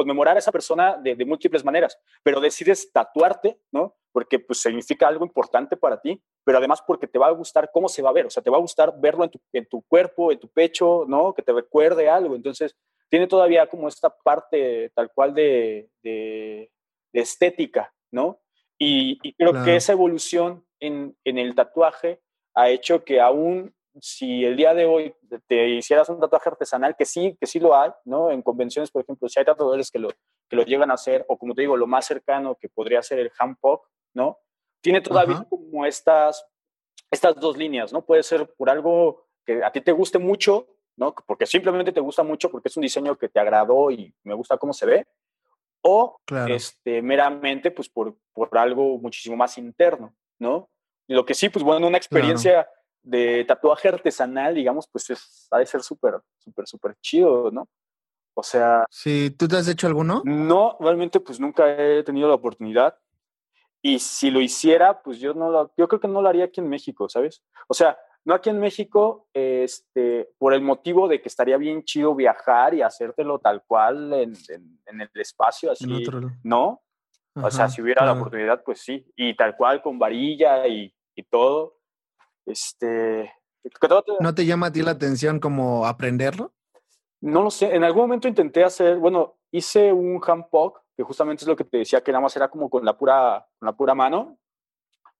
conmemorar 0.00 0.36
a 0.36 0.38
esa 0.38 0.50
persona 0.50 0.96
de, 0.96 1.14
múltiples 1.26 1.62
maneras, 1.62 1.98
pero 2.22 2.40
decides 2.40 2.90
tatuarte, 2.90 3.60
¿no? 3.70 3.94
Porque 4.12 4.38
pues 4.38 4.62
significa 4.62 5.06
algo 5.06 5.26
importante 5.26 5.76
para 5.76 6.00
ti, 6.00 6.18
pero 6.42 6.56
además 6.56 6.82
porque 6.86 7.06
te 7.06 7.18
va 7.18 7.26
a 7.26 7.32
gustar 7.32 7.68
cómo 7.70 7.86
se 7.86 8.00
va 8.00 8.08
a 8.08 8.14
ver, 8.14 8.24
o 8.24 8.30
sea, 8.30 8.42
te 8.42 8.48
va 8.48 8.56
a 8.56 8.60
gustar 8.60 8.94
verlo 8.98 9.24
en 9.24 9.30
tu, 9.30 9.38
en 9.52 9.66
tu 9.66 9.82
cuerpo, 9.82 10.32
en 10.32 10.40
tu 10.40 10.48
pecho, 10.48 11.04
¿no? 11.06 11.34
Que 11.34 11.42
te 11.42 11.52
recuerde 11.52 12.08
algo. 12.08 12.34
Entonces, 12.34 12.74
tiene 13.10 13.26
todavía 13.26 13.66
como 13.66 13.88
esta 13.88 14.08
parte 14.08 14.90
tal 14.94 15.12
cual 15.12 15.34
de, 15.34 15.90
de, 16.02 16.70
estética, 17.12 17.92
¿no? 18.10 18.40
Y, 18.78 19.34
creo 19.34 19.52
que 19.62 19.76
esa 19.76 19.92
evolución 19.92 20.64
en, 20.80 21.14
en 21.24 21.36
el 21.36 21.54
tatuaje 21.54 22.22
ha 22.54 22.70
hecho 22.70 23.04
que 23.04 23.20
aún 23.20 23.74
si 24.00 24.44
el 24.44 24.57
día 24.57 24.74
de 24.74 24.87
hoy 24.87 25.14
te 25.46 25.68
hicieras 25.68 26.09
un 26.09 26.20
tatuaje 26.20 26.50
artesanal, 26.50 26.96
que 26.96 27.05
sí, 27.05 27.37
que 27.40 27.46
sí 27.46 27.59
lo 27.59 27.74
hay, 27.74 27.90
¿no? 28.05 28.31
En 28.31 28.42
convenciones, 28.42 28.90
por 28.90 29.03
ejemplo, 29.03 29.29
si 29.29 29.38
hay 29.38 29.44
tatuadores 29.44 29.90
que 29.90 29.98
lo, 29.98 30.09
que 30.48 30.57
lo 30.57 30.62
llegan 30.64 30.90
a 30.90 30.94
hacer, 30.94 31.24
o 31.29 31.37
como 31.38 31.55
te 31.55 31.62
digo, 31.62 31.76
lo 31.76 31.87
más 31.87 32.07
cercano 32.07 32.57
que 32.57 32.68
podría 32.68 33.03
ser 33.03 33.18
el 33.18 33.33
handpoke, 33.38 33.88
¿no? 34.14 34.38
Tiene 34.81 35.00
todavía 35.00 35.44
como 35.48 35.85
estas, 35.85 36.46
estas 37.11 37.37
dos 37.37 37.57
líneas, 37.57 37.92
¿no? 37.92 38.05
Puede 38.05 38.22
ser 38.22 38.53
por 38.55 38.70
algo 38.70 39.26
que 39.44 39.64
a 39.64 39.72
ti 39.72 39.81
te 39.81 39.92
guste 39.92 40.18
mucho, 40.18 40.68
¿no? 40.96 41.14
Porque 41.26 41.46
simplemente 41.46 41.92
te 41.92 42.00
gusta 42.00 42.22
mucho 42.22 42.50
porque 42.50 42.68
es 42.68 42.76
un 42.76 42.83
diseño 42.83 43.16
que 43.16 43.29
te 43.29 43.40
agradó 43.40 43.90
y 43.90 44.14
me 44.22 44.35
gusta 44.35 44.57
cómo 44.57 44.72
se 44.72 44.87
ve, 44.87 45.07
o 45.83 46.20
este, 46.48 47.03
meramente 47.03 47.70
pues 47.70 47.88
por, 47.88 48.16
por 48.33 48.57
algo 48.57 48.98
muchísimo 48.98 49.37
más 49.37 49.57
interno, 49.59 50.14
¿no? 50.38 50.70
Lo 51.09 51.24
que 51.24 51.35
sí, 51.35 51.48
pues 51.48 51.64
bueno, 51.64 51.88
una 51.88 51.96
experiencia 51.96 52.68
de 53.02 53.44
tatuaje 53.44 53.88
artesanal, 53.88 54.54
digamos, 54.54 54.86
pues 54.90 55.10
es, 55.10 55.48
ha 55.50 55.58
de 55.58 55.66
ser 55.66 55.82
súper, 55.82 56.20
súper, 56.38 56.66
súper 56.66 56.96
chido, 57.00 57.50
¿no? 57.50 57.68
O 58.34 58.42
sea... 58.42 58.84
Sí, 58.90 59.30
¿tú 59.30 59.48
te 59.48 59.56
has 59.56 59.68
hecho 59.68 59.86
alguno? 59.86 60.22
No, 60.24 60.76
realmente 60.80 61.20
pues 61.20 61.40
nunca 61.40 61.70
he 61.70 62.02
tenido 62.02 62.28
la 62.28 62.34
oportunidad. 62.34 62.96
Y 63.82 63.98
si 63.98 64.30
lo 64.30 64.40
hiciera, 64.40 65.02
pues 65.02 65.18
yo 65.18 65.34
no 65.34 65.50
lo, 65.50 65.72
yo 65.76 65.88
creo 65.88 66.00
que 66.00 66.08
no 66.08 66.20
lo 66.20 66.28
haría 66.28 66.44
aquí 66.44 66.60
en 66.60 66.68
México, 66.68 67.08
¿sabes? 67.08 67.42
O 67.66 67.74
sea, 67.74 67.98
no 68.24 68.34
aquí 68.34 68.50
en 68.50 68.60
México, 68.60 69.26
este, 69.32 70.28
por 70.38 70.52
el 70.52 70.60
motivo 70.60 71.08
de 71.08 71.22
que 71.22 71.28
estaría 71.28 71.56
bien 71.56 71.84
chido 71.84 72.14
viajar 72.14 72.74
y 72.74 72.82
hacértelo 72.82 73.38
tal 73.38 73.62
cual 73.66 74.12
en, 74.12 74.34
en, 74.86 75.00
el 75.00 75.08
espacio, 75.14 75.72
así, 75.72 75.86
¿no? 76.42 76.82
o 77.34 77.50
sea, 77.50 77.68
si 77.68 77.80
hubiera 77.80 78.04
la 78.04 78.12
oportunidad, 78.12 78.62
pues 78.62 78.80
sí, 78.80 79.06
y 79.16 79.34
tal 79.34 79.56
cual 79.56 79.80
con 79.80 79.98
varilla 79.98 80.66
y, 80.66 80.92
y 81.14 81.22
todo, 81.22 81.79
este, 82.46 83.33
¿No 84.20 84.35
te 84.35 84.46
llama 84.46 84.66
a 84.66 84.72
ti 84.72 84.83
la 84.83 84.92
atención 84.92 85.38
como 85.38 85.87
aprenderlo? 85.87 86.53
No 87.20 87.42
lo 87.42 87.50
sé. 87.50 87.74
En 87.74 87.85
algún 87.85 88.03
momento 88.03 88.29
intenté 88.29 88.64
hacer, 88.64 88.96
bueno, 88.98 89.37
hice 89.50 89.92
un 89.92 90.20
handpoke, 90.26 90.81
que 90.96 91.03
justamente 91.03 91.44
es 91.44 91.48
lo 91.48 91.57
que 91.57 91.64
te 91.64 91.79
decía, 91.79 92.03
que 92.03 92.12
nada 92.12 92.22
más 92.22 92.37
era 92.37 92.48
como 92.48 92.70
con 92.70 92.85
la 92.85 92.96
pura, 92.96 93.46
con 93.59 93.66
la 93.66 93.72
pura 93.72 93.94
mano. 93.94 94.38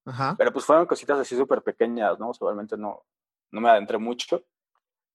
Ajá. 0.07 0.35
Pero 0.39 0.53
pues 0.53 0.65
fueron 0.65 0.87
cositas 0.87 1.19
así 1.19 1.37
súper 1.37 1.63
pequeñas, 1.63 2.19
¿no? 2.19 2.31
O 2.31 2.35
sea, 2.35 2.47
realmente 2.47 2.77
no, 2.77 3.05
no 3.51 3.61
me 3.61 3.69
adentré 3.69 3.99
mucho. 3.99 4.43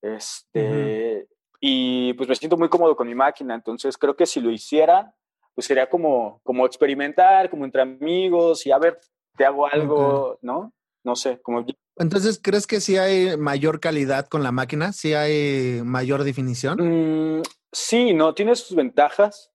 Este, 0.02 1.28
Y 1.60 2.14
pues 2.14 2.30
me 2.30 2.36
siento 2.36 2.58
muy 2.58 2.70
cómodo 2.70 2.96
con 2.96 3.08
mi 3.08 3.16
máquina, 3.16 3.56
entonces 3.56 3.98
creo 3.98 4.16
que 4.16 4.28
si 4.28 4.40
lo 4.40 4.52
hiciera, 4.52 5.16
pues 5.56 5.66
sería 5.66 5.90
como, 5.90 6.40
como 6.44 6.66
experimentar, 6.66 7.50
como 7.50 7.66
entre 7.66 7.82
amigos 7.82 8.66
y 8.68 8.72
a 8.72 8.78
ver, 8.78 9.00
te 9.36 9.46
hago 9.46 9.66
algo, 9.66 10.38
¿no? 10.44 10.72
No 11.06 11.16
sé, 11.16 11.40
como... 11.42 11.64
Entonces, 11.98 12.40
¿crees 12.42 12.66
que 12.66 12.82
sí 12.82 12.98
hay 12.98 13.38
mayor 13.38 13.80
calidad 13.80 14.28
con 14.28 14.42
la 14.42 14.52
máquina? 14.52 14.92
¿Sí 14.92 15.14
hay 15.14 15.82
mayor 15.84 16.24
definición? 16.24 17.38
Mm, 17.38 17.44
sí, 17.72 18.14
no, 18.16 18.34
tiene 18.34 18.56
sus 18.56 18.76
ventajas, 18.76 19.54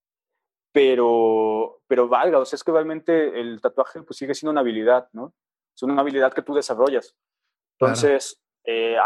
pero, 0.73 1.83
pero 1.89 2.09
valga, 2.09 2.39
o 2.39 2.45
sea, 2.45 2.57
es 2.57 2.63
que 2.63 2.71
realmente 2.71 3.41
el 3.41 3.61
tatuaje 3.61 4.01
pues 4.03 4.17
sigue 4.17 4.35
siendo 4.35 4.53
una 4.53 4.61
habilidad, 4.61 5.09
¿no? 5.13 5.35
Es 5.75 5.83
una 5.83 6.01
habilidad 6.01 6.33
que 6.33 6.43
tú 6.43 6.55
desarrollas. 6.55 7.17
Entonces, 7.79 8.41
eh, 8.65 8.97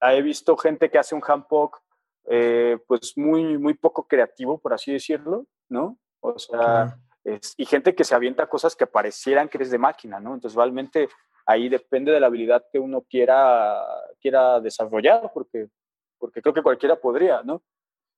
he 0.00 0.22
visto 0.22 0.56
gente 0.56 0.90
que 0.90 0.98
hace 0.98 1.14
un 1.14 1.22
handpoke 1.24 1.78
eh, 2.26 2.78
pues 2.88 3.12
muy, 3.16 3.56
muy 3.56 3.74
poco 3.74 4.08
creativo, 4.08 4.58
por 4.58 4.72
así 4.72 4.92
decirlo, 4.92 5.46
¿no? 5.68 5.96
O 6.20 6.38
sea, 6.38 6.98
y 7.56 7.66
gente 7.66 7.94
que 7.94 8.02
se 8.02 8.16
avienta 8.16 8.48
cosas 8.48 8.74
que 8.74 8.86
parecieran 8.86 9.48
que 9.48 9.58
eres 9.58 9.70
de 9.70 9.78
máquina, 9.78 10.18
¿no? 10.18 10.34
Entonces, 10.34 10.56
realmente 10.56 11.08
ahí 11.46 11.68
depende 11.68 12.12
de 12.12 12.20
la 12.20 12.26
habilidad 12.26 12.64
que 12.72 12.78
uno 12.78 13.02
quiera, 13.02 13.82
quiera 14.20 14.60
desarrollar, 14.60 15.30
porque, 15.32 15.68
porque 16.18 16.40
creo 16.40 16.54
que 16.54 16.62
cualquiera 16.62 16.96
podría, 16.96 17.42
¿no? 17.42 17.62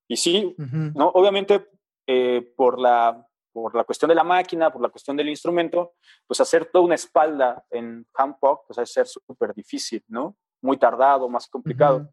Y 0.09 0.17
sí, 0.17 0.55
¿no? 0.59 1.09
Obviamente, 1.09 1.67
eh, 2.07 2.53
por, 2.57 2.79
la, 2.79 3.27
por 3.53 3.75
la 3.75 3.83
cuestión 3.83 4.09
de 4.09 4.15
la 4.15 4.23
máquina, 4.23 4.73
por 4.73 4.81
la 4.81 4.89
cuestión 4.89 5.17
del 5.17 5.29
instrumento, 5.29 5.95
pues 6.27 6.41
hacer 6.41 6.67
toda 6.67 6.85
una 6.85 6.95
espalda 6.95 7.65
en 7.71 8.07
handpoke, 8.15 8.67
pues 8.69 8.79
es 8.79 8.93
ser 8.93 9.07
súper 9.07 9.53
difícil, 9.53 10.05
¿no? 10.07 10.37
Muy 10.63 10.77
tardado, 10.77 11.29
más 11.29 11.49
complicado. 11.49 12.09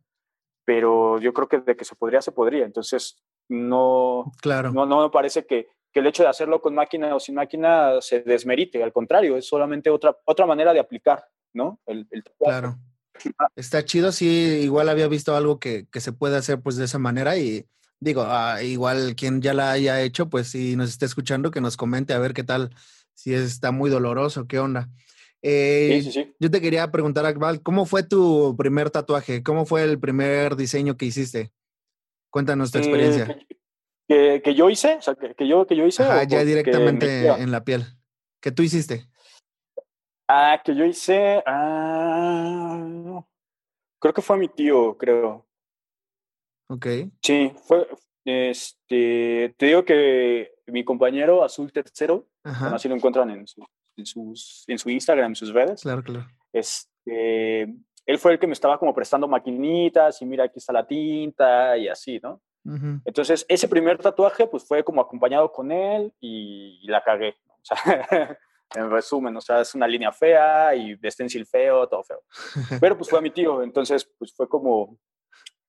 Pero 0.65 1.19
yo 1.19 1.33
creo 1.33 1.47
que 1.47 1.59
de 1.59 1.75
que 1.75 1.85
se 1.85 1.95
podría, 1.95 2.21
se 2.21 2.31
podría. 2.31 2.65
Entonces, 2.65 3.23
no, 3.49 4.31
claro. 4.41 4.71
no, 4.71 4.87
no 4.87 5.03
me 5.03 5.09
parece 5.11 5.45
que, 5.45 5.69
que 5.93 5.99
el 5.99 6.07
hecho 6.07 6.23
de 6.23 6.29
hacerlo 6.29 6.59
con 6.59 6.73
máquina 6.73 7.15
o 7.15 7.19
sin 7.19 7.35
máquina 7.35 8.01
se 8.01 8.21
desmerite, 8.21 8.83
al 8.83 8.91
contrario, 8.91 9.37
es 9.37 9.45
solamente 9.45 9.89
otra, 9.89 10.17
otra 10.25 10.45
manera 10.45 10.73
de 10.73 10.79
aplicar, 10.79 11.23
¿no? 11.53 11.79
El, 11.85 12.07
claro. 12.39 12.77
Está 13.55 13.85
chido, 13.85 14.11
sí, 14.11 14.27
igual 14.63 14.89
había 14.89 15.07
visto 15.07 15.35
algo 15.35 15.59
que, 15.59 15.85
que, 15.91 16.01
se 16.01 16.11
puede 16.11 16.35
hacer 16.35 16.61
pues 16.61 16.77
de 16.77 16.85
esa 16.85 16.97
manera 16.97 17.37
y 17.37 17.67
digo, 17.99 18.25
ah, 18.25 18.63
igual 18.63 19.15
quien 19.15 19.39
ya 19.41 19.53
la 19.53 19.71
haya 19.71 20.01
hecho, 20.01 20.29
pues 20.29 20.47
si 20.47 20.75
nos 20.75 20.89
está 20.89 21.05
escuchando, 21.05 21.51
que 21.51 21.61
nos 21.61 21.77
comente 21.77 22.13
a 22.13 22.19
ver 22.19 22.33
qué 22.33 22.43
tal, 22.43 22.71
si 23.13 23.35
está 23.35 23.71
muy 23.71 23.91
doloroso, 23.91 24.47
qué 24.47 24.57
onda. 24.57 24.89
Eh, 25.43 26.01
sí, 26.01 26.11
sí, 26.11 26.23
sí. 26.23 26.33
Yo 26.39 26.49
te 26.49 26.59
quería 26.59 26.89
preguntar, 26.89 27.25
Akbal, 27.27 27.61
¿cómo 27.61 27.85
fue 27.85 28.01
tu 28.01 28.55
primer 28.57 28.89
tatuaje? 28.89 29.43
¿Cómo 29.43 29.65
fue 29.65 29.83
el 29.83 29.99
primer 29.99 30.55
diseño 30.55 30.97
que 30.97 31.05
hiciste? 31.05 31.51
Cuéntanos 32.31 32.71
tu 32.71 32.79
experiencia. 32.79 33.25
Eh, 33.25 33.55
que, 34.07 34.55
yo 34.55 34.69
hice, 34.69 34.95
o 34.95 35.01
sea, 35.01 35.15
que, 35.15 35.47
yo, 35.47 35.65
que 35.65 35.75
yo 35.75 35.85
hice. 35.85 36.03
ya 36.27 36.43
directamente 36.43 37.27
en 37.27 37.51
la 37.51 37.63
piel. 37.63 37.83
¿Qué 38.41 38.51
tú 38.51 38.61
hiciste? 38.63 39.07
Ah, 40.27 40.61
que 40.63 40.75
yo 40.75 40.85
hice. 40.85 41.43
Ah, 41.45 43.23
creo 43.99 44.13
que 44.13 44.21
fue 44.21 44.37
mi 44.37 44.49
tío, 44.49 44.97
creo. 44.97 45.47
Ok. 46.69 46.87
Sí, 47.21 47.53
fue. 47.65 47.87
Este, 48.25 49.53
te 49.57 49.65
digo 49.65 49.83
que 49.83 50.53
mi 50.67 50.85
compañero 50.85 51.43
Azul 51.43 51.71
Tercero, 51.73 52.27
así 52.43 52.87
lo 52.87 52.95
encuentran 52.95 53.29
en, 53.29 53.45
en, 53.97 54.05
sus, 54.05 54.63
en 54.67 54.79
su 54.79 54.89
Instagram, 54.89 55.31
en 55.31 55.35
sus 55.35 55.53
redes. 55.53 55.81
Claro, 55.81 56.03
claro. 56.03 56.27
Este, 56.53 57.63
él 57.63 58.17
fue 58.17 58.33
el 58.33 58.39
que 58.39 58.47
me 58.47 58.53
estaba 58.53 58.77
como 58.77 58.93
prestando 58.93 59.27
maquinitas 59.27 60.21
y 60.21 60.25
mira, 60.25 60.45
aquí 60.45 60.59
está 60.59 60.71
la 60.71 60.87
tinta 60.87 61.77
y 61.77 61.87
así, 61.89 62.19
¿no? 62.21 62.41
Entonces, 62.65 63.45
ese 63.49 63.67
primer 63.67 63.97
tatuaje, 63.97 64.47
pues 64.47 64.63
fue 64.65 64.83
como 64.83 65.01
acompañado 65.01 65.51
con 65.51 65.71
él 65.71 66.13
y, 66.19 66.85
la 66.87 67.03
cagué. 67.03 67.35
O 67.47 67.65
sea, 67.65 67.77
en 68.75 68.89
resumen, 68.89 69.35
o 69.35 69.41
sea, 69.41 69.61
es 69.61 69.75
una 69.75 69.87
línea 69.87 70.11
fea 70.11 70.75
y 70.75 70.95
de 70.95 71.11
stencil 71.11 71.45
feo, 71.45 71.87
todo 71.87 72.03
feo. 72.03 72.23
Pero 72.79 72.97
pues 72.97 73.09
fue 73.09 73.19
a 73.19 73.21
mi 73.21 73.31
tío, 73.31 73.61
entonces, 73.63 74.09
pues 74.17 74.33
fue 74.33 74.47
como, 74.47 74.97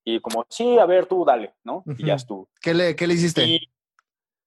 y 0.05 0.21
como, 0.21 0.47
sí, 0.49 0.79
a 0.79 0.87
ver, 0.87 1.07
tú 1.07 1.25
dale, 1.25 1.55
¿no? 1.65 1.83
Y 1.99 2.07
ya 2.07 2.15
estuvo. 2.15 2.49
¿Qué 2.61 2.75
le, 2.75 2.95
qué 2.95 3.07
le 3.07 3.15
hiciste? 3.15 3.61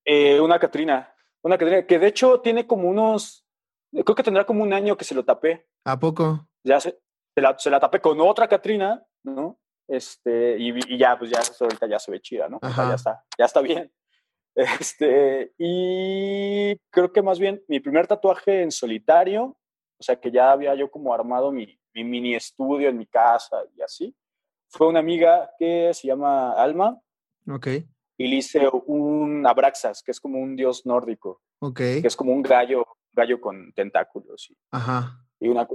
Eh, 0.05 0.39
una 0.39 0.59
Catrina, 0.59 1.13
una 1.41 1.57
Catrina, 1.57 1.85
que 1.85 1.99
de 1.99 2.07
hecho 2.07 2.39
tiene 2.39 2.65
como 2.65 2.87
unos, 2.87 3.45
creo 3.91 4.15
que 4.15 4.23
tendrá 4.23 4.45
como 4.45 4.63
un 4.63 4.71
año 4.71 4.95
que 4.95 5.05
se 5.05 5.15
lo 5.15 5.25
tapé. 5.25 5.67
¿A 5.83 5.99
poco? 5.99 6.47
Ya 6.63 6.79
se, 6.79 6.97
se 7.35 7.41
la, 7.41 7.57
se 7.57 7.69
la 7.69 7.79
tapé 7.79 7.99
con 7.99 8.19
otra 8.21 8.47
Catrina, 8.47 9.05
¿no? 9.23 9.59
Este, 9.87 10.57
y, 10.59 10.97
ya, 10.97 11.17
pues 11.17 11.31
ya 11.31 11.41
ahorita 11.59 11.87
ya 11.87 11.99
se 11.99 12.11
ve 12.11 12.19
chida, 12.19 12.49
¿no? 12.49 12.59
ya 12.61 12.95
está, 12.95 13.23
ya 13.37 13.45
está 13.45 13.61
bien. 13.61 13.91
Este, 14.59 15.53
y 15.59 16.75
creo 16.89 17.13
que 17.13 17.21
más 17.21 17.37
bien 17.37 17.63
mi 17.67 17.79
primer 17.79 18.07
tatuaje 18.07 18.63
en 18.63 18.71
solitario, 18.71 19.55
o 19.99 20.03
sea, 20.03 20.19
que 20.19 20.31
ya 20.31 20.51
había 20.51 20.73
yo 20.73 20.89
como 20.89 21.13
armado 21.13 21.51
mi, 21.51 21.79
mi 21.93 22.03
mini 22.03 22.33
estudio 22.33 22.89
en 22.89 22.97
mi 22.97 23.05
casa 23.05 23.57
y 23.75 23.83
así, 23.83 24.15
fue 24.69 24.87
una 24.87 24.99
amiga 24.99 25.51
que 25.59 25.93
se 25.93 26.07
llama 26.07 26.53
Alma. 26.53 26.99
Ok. 27.47 27.67
Y 28.17 28.27
le 28.27 28.37
hice 28.37 28.67
un 28.87 29.45
Abraxas, 29.45 30.01
que 30.01 30.09
es 30.09 30.19
como 30.19 30.39
un 30.39 30.55
dios 30.55 30.87
nórdico. 30.87 31.41
Ok. 31.59 31.77
Que 31.77 32.07
es 32.07 32.15
como 32.15 32.33
un 32.33 32.41
gallo, 32.41 32.83
gallo 33.13 33.39
con 33.39 33.71
tentáculos. 33.73 34.49
Y, 34.49 34.57
Ajá. 34.71 35.23
Y 35.39 35.49
una 35.49 35.67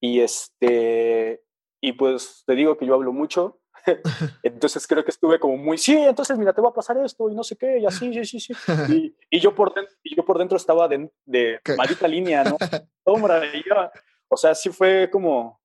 y 0.00 0.20
este, 0.20 1.42
y 1.82 1.92
pues 1.92 2.44
te 2.46 2.54
digo 2.54 2.78
que 2.78 2.86
yo 2.86 2.94
hablo 2.94 3.12
mucho, 3.12 3.58
entonces 4.42 4.86
creo 4.86 5.04
que 5.04 5.10
estuve 5.10 5.40
como 5.40 5.56
muy, 5.56 5.76
sí, 5.76 5.96
entonces 5.96 6.38
mira, 6.38 6.52
te 6.52 6.62
va 6.62 6.68
a 6.68 6.74
pasar 6.74 6.96
esto 6.98 7.28
y 7.28 7.34
no 7.34 7.42
sé 7.42 7.56
qué, 7.56 7.80
y 7.80 7.86
así, 7.86 8.24
sí, 8.24 8.38
sí, 8.38 8.54
sí. 8.54 8.54
Y, 8.88 9.16
y 9.28 9.40
yo, 9.40 9.52
por 9.54 9.74
dentro, 9.74 9.92
y 10.04 10.14
yo 10.14 10.24
por 10.24 10.38
dentro 10.38 10.56
estaba 10.56 10.86
de, 10.86 11.10
de 11.24 11.60
maldita 11.76 12.06
línea, 12.08 12.44
¿no? 12.44 12.56
O 14.34 14.36
sea, 14.38 14.54
sí 14.54 14.70
fue 14.70 15.10
como, 15.10 15.60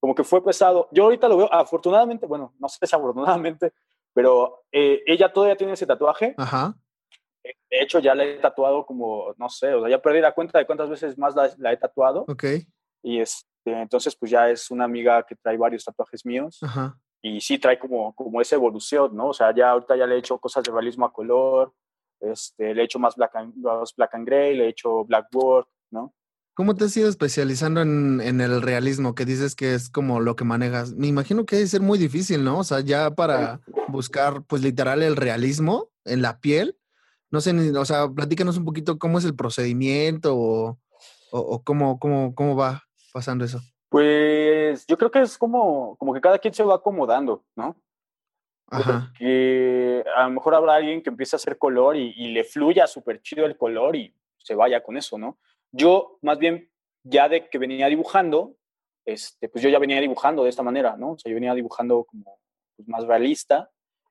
como 0.00 0.14
que 0.14 0.24
fue 0.24 0.42
pesado. 0.42 0.88
Yo 0.92 1.04
ahorita 1.04 1.28
lo 1.28 1.36
veo, 1.36 1.52
afortunadamente, 1.52 2.24
bueno, 2.24 2.54
no 2.58 2.66
sé 2.66 2.86
si 2.86 2.96
afortunadamente, 2.96 3.74
pero 4.14 4.64
eh, 4.72 5.02
ella 5.06 5.30
todavía 5.30 5.56
tiene 5.58 5.74
ese 5.74 5.84
tatuaje. 5.84 6.34
Ajá. 6.38 6.74
De 7.42 7.82
hecho, 7.82 7.98
ya 7.98 8.14
la 8.14 8.24
he 8.24 8.38
tatuado 8.38 8.86
como, 8.86 9.34
no 9.36 9.50
sé, 9.50 9.74
o 9.74 9.80
sea, 9.80 9.90
ya 9.90 10.00
perdí 10.00 10.22
la 10.22 10.32
cuenta 10.32 10.58
de 10.58 10.64
cuántas 10.64 10.88
veces 10.88 11.18
más 11.18 11.34
la, 11.34 11.50
la 11.58 11.72
he 11.74 11.76
tatuado. 11.76 12.24
Ok. 12.28 12.44
Y 13.02 13.20
es, 13.20 13.46
entonces, 13.72 14.16
pues 14.16 14.30
ya 14.30 14.50
es 14.50 14.70
una 14.70 14.84
amiga 14.84 15.24
que 15.24 15.36
trae 15.36 15.56
varios 15.56 15.84
tatuajes 15.84 16.24
míos. 16.24 16.60
Y 17.20 17.40
sí 17.40 17.58
trae 17.58 17.78
como, 17.78 18.14
como 18.14 18.40
esa 18.40 18.56
evolución, 18.56 19.16
¿no? 19.16 19.28
O 19.28 19.34
sea, 19.34 19.54
ya 19.54 19.70
ahorita 19.70 19.96
ya 19.96 20.06
le 20.06 20.14
he 20.14 20.18
hecho 20.18 20.38
cosas 20.38 20.62
de 20.62 20.72
realismo 20.72 21.04
a 21.04 21.12
color, 21.12 21.72
este, 22.20 22.74
le 22.74 22.82
he 22.82 22.84
hecho 22.84 22.98
más 22.98 23.16
black 23.16 23.34
and, 23.36 23.54
black 23.96 24.14
and 24.14 24.26
gray, 24.26 24.56
le 24.56 24.66
he 24.66 24.68
hecho 24.68 25.04
blackboard, 25.04 25.66
¿no? 25.90 26.14
¿Cómo 26.54 26.74
te 26.74 26.84
has 26.84 26.96
ido 26.96 27.08
especializando 27.08 27.80
en, 27.80 28.20
en, 28.20 28.40
el 28.40 28.60
realismo? 28.62 29.14
Que 29.14 29.24
dices 29.24 29.54
que 29.54 29.74
es 29.74 29.90
como 29.90 30.18
lo 30.18 30.34
que 30.34 30.44
manejas. 30.44 30.92
Me 30.94 31.06
imagino 31.06 31.46
que 31.46 31.54
debe 31.54 31.68
ser 31.68 31.82
muy 31.82 31.98
difícil, 31.98 32.42
¿no? 32.42 32.58
O 32.58 32.64
sea, 32.64 32.80
ya 32.80 33.12
para 33.12 33.60
buscar, 33.86 34.42
pues 34.42 34.62
literal, 34.62 35.02
el 35.04 35.14
realismo 35.14 35.90
en 36.04 36.20
la 36.20 36.40
piel. 36.40 36.76
No 37.30 37.40
sé, 37.40 37.52
o 37.76 37.84
sea, 37.84 38.08
platícanos 38.08 38.56
un 38.56 38.64
poquito 38.64 38.98
cómo 38.98 39.18
es 39.18 39.24
el 39.24 39.36
procedimiento 39.36 40.36
o, 40.36 40.80
o, 41.30 41.38
o 41.38 41.62
cómo, 41.62 42.00
cómo, 42.00 42.34
cómo 42.34 42.56
va 42.56 42.87
pasando 43.12 43.44
eso? 43.44 43.60
Pues 43.88 44.86
yo 44.86 44.98
creo 44.98 45.10
que 45.10 45.22
es 45.22 45.38
como, 45.38 45.96
como 45.96 46.12
que 46.12 46.20
cada 46.20 46.38
quien 46.38 46.52
se 46.52 46.62
va 46.62 46.76
acomodando, 46.76 47.44
¿no? 47.56 47.76
Ajá. 48.70 49.12
Que 49.18 50.04
a 50.14 50.24
lo 50.24 50.30
mejor 50.30 50.54
habrá 50.54 50.74
alguien 50.74 51.02
que 51.02 51.08
empiece 51.08 51.34
a 51.34 51.38
hacer 51.38 51.56
color 51.56 51.96
y, 51.96 52.28
le 52.28 52.44
fluya 52.44 52.86
súper 52.86 53.22
chido 53.22 53.46
el 53.46 53.56
color 53.56 53.96
y 53.96 54.14
se 54.36 54.54
vaya 54.54 54.82
con 54.82 54.96
eso, 54.96 55.16
¿no? 55.16 55.38
Yo, 55.72 56.18
más 56.22 56.38
bien, 56.38 56.70
ya 57.02 57.28
de 57.28 57.48
que 57.48 57.58
venía 57.58 57.86
dibujando, 57.86 58.56
este, 59.06 59.48
pues 59.48 59.64
yo 59.64 59.70
ya 59.70 59.78
venía 59.78 60.00
dibujando 60.00 60.44
de 60.44 60.50
esta 60.50 60.62
manera, 60.62 60.96
¿no? 60.96 61.12
O 61.12 61.18
sea, 61.18 61.30
yo 61.30 61.36
venía 61.36 61.54
dibujando 61.54 62.04
como 62.04 62.38
pues, 62.76 62.88
más 62.88 63.04
realista. 63.06 63.70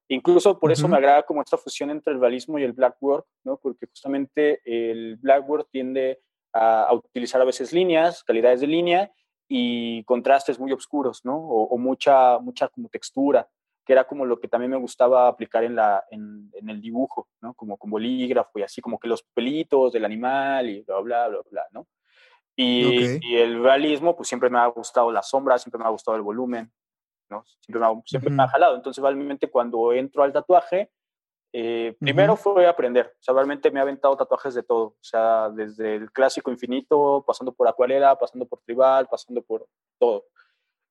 Incluso 0.10 0.58
por 0.60 0.72
eso 0.72 0.88
me 0.88 0.98
agrada 0.98 1.24
como 1.24 1.42
esta 1.42 1.58
fusión 1.58 1.90
entre 1.90 2.14
el 2.14 2.22
realismo 2.22 2.58
y 2.58 2.64
el 2.64 2.72
blackboard, 2.72 3.26
¿no? 3.44 3.58
Porque 3.58 3.88
justamente 3.88 4.62
el 4.66 5.18
blackboard 5.18 5.68
tiende 5.70 6.22
a, 6.58 6.94
utilizar 6.94 7.42
a 7.42 7.46
veces 7.46 7.74
líneas, 7.74 8.24
calidades 8.24 8.62
de 8.62 8.68
línea 8.68 9.12
y 9.48 10.04
contrastes 10.04 10.60
muy 10.60 10.72
oscuros, 10.72 11.24
¿no? 11.24 11.38
O, 11.38 11.78
mucha, 11.78 12.40
mucha 12.40 12.68
como 12.68 12.90
textura, 12.90 13.48
que 13.86 13.94
era 13.94 14.06
como 14.06 14.26
lo 14.26 14.40
que 14.40 14.48
también 14.48 14.72
me 14.72 14.78
gustaba 14.78 15.28
aplicar 15.28 15.64
en, 15.64 15.76
la, 15.76 16.04
en, 16.12 16.52
el 16.68 16.82
dibujo, 16.82 17.30
¿no? 17.42 17.54
Como 17.54 17.78
con 17.78 17.90
bolígrafo 17.90 18.60
y 18.60 18.64
así, 18.64 18.82
como 18.82 19.00
que 19.00 19.08
los 19.08 19.24
pelitos 19.24 19.94
del 19.94 20.06
animal 20.06 20.70
y 20.70 20.82
bla, 20.82 21.00
bla, 21.00 21.28
bla, 21.30 21.40
bla, 21.50 21.64
¿no? 21.72 21.88
Y, 22.56 23.36
el 23.36 23.62
realismo, 23.62 24.16
pues 24.16 24.28
siempre 24.28 24.50
me 24.50 24.58
ha 24.58 24.66
gustado 24.66 25.12
la 25.12 25.22
sombra, 25.22 25.60
siempre 25.60 25.80
me 25.80 25.86
ha 25.86 25.90
gustado 25.90 26.18
el 26.18 26.24
volumen, 26.24 26.72
¿no? 27.30 27.44
Siempre, 27.62 27.80
me 27.80 27.86
ha, 27.86 28.02
siempre 28.06 28.32
me 28.32 28.44
ha 28.44 28.48
jalado. 28.48 28.76
Entonces, 28.76 29.02
realmente 29.02 29.50
cuando 29.50 29.94
entro 29.94 30.24
al 30.24 30.34
tatuaje, 30.34 30.90
Eh, 31.54 31.96
primero 32.00 32.36
fue 32.36 32.68
aprender, 32.68 33.16
o 33.20 33.24
sea, 33.24 33.34
realmente 33.34 33.72
me 33.72 33.80
ha 33.80 33.84
aventado 33.84 34.18
tatuajes 34.18 34.54
de 34.54 34.64
todo, 34.64 34.84
o 34.84 34.98
sea, 35.02 35.50
desde 35.50 35.96
el 35.96 36.12
clásico 36.12 36.52
infinito, 36.52 37.24
pasando 37.26 37.54
por 37.54 37.68
acuarela, 37.68 38.18
pasando 38.18 38.46
por 38.46 38.60
tribal, 38.60 39.08
pasando 39.08 39.42
por 39.42 39.68
todo. 39.98 40.26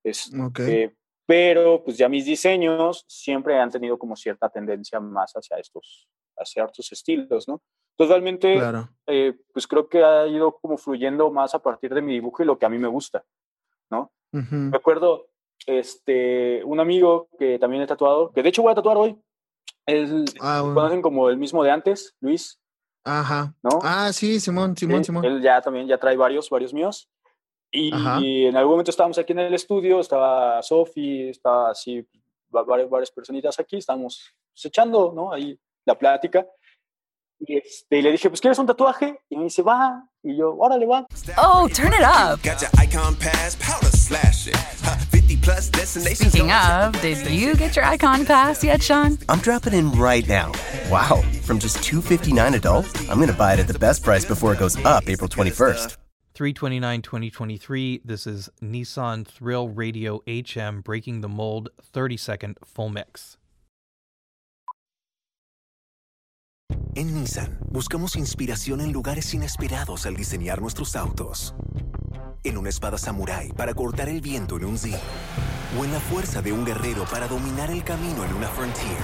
Es, 0.03 0.33
este, 0.33 0.97
pero 1.27 1.83
pues 1.85 1.99
ya 1.99 2.09
mis 2.09 2.25
diseños 2.25 3.05
siempre 3.07 3.59
han 3.59 3.71
tenido 3.71 3.99
como 3.99 4.17
cierta 4.17 4.49
tendencia 4.49 4.99
más 5.01 5.33
hacia 5.35 5.59
estos, 5.59 6.09
hacia 6.37 6.65
estos 6.65 6.91
estilos, 6.93 7.47
¿no? 7.49 7.61
Entonces 7.99 8.15
realmente, 8.15 8.59
eh, 9.07 9.35
pues 9.53 9.67
creo 9.67 9.89
que 9.89 10.05
ha 10.05 10.27
ido 10.27 10.59
como 10.59 10.77
fluyendo 10.77 11.31
más 11.31 11.55
a 11.55 11.63
partir 11.63 11.95
de 11.95 12.03
mi 12.03 12.13
dibujo 12.13 12.43
y 12.43 12.47
lo 12.47 12.59
que 12.59 12.67
a 12.67 12.69
mí 12.69 12.79
me 12.79 12.89
gusta, 12.89 13.25
¿no? 13.91 14.13
Me 14.33 14.77
acuerdo, 14.77 15.29
este, 15.67 16.63
un 16.65 16.79
amigo 16.79 17.29
que 17.39 17.59
también 17.59 17.83
he 17.83 17.87
tatuado, 17.87 18.33
que 18.33 18.43
de 18.43 18.51
hecho 18.51 18.63
voy 18.63 18.73
a 18.73 18.75
tatuar 18.75 18.99
hoy, 18.99 19.19
él, 19.87 20.25
ah, 20.41 20.63
conocen 20.63 21.01
como 21.01 21.31
el 21.31 21.37
mismo 21.37 21.63
de 21.63 21.71
antes, 21.71 22.17
Luis. 22.21 22.61
Ajá. 23.05 23.55
¿no? 23.63 23.79
Ah, 23.83 24.13
sí, 24.13 24.41
Simón, 24.41 24.77
Simón, 24.77 25.05
Simón. 25.05 25.25
Él 25.25 25.41
ya 25.41 25.61
también 25.61 25.87
ya 25.87 25.99
trae 25.99 26.17
varios, 26.17 26.51
varios 26.51 26.75
míos. 26.75 27.09
Y, 27.71 28.47
en 28.47 28.57
algún 28.57 28.73
momento 28.73 28.91
estábamos 28.91 29.19
aquí 29.19 29.33
en 29.33 29.41
el 29.41 29.55
estudio, 29.55 30.01
estaba 30.01 30.63
Sofi, 30.63 31.29
estaba 31.29 31.71
así, 31.71 32.07
varias, 32.49 32.89
varias 32.89 33.11
personitas 33.11 33.59
aquí, 33.61 33.77
estábamos 33.77 34.35
pues, 34.53 34.65
echando, 34.65 35.13
¿no? 35.15 35.33
Ahí 35.33 35.59
la 35.85 35.97
plática. 35.97 36.47
Y, 37.39 37.59
este, 37.59 38.01
le 38.03 38.13
dije, 38.13 38.31
pues, 38.31 38.41
¿quieres 38.41 38.59
un 38.59 38.67
tatuaje? 38.67 39.21
Y 39.29 39.37
me 39.37 39.45
dice, 39.45 39.63
va. 39.63 40.09
Y 40.23 40.37
yo, 40.37 40.57
órale, 40.57 40.87
va. 40.87 41.07
Oh, 41.37 41.69
turn 41.69 41.93
it 41.93 42.01
up. 42.01 42.41
Speaking 45.27 46.53
of, 46.53 47.01
did 47.01 47.27
you 47.27 47.57
get 47.57 47.75
your 47.75 47.85
icon 47.85 48.25
pass 48.25 48.63
yet, 48.63 48.81
Sean? 48.81 49.19
I'm 49.29 49.41
dropping 49.41 49.73
in 49.73 49.91
right 49.93 50.27
now. 50.29 50.53
Wow. 50.89 51.23
From 51.43 51.59
just 51.59 51.79
$259 51.79 52.55
adult, 52.55 52.87
I'm 53.11 53.17
going 53.17 53.29
to 53.29 53.35
buy 53.35 53.55
it 53.55 53.59
at 53.59 53.67
the 53.67 53.79
best 53.79 54.05
price 54.05 54.25
before 54.25 54.53
it 54.53 54.59
goes 54.61 54.77
up 54.85 55.09
April 55.09 55.29
21st. 55.29 55.97
329 56.35 57.03
2023. 57.03 58.03
This 58.05 58.27
is 58.27 58.51
Nissan 58.63 59.27
Thrill 59.27 59.69
Radio 59.69 60.23
HM 60.29 60.83
Breaking 60.83 61.23
the 61.23 61.29
Mold 61.29 61.71
30 61.83 62.17
second 62.17 62.59
full 62.63 62.91
mix. 62.91 63.37
En 66.95 67.15
Nissan 67.15 67.59
buscamos 67.71 68.17
inspiración 68.17 68.81
en 68.81 68.93
lugares 68.93 69.33
inesperados 69.35 70.07
al 70.07 70.15
diseñar 70.15 70.61
nuestros 70.61 70.95
autos. 70.95 71.55
En 72.45 72.57
una 72.57 72.69
espada 72.69 72.99
samurai 72.99 73.53
para 73.53 73.75
cortar 73.75 74.09
el 74.09 74.21
viento 74.21 74.57
en 74.57 74.65
un 74.65 74.79
Z. 74.79 74.99
O 75.79 75.85
en 75.85 75.93
la 75.93 76.01
fuerza 76.01 76.43
de 76.43 76.53
un 76.53 76.65
guerrero 76.65 77.05
para 77.11 77.29
dominar 77.29 77.71
el 77.71 77.83
camino 77.85 78.25
en 78.25 78.33
una 78.35 78.49
Frontier. 78.49 78.99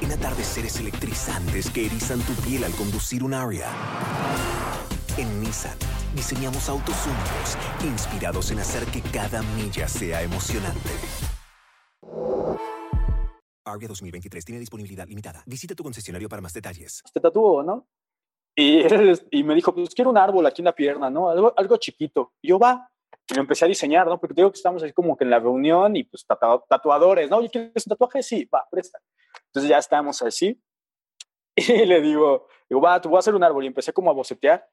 En 0.00 0.12
atardeceres 0.12 0.78
electrizantes 0.78 1.70
que 1.70 1.86
erizan 1.86 2.20
tu 2.20 2.32
piel 2.34 2.64
al 2.64 2.72
conducir 2.72 3.24
un 3.24 3.34
Aria. 3.34 3.68
En 5.16 5.40
Nissan 5.40 5.76
diseñamos 6.14 6.68
autos 6.68 6.96
únicos, 7.06 7.58
inspirados 7.84 8.50
en 8.50 8.60
hacer 8.60 8.84
que 8.86 9.02
cada 9.02 9.42
milla 9.42 9.88
sea 9.88 10.22
emocionante. 10.22 10.90
Arvia 13.64 13.88
2023 13.88 14.44
tiene 14.44 14.60
disponibilidad 14.60 15.06
limitada. 15.06 15.42
Visita 15.46 15.74
tu 15.74 15.82
concesionario 15.82 16.28
para 16.28 16.40
más 16.40 16.52
detalles. 16.52 17.02
Te 17.12 17.20
tatúo, 17.20 17.62
¿no? 17.62 17.86
Y, 18.60 18.82
y 19.30 19.44
me 19.44 19.54
dijo, 19.54 19.72
pues 19.72 19.94
quiero 19.94 20.10
un 20.10 20.18
árbol 20.18 20.44
aquí 20.44 20.62
en 20.62 20.66
la 20.66 20.74
pierna, 20.74 21.08
¿no? 21.08 21.30
Algo, 21.30 21.54
algo 21.56 21.76
chiquito. 21.76 22.32
Y 22.42 22.48
yo, 22.48 22.58
va. 22.58 22.90
Y 23.30 23.34
lo 23.34 23.42
empecé 23.42 23.64
a 23.64 23.68
diseñar, 23.68 24.08
¿no? 24.08 24.18
Porque 24.18 24.34
digo 24.34 24.50
que 24.50 24.56
estamos 24.56 24.82
así 24.82 24.92
como 24.92 25.16
que 25.16 25.22
en 25.22 25.30
la 25.30 25.38
reunión 25.38 25.94
y 25.94 26.02
pues 26.02 26.26
tatuadores, 26.26 27.30
¿no? 27.30 27.36
Oye, 27.36 27.50
¿quieres 27.50 27.86
un 27.86 27.90
tatuaje? 27.90 28.20
Sí, 28.20 28.46
va, 28.52 28.66
presta. 28.68 28.98
Entonces 29.46 29.70
ya 29.70 29.78
estábamos 29.78 30.20
así. 30.22 30.60
Y 31.56 31.86
le 31.86 32.00
digo, 32.00 32.46
digo, 32.68 32.80
va, 32.80 33.00
te 33.00 33.08
voy 33.08 33.16
a 33.16 33.18
hacer 33.18 33.34
un 33.34 33.44
árbol. 33.44 33.64
Y 33.64 33.68
empecé 33.68 33.92
como 33.92 34.10
a 34.10 34.14
bocetear 34.14 34.68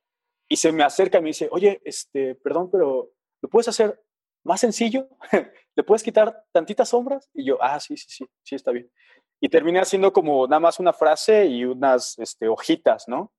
y 0.48 0.56
se 0.56 0.72
me 0.72 0.84
acerca 0.84 1.20
y 1.20 1.22
me 1.22 1.30
dice, 1.30 1.48
oye, 1.52 1.82
este, 1.84 2.36
perdón, 2.36 2.70
pero 2.72 3.12
¿lo 3.42 3.50
puedes 3.50 3.68
hacer 3.68 4.04
más 4.44 4.62
sencillo? 4.62 5.10
¿Le 5.76 5.84
puedes 5.84 6.04
quitar 6.04 6.44
tantitas 6.52 6.90
sombras? 6.90 7.30
Y 7.34 7.46
yo, 7.46 7.58
ah, 7.62 7.80
sí, 7.80 7.98
sí, 7.98 8.06
sí, 8.10 8.26
sí, 8.44 8.56
está 8.56 8.72
bien. 8.72 8.90
Y 9.42 9.50
terminé 9.50 9.80
haciendo 9.80 10.14
como 10.14 10.48
nada 10.48 10.60
más 10.60 10.80
una 10.80 10.94
frase 10.94 11.46
y 11.46 11.66
unas 11.66 12.18
este, 12.20 12.48
hojitas, 12.48 13.08
¿no? 13.08 13.34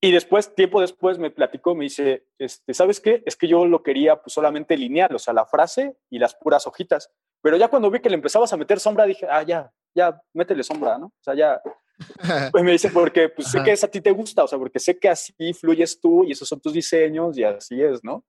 Y 0.00 0.12
después, 0.12 0.54
tiempo 0.54 0.80
después, 0.80 1.18
me 1.18 1.30
platicó, 1.30 1.74
me 1.74 1.84
dice, 1.84 2.26
este, 2.38 2.72
¿sabes 2.72 3.00
qué? 3.00 3.22
Es 3.26 3.36
que 3.36 3.48
yo 3.48 3.66
lo 3.66 3.82
quería 3.82 4.22
pues, 4.22 4.32
solamente 4.32 4.76
lineal, 4.76 5.14
o 5.14 5.18
sea, 5.18 5.34
la 5.34 5.44
frase 5.44 5.96
y 6.08 6.20
las 6.20 6.36
puras 6.36 6.66
hojitas. 6.68 7.10
Pero 7.42 7.56
ya 7.56 7.68
cuando 7.68 7.90
vi 7.90 8.00
que 8.00 8.08
le 8.08 8.14
empezabas 8.14 8.52
a 8.52 8.56
meter 8.56 8.78
sombra, 8.78 9.06
dije, 9.06 9.26
ah, 9.28 9.42
ya, 9.42 9.72
ya, 9.94 10.20
métele 10.34 10.62
sombra, 10.62 10.98
¿no? 10.98 11.06
O 11.06 11.22
sea, 11.22 11.34
ya, 11.34 11.60
pues 12.52 12.62
me 12.62 12.72
dice, 12.72 12.90
porque 12.90 13.28
pues, 13.28 13.50
sé 13.50 13.62
que 13.64 13.72
es 13.72 13.82
a 13.82 13.88
ti 13.88 14.00
te 14.00 14.12
gusta, 14.12 14.44
o 14.44 14.48
sea, 14.48 14.58
porque 14.58 14.78
sé 14.78 14.98
que 14.98 15.08
así 15.08 15.52
fluyes 15.52 16.00
tú 16.00 16.22
y 16.24 16.32
esos 16.32 16.48
son 16.48 16.60
tus 16.60 16.72
diseños 16.72 17.36
y 17.36 17.42
así 17.42 17.82
es, 17.82 18.04
¿no? 18.04 18.24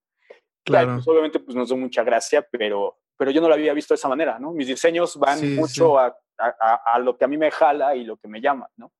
Claro. 0.64 0.94
Pues, 0.94 1.06
obviamente, 1.06 1.38
pues 1.38 1.56
nos 1.56 1.68
dio 1.68 1.76
mucha 1.76 2.02
gracia, 2.02 2.46
pero, 2.50 2.98
pero 3.16 3.30
yo 3.30 3.40
no 3.40 3.46
lo 3.46 3.54
había 3.54 3.74
visto 3.74 3.94
de 3.94 3.96
esa 3.96 4.08
manera, 4.08 4.40
¿no? 4.40 4.52
Mis 4.52 4.66
diseños 4.66 5.16
van 5.16 5.54
mucho 5.54 6.00
A, 6.00 6.16
a, 6.36 6.94
a, 6.94 6.98
lo 6.98 7.16
que 7.16 7.24
a 7.24 7.28
mí 7.28 7.36
me 7.36 7.50
jala 7.50 7.94
y 7.94 8.04
lo 8.04 8.16
que 8.16 8.26
me 8.26 8.40
llama, 8.40 8.68
¿no? 8.76 8.92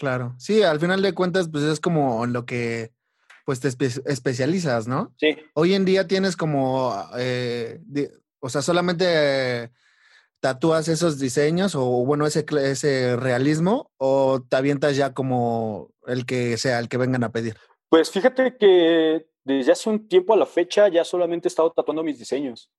Claro. 0.00 0.34
Sí, 0.38 0.62
al 0.62 0.80
final 0.80 1.02
de 1.02 1.12
cuentas, 1.12 1.50
pues 1.52 1.62
es 1.62 1.78
como 1.78 2.24
lo 2.24 2.46
que 2.46 2.90
pues 3.44 3.60
te 3.60 3.68
especializas, 3.68 4.88
¿no? 4.88 5.12
Sí. 5.18 5.36
Hoy 5.52 5.74
en 5.74 5.84
día 5.84 6.06
tienes 6.06 6.36
como, 6.36 6.94
eh, 7.18 7.80
o 8.38 8.48
sea, 8.48 8.62
solamente 8.62 9.70
tatúas 10.40 10.88
esos 10.88 11.18
diseños 11.18 11.74
o 11.74 11.84
bueno, 12.06 12.26
ese, 12.26 12.46
ese 12.62 13.16
realismo 13.16 13.90
o 13.98 14.40
te 14.40 14.56
avientas 14.56 14.96
ya 14.96 15.12
como 15.12 15.90
el 16.06 16.24
que 16.24 16.56
sea, 16.56 16.78
el 16.78 16.88
que 16.88 16.96
vengan 16.96 17.24
a 17.24 17.32
pedir? 17.32 17.58
Pues 17.90 18.10
fíjate 18.10 18.56
que 18.56 19.26
desde 19.44 19.72
hace 19.72 19.90
un 19.90 20.08
tiempo 20.08 20.32
a 20.32 20.38
la 20.38 20.46
fecha 20.46 20.88
ya 20.88 21.04
solamente 21.04 21.46
he 21.46 21.50
estado 21.50 21.70
tatuando 21.72 22.02
mis 22.02 22.18
diseños. 22.18 22.70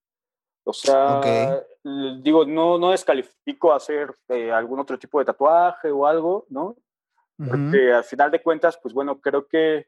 O 0.63 0.73
sea, 0.73 1.21
digo, 2.23 2.45
no, 2.45 2.79
no 2.79 2.91
descalifico 2.91 3.73
hacer 3.73 4.15
eh, 4.29 4.51
algún 4.51 4.79
otro 4.79 4.97
tipo 4.97 5.19
de 5.19 5.25
tatuaje 5.25 5.91
o 5.91 6.07
algo, 6.07 6.47
¿no? 6.49 6.75
Porque 7.37 7.91
al 7.91 8.03
final 8.03 8.29
de 8.29 8.41
cuentas, 8.41 8.79
pues 8.81 8.93
bueno, 8.93 9.19
creo 9.19 9.47
que, 9.47 9.87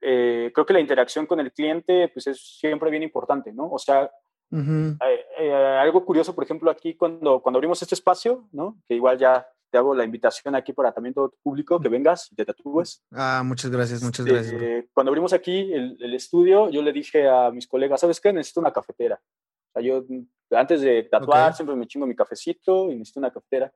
eh, 0.00 0.50
creo 0.52 0.66
que 0.66 0.72
la 0.74 0.80
interacción 0.80 1.26
con 1.26 1.40
el 1.40 1.52
cliente 1.52 2.10
pues 2.12 2.26
es 2.26 2.58
siempre 2.58 2.90
bien 2.90 3.02
importante, 3.02 3.52
¿no? 3.52 3.70
O 3.70 3.78
sea, 3.78 4.10
eh, 4.50 4.96
eh, 5.38 5.52
algo 5.80 6.04
curioso, 6.04 6.34
por 6.34 6.44
ejemplo, 6.44 6.70
aquí 6.70 6.94
cuando, 6.94 7.40
cuando 7.40 7.58
abrimos 7.58 7.80
este 7.82 7.94
espacio, 7.94 8.48
¿no? 8.52 8.78
que 8.86 8.94
igual 8.94 9.18
ya 9.18 9.46
te 9.70 9.76
hago 9.76 9.94
la 9.94 10.04
invitación 10.04 10.54
aquí 10.54 10.72
para 10.72 10.92
también 10.92 11.14
todo 11.14 11.30
tu 11.30 11.36
público, 11.42 11.78
que 11.80 11.88
vengas 11.88 12.30
y 12.32 12.36
te 12.36 12.44
tatúes. 12.44 13.02
Ah, 13.12 13.42
muchas 13.44 13.70
gracias, 13.70 14.02
muchas 14.02 14.26
este, 14.26 14.32
gracias. 14.32 14.84
cuando 14.94 15.10
abrimos 15.10 15.32
aquí 15.32 15.72
el, 15.72 15.96
el, 16.00 16.14
estudio, 16.14 16.70
yo 16.70 16.80
le 16.82 16.92
dije 16.92 17.28
a 17.28 17.50
mis 17.50 17.66
colegas, 17.66 18.00
¿sabes 18.00 18.20
qué? 18.20 18.32
Necesito 18.32 18.60
una 18.60 18.72
cafetera. 18.72 19.20
O 19.68 19.72
sea, 19.72 19.82
yo 19.82 20.04
antes 20.50 20.80
de 20.80 21.02
tatuar 21.04 21.54
siempre 21.54 21.76
me 21.76 21.86
chingo 21.86 22.06
mi 22.06 22.16
cafecito 22.16 22.90
y 22.90 22.96
necesito 22.96 23.20
una 23.20 23.30
cafetera. 23.30 23.72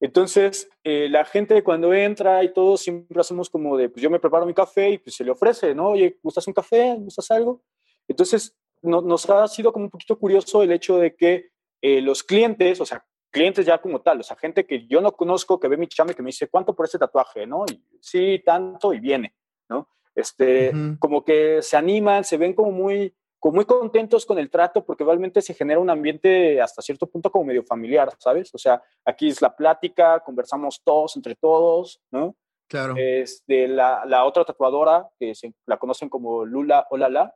Entonces, 0.00 0.68
eh, 0.82 1.08
la 1.10 1.26
gente 1.26 1.62
cuando 1.62 1.92
entra 1.92 2.42
y 2.42 2.52
todo, 2.54 2.78
siempre 2.78 3.20
hacemos 3.20 3.50
como 3.50 3.76
de, 3.76 3.90
pues 3.90 4.02
yo 4.02 4.08
me 4.08 4.18
preparo 4.18 4.46
mi 4.46 4.54
café 4.54 4.90
y 4.90 4.98
pues 4.98 5.14
se 5.14 5.24
le 5.24 5.30
ofrece, 5.30 5.74
¿no? 5.74 5.90
Oye, 5.90 6.18
¿gustas 6.22 6.46
un 6.46 6.54
café? 6.54 6.96
¿Gustas 6.98 7.30
algo? 7.30 7.62
Entonces, 8.08 8.56
nos 8.82 9.28
ha 9.28 9.46
sido 9.46 9.72
como 9.72 9.84
un 9.84 9.90
poquito 9.90 10.18
curioso 10.18 10.62
el 10.62 10.72
hecho 10.72 10.96
de 10.96 11.14
que 11.14 11.50
eh, 11.82 12.00
los 12.00 12.22
clientes, 12.22 12.80
o 12.80 12.86
sea, 12.86 13.04
clientes 13.30 13.66
ya 13.66 13.78
como 13.78 14.00
tal, 14.00 14.20
o 14.20 14.22
sea, 14.22 14.36
gente 14.36 14.66
que 14.66 14.86
yo 14.86 15.02
no 15.02 15.12
conozco, 15.12 15.60
que 15.60 15.68
ve 15.68 15.76
mi 15.76 15.86
chame, 15.86 16.14
que 16.14 16.22
me 16.22 16.28
dice, 16.28 16.48
¿cuánto 16.48 16.74
por 16.74 16.86
este 16.86 16.98
tatuaje? 16.98 17.46
¿No? 17.46 17.64
Y, 17.70 17.84
sí, 18.00 18.42
tanto, 18.44 18.94
y 18.94 19.00
viene, 19.00 19.34
¿no? 19.68 19.88
Este, 20.14 20.72
como 20.98 21.24
que 21.24 21.62
se 21.62 21.76
animan, 21.76 22.24
se 22.24 22.36
ven 22.36 22.54
como 22.54 22.72
muy, 22.72 23.14
como 23.40 23.56
muy 23.56 23.64
contentos 23.64 24.24
con 24.24 24.38
el 24.38 24.50
trato 24.50 24.84
porque 24.84 25.02
realmente 25.02 25.42
se 25.42 25.54
genera 25.54 25.80
un 25.80 25.90
ambiente 25.90 26.60
hasta 26.60 26.82
cierto 26.82 27.08
punto 27.08 27.30
como 27.32 27.46
medio 27.46 27.64
familiar, 27.64 28.12
¿sabes? 28.18 28.54
O 28.54 28.58
sea, 28.58 28.82
aquí 29.04 29.28
es 29.28 29.42
la 29.42 29.56
plática, 29.56 30.20
conversamos 30.20 30.80
todos 30.84 31.16
entre 31.16 31.34
todos, 31.34 32.00
¿no? 32.12 32.36
Claro. 32.68 32.94
Este, 32.96 33.66
la, 33.66 34.04
la 34.06 34.24
otra 34.24 34.44
tatuadora, 34.44 35.08
que 35.18 35.34
se, 35.34 35.52
la 35.66 35.78
conocen 35.78 36.08
como 36.08 36.44
Lula 36.44 36.86
Olala, 36.90 37.34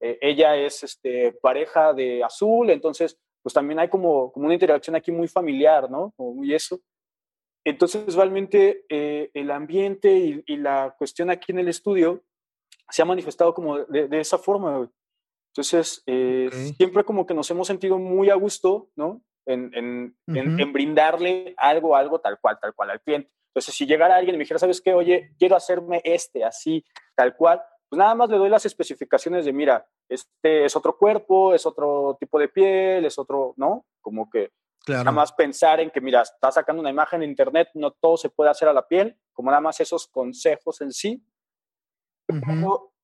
eh, 0.00 0.18
ella 0.22 0.56
es 0.56 0.82
este, 0.82 1.32
pareja 1.32 1.92
de 1.92 2.24
Azul, 2.24 2.70
entonces 2.70 3.18
pues 3.42 3.52
también 3.52 3.78
hay 3.78 3.88
como, 3.88 4.32
como 4.32 4.46
una 4.46 4.54
interacción 4.54 4.96
aquí 4.96 5.12
muy 5.12 5.28
familiar, 5.28 5.90
¿no? 5.90 6.14
y 6.42 6.54
eso. 6.54 6.80
Entonces 7.64 8.14
realmente 8.14 8.84
eh, 8.88 9.30
el 9.34 9.50
ambiente 9.50 10.42
y, 10.46 10.56
la 10.56 10.94
cuestión 10.96 11.30
aquí 11.30 11.52
en 11.52 11.58
el 11.58 11.68
estudio 11.68 12.22
se 12.88 13.02
ha 13.02 13.04
manifestado 13.04 13.54
como 13.54 13.78
de, 13.78 14.20
esa 14.20 14.38
forma. 14.38 14.90
Entonces, 15.50 16.02
eh, 16.06 16.48
siempre 16.76 17.04
como 17.04 17.26
que 17.26 17.34
nos 17.34 17.50
hemos 17.50 17.66
sentido 17.66 17.98
muy 17.98 18.30
a 18.30 18.34
gusto, 18.34 18.90
¿no? 18.96 19.22
En, 19.46 19.72
en, 19.74 20.14
en, 20.28 20.72
brindarle 20.72 21.54
algo, 21.56 21.96
algo 21.96 22.20
tal 22.20 22.38
cual, 22.40 22.58
tal 22.60 22.72
cual 22.74 22.90
al 22.90 23.00
cliente. 23.00 23.32
Entonces, 23.48 23.74
si 23.74 23.84
llegara 23.84 24.14
alguien 24.14 24.36
y 24.36 24.38
me 24.38 24.44
dijera, 24.44 24.60
¿sabes 24.60 24.80
qué? 24.80 24.94
Oye, 24.94 25.34
quiero 25.38 25.56
hacerme 25.56 26.00
este, 26.04 26.44
así, 26.44 26.84
tal 27.16 27.34
cual, 27.36 27.60
pues 27.88 27.98
nada 27.98 28.14
más 28.14 28.30
le 28.30 28.36
doy 28.36 28.48
las 28.48 28.64
especificaciones 28.64 29.44
de, 29.44 29.52
mira, 29.52 29.84
este 30.08 30.66
es 30.66 30.76
otro 30.76 30.96
cuerpo, 30.96 31.52
es 31.52 31.66
otro 31.66 32.16
tipo 32.20 32.38
de 32.38 32.48
piel, 32.48 33.04
es 33.04 33.18
otro, 33.18 33.54
¿no? 33.56 33.86
Como 34.00 34.30
que 34.30 34.52
Nada 34.88 35.12
más 35.12 35.32
pensar 35.32 35.80
en 35.80 35.90
que, 35.90 36.00
mira, 36.00 36.22
estás 36.22 36.54
sacando 36.54 36.80
una 36.80 36.90
imagen 36.90 37.22
en 37.22 37.30
internet, 37.30 37.68
no 37.74 37.90
todo 37.92 38.16
se 38.16 38.30
puede 38.30 38.50
hacer 38.50 38.68
a 38.68 38.72
la 38.72 38.86
piel, 38.86 39.16
como 39.32 39.50
nada 39.50 39.60
más 39.60 39.80
esos 39.80 40.06
consejos 40.06 40.80
en 40.80 40.92
sí. 40.92 41.22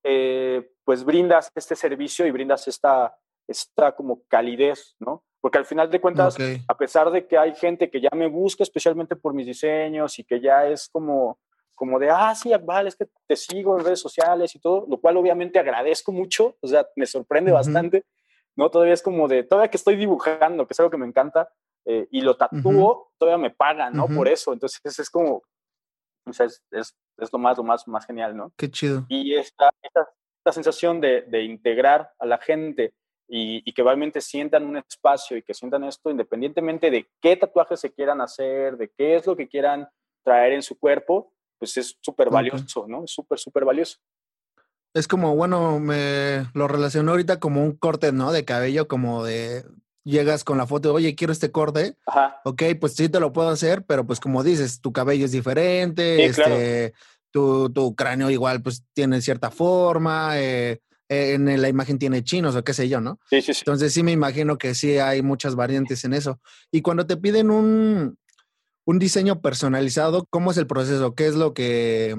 Eh, 0.09 0.71
pues 0.85 1.03
brindas 1.03 1.51
este 1.57 1.75
servicio 1.75 2.25
y 2.27 2.31
brindas 2.31 2.69
esta, 2.69 3.19
esta 3.49 3.91
como 3.91 4.23
calidez, 4.29 4.95
¿no? 5.01 5.25
Porque 5.41 5.59
al 5.59 5.65
final 5.65 5.91
de 5.91 6.01
cuentas, 6.01 6.37
a 6.69 6.77
pesar 6.77 7.11
de 7.11 7.27
que 7.27 7.37
hay 7.37 7.57
gente 7.57 7.91
que 7.91 8.01
ya 8.01 8.11
me 8.15 8.29
busca 8.29 8.63
especialmente 8.63 9.17
por 9.17 9.35
mis 9.35 9.47
diseños 9.47 10.17
y 10.21 10.25
que 10.25 10.41
ya 10.41 10.65
es 10.69 10.89
como, 10.89 11.41
como 11.75 11.99
de, 11.99 12.09
ah, 12.09 12.33
sí, 12.37 12.53
vale, 12.63 12.89
es 12.89 12.95
que 12.95 13.09
te 13.27 13.35
sigo 13.35 13.77
en 13.77 13.85
redes 13.85 13.99
sociales 13.99 14.55
y 14.55 14.61
todo, 14.61 14.87
lo 14.89 15.01
cual 15.01 15.17
obviamente 15.17 15.59
agradezco 15.59 16.13
mucho, 16.13 16.57
o 16.61 16.69
sea, 16.69 16.87
me 16.95 17.07
sorprende 17.07 17.51
bastante, 17.51 18.05
¿no? 18.55 18.71
Todavía 18.71 18.95
es 18.95 19.03
como 19.03 19.27
de, 19.27 19.43
todavía 19.43 19.73
que 19.73 19.77
estoy 19.77 19.97
dibujando, 19.97 20.69
que 20.69 20.73
es 20.73 20.79
algo 20.79 20.91
que 20.91 20.99
me 20.99 21.07
encanta, 21.07 21.49
eh, 21.85 22.07
y 22.13 22.21
lo 22.21 22.37
tatúo, 22.37 23.11
todavía 23.19 23.39
me 23.39 23.51
pagan, 23.51 23.93
¿no? 23.93 24.07
Por 24.07 24.29
eso, 24.29 24.53
entonces 24.53 24.81
es 25.01 25.11
como, 25.11 25.43
o 26.27 26.33
sea, 26.33 26.47
es, 26.47 26.63
es, 26.71 26.97
es, 27.19 27.33
lo 27.33 27.39
más, 27.39 27.57
lo 27.57 27.65
más, 27.65 27.87
más 27.89 28.07
genial, 28.07 28.37
¿no? 28.37 28.53
Qué 28.57 28.71
chido. 28.71 29.07
Y 29.09 29.35
esta, 29.35 29.71
esta, 29.83 30.09
esta 30.39 30.53
sensación 30.53 31.01
de, 31.01 31.23
de, 31.23 31.45
integrar 31.45 32.11
a 32.19 32.27
la 32.27 32.39
gente 32.39 32.95
y, 33.29 33.63
y, 33.69 33.73
que 33.73 33.83
realmente 33.83 34.21
sientan 34.21 34.65
un 34.65 34.77
espacio 34.77 35.37
y 35.37 35.43
que 35.43 35.55
sientan 35.55 35.85
esto 35.85 36.11
independientemente 36.11 36.91
de 36.91 37.07
qué 37.21 37.37
tatuajes 37.37 37.81
se 37.81 37.93
quieran 37.93 38.21
hacer, 38.21 38.77
de 38.77 38.91
qué 38.97 39.17
es 39.17 39.27
lo 39.27 39.37
que 39.37 39.49
quieran 39.49 39.89
traer 40.25 40.53
en 40.53 40.63
su 40.63 40.79
cuerpo, 40.79 41.33
pues 41.59 41.77
es 41.77 41.97
súper 42.01 42.31
valioso, 42.31 42.87
¿no? 42.89 43.05
Es 43.05 43.13
súper, 43.13 43.39
súper 43.39 43.65
valioso. 43.65 43.99
Es 44.95 45.09
como, 45.09 45.37
bueno, 45.37 45.79
me 45.79 46.47
lo 46.55 46.69
relaciono 46.69 47.11
ahorita 47.11 47.39
como 47.39 47.63
un 47.63 47.77
corte, 47.77 48.13
¿no? 48.13 48.33
De 48.33 48.45
cabello, 48.45 48.89
como 48.89 49.25
de 49.25 49.65
llegas 50.07 50.45
con 50.45 50.57
la 50.57 50.67
foto, 50.67 50.95
oye, 50.95 51.15
quiero 51.15 51.33
este 51.33 51.51
corte. 51.51 51.97
Ajá. 52.07 52.41
Ok, 52.45 52.63
pues 52.81 52.95
sí 52.95 53.09
te 53.09 53.21
lo 53.21 53.33
puedo 53.33 53.49
hacer, 53.49 53.85
pero 53.85 54.07
pues 54.07 54.21
como 54.21 54.43
dices, 54.43 54.81
tu 54.81 54.93
cabello 54.93 55.25
es 55.25 55.33
diferente, 55.33 56.25
este, 56.25 56.95
tu, 57.31 57.71
tu, 57.71 57.95
cráneo 57.95 58.31
igual 58.31 58.63
pues 58.63 58.85
tiene 58.95 59.21
cierta 59.21 59.51
forma, 59.51 60.41
eh, 60.41 60.81
en 61.09 61.61
la 61.61 61.69
imagen 61.69 61.99
tiene 61.99 62.25
chinos 62.25 62.57
o 62.57 62.65
qué 62.65 62.73
sé 62.73 62.89
yo, 62.89 63.01
¿no? 63.01 63.19
Sí, 63.31 63.43
sí, 63.43 63.53
sí. 63.53 63.61
Entonces 63.63 63.93
sí 63.93 64.03
me 64.03 64.13
imagino 64.13 64.59
que 64.59 64.75
sí 64.75 64.99
hay 64.99 65.23
muchas 65.23 65.55
variantes 65.55 66.05
en 66.05 66.15
eso. 66.15 66.41
Y 66.71 66.83
cuando 66.83 67.07
te 67.07 67.17
piden 67.17 67.51
un, 67.51 68.19
un 68.85 68.99
diseño 68.99 69.41
personalizado, 69.41 70.27
¿cómo 70.31 70.51
es 70.51 70.57
el 70.57 70.67
proceso? 70.67 71.15
¿Qué 71.15 71.27
es 71.27 71.35
lo 71.35 71.55
que, 71.55 72.17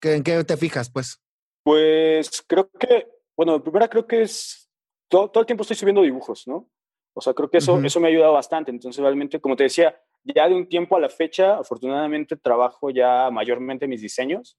que, 0.00 0.14
en 0.14 0.22
qué 0.24 0.42
te 0.44 0.56
fijas, 0.56 0.90
pues? 0.90 1.20
Pues 1.62 2.42
creo 2.46 2.70
que, 2.78 3.06
bueno, 3.36 3.62
primero 3.62 3.88
creo 3.88 4.06
que 4.06 4.22
es, 4.22 4.68
todo, 5.08 5.30
todo, 5.30 5.42
el 5.42 5.46
tiempo 5.46 5.62
estoy 5.62 5.76
subiendo 5.76 6.02
dibujos, 6.02 6.46
¿no? 6.46 6.68
O 7.18 7.20
sea, 7.20 7.34
creo 7.34 7.50
que 7.50 7.58
eso, 7.58 7.74
uh 7.74 7.78
-huh. 7.78 7.86
eso 7.86 7.98
me 7.98 8.06
ha 8.06 8.10
ayudado 8.10 8.32
bastante. 8.32 8.70
Entonces, 8.70 9.02
realmente, 9.02 9.40
como 9.40 9.56
te 9.56 9.64
decía, 9.64 10.00
ya 10.22 10.48
de 10.48 10.54
un 10.54 10.68
tiempo 10.68 10.96
a 10.96 11.00
la 11.00 11.08
fecha, 11.08 11.58
afortunadamente 11.58 12.36
trabajo 12.36 12.90
ya 12.90 13.28
mayormente 13.32 13.88
mis 13.88 14.00
diseños. 14.00 14.56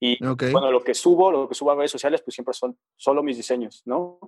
Y 0.00 0.24
okay. 0.24 0.50
bueno, 0.52 0.70
lo 0.70 0.82
que 0.82 0.94
subo, 0.94 1.30
lo 1.30 1.46
que 1.46 1.54
subo 1.54 1.70
a 1.70 1.74
redes 1.74 1.90
sociales, 1.90 2.22
pues 2.22 2.34
siempre 2.34 2.54
son 2.54 2.78
solo 2.96 3.22
mis 3.22 3.36
diseños, 3.36 3.82
¿no? 3.84 4.18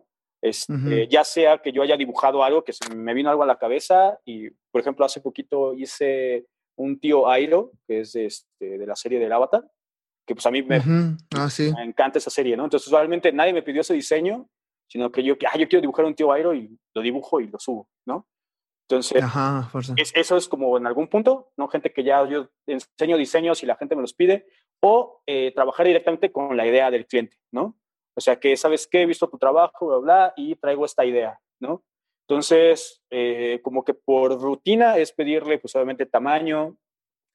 Este, 0.43 0.75
uh 0.75 0.77
-huh. 0.77 1.09
Ya 1.09 1.25
sea 1.25 1.57
que 1.63 1.73
yo 1.73 1.81
haya 1.83 1.97
dibujado 1.97 2.45
algo, 2.45 2.65
que 2.65 2.75
se 2.75 2.95
me 2.95 3.15
vino 3.15 3.31
algo 3.31 3.45
a 3.45 3.47
la 3.47 3.57
cabeza 3.57 4.19
y, 4.27 4.51
por 4.71 4.83
ejemplo, 4.83 5.07
hace 5.07 5.23
poquito 5.23 5.73
hice 5.73 6.45
un 6.77 7.01
tío 7.01 7.31
Airo, 7.31 7.73
que 7.87 8.01
es 8.01 8.13
de, 8.13 8.27
este, 8.27 8.77
de 8.77 8.87
la 8.87 8.95
serie 8.95 9.19
del 9.19 9.33
Avatar, 9.33 9.65
que 10.27 10.35
pues 10.35 10.45
a 10.45 10.51
mí 10.51 10.63
me, 10.63 10.81
uh 10.81 10.83
-huh. 10.83 11.17
ah, 11.39 11.49
sí. 11.49 11.73
me, 11.75 11.83
encanta 11.83 12.19
esa 12.19 12.31
serie, 12.31 12.59
¿no? 12.59 12.65
Entonces, 12.65 12.93
realmente 12.93 13.33
nadie 13.33 13.55
me 13.55 13.63
pidió 13.63 13.81
ese 13.81 13.95
diseño, 13.95 14.51
sino 14.95 15.11
que 15.11 15.25
yo, 15.25 15.35
ah, 15.53 15.59
yo 15.59 15.69
quiero 15.69 15.81
dibujar 15.81 16.05
un 16.05 16.15
tío 16.15 16.31
Airo 16.31 16.55
y 16.55 16.79
lo 16.95 17.03
dibujo 17.03 17.41
y 17.41 17.49
lo 17.49 17.59
subo, 17.59 17.89
¿no? 18.07 18.29
Entonces, 18.89 19.25
Ajá, 19.25 19.69
es, 19.97 20.13
eso 20.15 20.37
es 20.37 20.47
como 20.47 20.77
en 20.79 20.87
algún 20.87 21.09
punto, 21.09 21.51
¿no? 21.57 21.67
Gente 21.67 21.93
que 21.93 22.05
ya 22.05 22.25
yo 22.29 22.49
enseño 22.65 23.17
diseños 23.17 23.61
y 23.65 23.67
la 23.67 23.75
gente 23.75 23.97
me 23.97 24.03
los 24.03 24.15
pide, 24.15 24.47
o 24.81 25.21
eh, 25.27 25.51
trabajar 25.53 25.87
directamente 25.87 26.31
con 26.31 26.57
la 26.57 26.65
idea 26.65 26.93
del 26.93 27.07
cliente, 27.07 27.37
¿no? 27.51 27.77
O 28.17 28.21
sea, 28.21 28.39
que 28.39 28.57
sabes 28.57 28.87
que 28.87 29.03
he 29.03 29.07
visto 29.07 29.29
tu 29.29 29.37
trabajo, 29.37 29.89
bla, 29.89 29.99
bla, 29.99 30.35
y 30.37 30.55
traigo 30.55 30.85
esta 30.85 31.05
idea, 31.05 31.41
¿no? 31.61 31.83
Entonces, 32.29 33.03
eh, 33.11 33.61
como 33.65 33.85
que 33.85 33.95
por 33.95 34.41
rutina 34.41 34.97
es 34.97 35.11
pedirle, 35.11 35.59
pues 35.59 35.75
obviamente, 35.75 36.07
tamaño, 36.07 36.77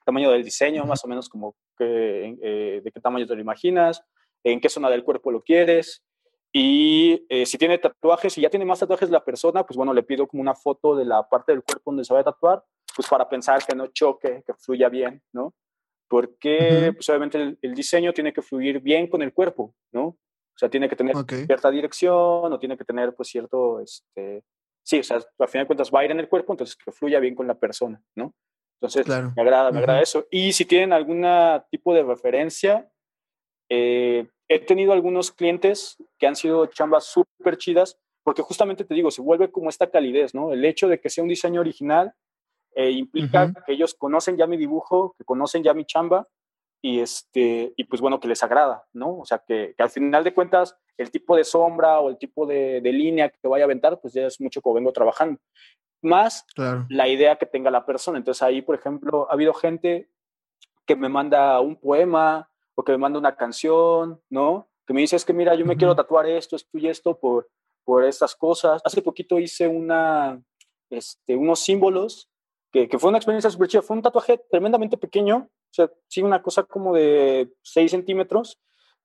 tamaño 0.06 0.32
del 0.32 0.46
diseño, 0.46 0.86
más 0.86 1.04
o 1.04 1.10
menos 1.10 1.28
como 1.28 1.58
que, 1.78 2.38
eh, 2.42 2.82
de 2.82 2.90
qué 2.90 3.02
tamaño 3.02 3.28
te 3.28 3.36
lo 3.36 3.42
imaginas, 3.42 4.02
en 4.46 4.62
qué 4.62 4.70
zona 4.70 4.90
del 4.90 5.04
cuerpo 5.04 5.30
lo 5.30 5.42
quieres, 5.42 6.06
y 6.52 7.26
eh, 7.30 7.46
si 7.46 7.58
tiene 7.58 7.78
tatuajes, 7.78 8.34
si 8.34 8.42
ya 8.42 8.50
tiene 8.50 8.66
más 8.66 8.80
tatuajes 8.80 9.10
la 9.10 9.24
persona, 9.24 9.64
pues 9.64 9.78
bueno, 9.78 9.94
le 9.94 10.04
pido 10.04 10.28
como 10.28 10.42
una 10.42 10.56
foto 10.56 10.96
de 10.96 11.06
la 11.06 11.28
parte 11.28 11.52
del 11.52 11.64
cuerpo 11.64 11.92
donde 11.92 12.04
se 12.04 12.14
va 12.14 12.22
a 12.22 12.24
tatuar, 12.24 12.64
pues 12.96 13.08
para 13.08 13.30
pensar 13.30 13.64
que 13.66 13.76
no 13.76 13.88
choque, 13.88 14.44
que 14.46 14.54
fluya 14.56 14.90
bien, 14.90 15.22
¿no? 15.32 15.54
Porque, 16.08 16.58
uh 16.58 16.88
-huh. 16.88 16.96
pues 16.96 17.08
obviamente 17.10 17.38
el, 17.38 17.60
el, 17.62 17.76
diseño 17.76 18.14
tiene 18.14 18.34
que 18.34 18.42
fluir 18.42 18.80
bien 18.80 19.08
con 19.08 19.22
el 19.22 19.32
cuerpo, 19.32 19.76
¿no? 19.92 20.06
O 20.08 20.58
sea, 20.58 20.70
tiene 20.70 20.90
que 20.90 20.96
tener 20.96 21.16
okay. 21.16 21.46
cierta 21.46 21.70
dirección 21.70 22.52
o 22.52 22.60
tiene 22.60 22.78
que 22.78 22.84
tener, 22.84 23.16
pues, 23.16 23.30
cierto, 23.30 23.80
este... 23.80 24.44
Sí, 24.84 25.00
o 25.00 25.04
sea, 25.04 25.18
al 25.18 25.48
final 25.48 25.66
de 25.66 25.68
cuentas 25.68 25.92
va 25.94 26.00
a 26.00 26.06
ir 26.06 26.12
en 26.12 26.20
el 26.20 26.28
cuerpo, 26.28 26.52
entonces 26.52 26.76
que 26.76 26.92
fluya 26.92 27.20
bien 27.20 27.36
con 27.36 27.46
la 27.46 27.60
persona, 27.60 28.02
¿no? 28.16 28.34
Entonces, 28.82 29.06
claro. 29.06 29.32
me 29.36 29.42
agrada, 29.44 29.72
me 29.72 29.78
uh 29.78 29.80
-huh. 29.80 29.84
agrada 29.84 30.02
eso. 30.02 30.26
Y 30.32 30.52
si 30.52 30.66
tienen 30.66 30.94
algún 30.94 31.24
tipo 31.70 31.94
de 31.94 32.02
referencia, 32.02 32.90
eh, 33.70 34.28
he 34.50 34.60
tenido 34.60 34.92
algunos 34.92 35.32
clientes 35.32 35.98
que 36.18 36.28
han 36.28 36.36
sido 36.36 36.66
chambas 36.66 37.06
súper 37.06 37.58
chidas, 37.58 37.98
porque 38.24 38.42
justamente 38.42 38.84
te 38.84 38.96
digo, 38.96 39.12
se 39.12 39.22
vuelve 39.22 39.52
como 39.52 39.70
esta 39.70 39.90
calidez, 39.90 40.34
¿no? 40.34 40.52
El 40.52 40.66
hecho 40.66 40.88
de 40.88 41.00
que 41.00 41.10
sea 41.10 41.24
un 41.24 41.30
diseño 41.30 41.62
original 41.62 42.14
eh, 42.76 42.92
implica 42.92 43.46
uh 43.46 43.48
-huh. 43.50 43.66
que 43.66 43.74
ellos 43.74 43.94
conocen 43.94 44.38
ya 44.38 44.48
mi 44.48 44.58
dibujo, 44.58 45.16
que 45.18 45.24
conocen 45.24 45.64
ya 45.64 45.74
mi 45.74 45.86
chamba, 45.86 46.28
y, 46.82 47.00
este, 47.00 47.74
y 47.76 47.84
pues 47.86 48.02
bueno, 48.02 48.20
que 48.20 48.28
les 48.28 48.42
agrada, 48.42 48.86
¿no? 48.94 49.20
O 49.20 49.26
sea, 49.26 49.40
que, 49.40 49.74
que 49.76 49.84
al 49.84 49.90
final 49.90 50.24
de 50.24 50.34
cuentas, 50.34 50.78
el 50.98 51.12
tipo 51.12 51.36
de 51.36 51.44
sombra 51.44 52.00
o 52.00 52.10
el 52.10 52.18
tipo 52.18 52.46
de, 52.46 52.82
de, 52.82 52.94
línea 52.94 53.30
que 53.30 53.48
vaya 53.48 53.66
a 53.66 53.68
aventar, 53.68 54.00
pues 54.00 54.14
ya 54.14 54.26
es 54.26 54.40
mucho 54.40 54.62
como 54.62 54.76
vengo 54.76 54.94
trabajando. 54.94 55.40
Más 56.02 56.46
claro. 56.56 56.86
la 56.90 57.10
idea 57.10 57.36
que 57.36 57.46
tenga 57.46 57.70
la 57.70 57.86
persona. 57.86 58.18
Entonces 58.18 58.42
ahí, 58.42 58.62
por 58.62 58.76
ejemplo, 58.76 59.28
ha 59.30 59.34
habido 59.34 59.54
gente 59.54 60.10
que 60.86 60.96
me 60.96 61.10
manda 61.10 61.60
un 61.60 61.76
poema, 61.76 62.49
o 62.80 62.84
que 62.84 62.94
me 62.94 62.98
manda 62.98 63.20
una 63.20 63.36
canción, 63.36 64.22
¿no? 64.30 64.70
Que 64.88 64.94
me 64.94 65.02
dice, 65.02 65.18
es 65.18 65.26
que 65.26 65.34
mira, 65.34 65.54
yo 65.54 65.66
me 65.66 65.76
quiero 65.76 65.98
tatuar 65.98 66.26
esto, 66.28 66.56
esto 66.56 66.78
y 66.78 66.88
esto 66.88 67.20
por, 67.20 67.50
por 67.84 68.06
estas 68.06 68.38
cosas. 68.38 68.82
Hace 68.86 69.02
poquito 69.02 69.38
hice 69.38 69.68
una, 69.68 70.42
este, 70.90 71.36
unos 71.36 71.60
símbolos, 71.60 72.30
que, 72.72 72.88
que 72.88 72.98
fue 72.98 73.10
una 73.10 73.18
experiencia 73.18 73.50
súper 73.50 73.68
chida. 73.68 73.82
Fue 73.82 73.98
un 73.98 74.02
tatuaje 74.02 74.42
tremendamente 74.50 74.96
pequeño, 74.96 75.50
o 75.50 75.74
sea, 75.74 75.92
sí, 76.08 76.22
una 76.22 76.42
cosa 76.42 76.64
como 76.64 76.94
de 76.96 77.52
6 77.64 77.92
centímetros, 77.92 78.62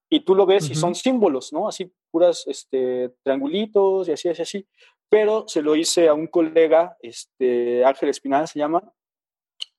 y 0.09 0.21
tú 0.21 0.37
lo 0.37 0.47
ves 0.47 0.67
uh 0.67 0.69
-huh. 0.69 0.73
y 0.73 0.75
son 0.77 0.95
símbolos, 0.95 1.53
¿no? 1.53 1.67
Así, 1.67 1.93
puras 2.13 2.45
este, 2.47 3.13
triangulitos 3.25 4.07
y 4.07 4.13
así, 4.13 4.29
así, 4.29 4.43
así. 4.43 4.69
Pero 5.09 5.49
se 5.49 5.63
lo 5.63 5.75
hice 5.75 6.07
a 6.07 6.15
un 6.15 6.29
colega, 6.29 6.97
este, 7.01 7.85
Ángel 7.85 8.11
Espinal 8.11 8.47
se 8.47 8.61
llama, 8.61 8.89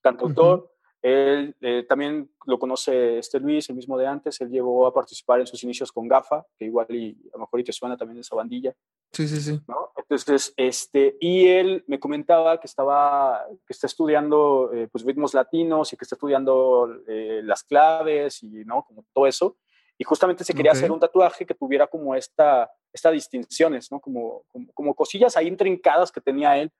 cantautor. 0.02 0.58
Uh 0.58 0.62
-huh 0.64 0.75
él 1.02 1.54
eh, 1.60 1.84
también 1.88 2.30
lo 2.46 2.58
conoce 2.58 3.18
este 3.18 3.38
Luis, 3.38 3.68
el 3.68 3.76
mismo 3.76 3.96
de 3.98 4.06
antes. 4.06 4.40
Él 4.40 4.50
llegó 4.50 4.86
a 4.86 4.94
participar 4.94 5.40
en 5.40 5.46
sus 5.46 5.62
inicios 5.62 5.92
con 5.92 6.08
GAFA, 6.08 6.44
que 6.58 6.64
igual 6.64 6.86
y 6.90 7.16
a 7.32 7.36
lo 7.36 7.40
mejor 7.40 7.60
y 7.60 7.64
te 7.64 7.72
suena 7.72 7.96
también 7.96 8.20
esa 8.20 8.34
bandilla. 8.34 8.74
Sí, 9.12 9.28
sí, 9.28 9.40
sí. 9.40 9.60
¿no? 9.68 9.92
Entonces, 9.96 10.52
este, 10.56 11.16
y 11.20 11.46
él 11.46 11.84
me 11.86 12.00
comentaba 12.00 12.58
que 12.58 12.66
estaba, 12.66 13.44
que 13.66 13.72
está 13.72 13.86
estudiando 13.86 14.70
eh, 14.72 14.88
pues 14.90 15.04
ritmos 15.04 15.34
latinos 15.34 15.92
y 15.92 15.96
que 15.96 16.04
está 16.04 16.16
estudiando 16.16 16.88
eh, 17.06 17.40
las 17.44 17.62
claves 17.62 18.42
y, 18.42 18.64
¿no? 18.64 18.84
Como 18.84 19.04
todo 19.12 19.26
eso. 19.26 19.56
Y 19.98 20.04
justamente 20.04 20.44
se 20.44 20.54
quería 20.54 20.72
okay. 20.72 20.80
hacer 20.80 20.92
un 20.92 21.00
tatuaje 21.00 21.46
que 21.46 21.54
tuviera 21.54 21.86
como 21.86 22.14
esta, 22.14 22.70
estas 22.92 23.12
distinciones, 23.12 23.90
¿no? 23.90 24.00
Como, 24.00 24.42
como, 24.48 24.72
como 24.74 24.94
cosillas 24.94 25.36
ahí 25.36 25.46
intrincadas 25.46 26.12
que 26.12 26.20
tenía 26.20 26.58
él. 26.58 26.70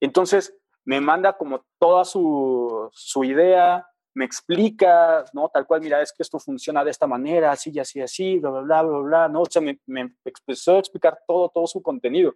Entonces, 0.00 0.54
me 0.84 1.00
manda 1.00 1.36
como 1.36 1.64
toda 1.78 2.04
su, 2.04 2.88
su, 2.92 3.24
idea, 3.24 3.86
me 4.14 4.24
explica, 4.24 5.24
¿no? 5.32 5.48
Tal 5.48 5.66
cual, 5.66 5.80
mira, 5.80 6.00
es 6.02 6.12
que 6.12 6.22
esto 6.22 6.38
funciona 6.38 6.84
de 6.84 6.90
esta 6.90 7.06
manera, 7.06 7.52
así 7.52 7.70
y 7.72 7.78
así, 7.78 8.00
así, 8.00 8.38
bla, 8.38 8.50
bla, 8.50 8.62
bla, 8.62 8.82
bla, 8.82 8.98
bla, 8.98 9.28
¿no? 9.28 9.42
O 9.42 9.46
sea, 9.46 9.62
me, 9.62 9.78
me 9.86 10.12
empezó 10.24 10.76
a 10.76 10.78
explicar 10.78 11.18
todo, 11.26 11.48
todo 11.48 11.66
su 11.66 11.82
contenido. 11.82 12.34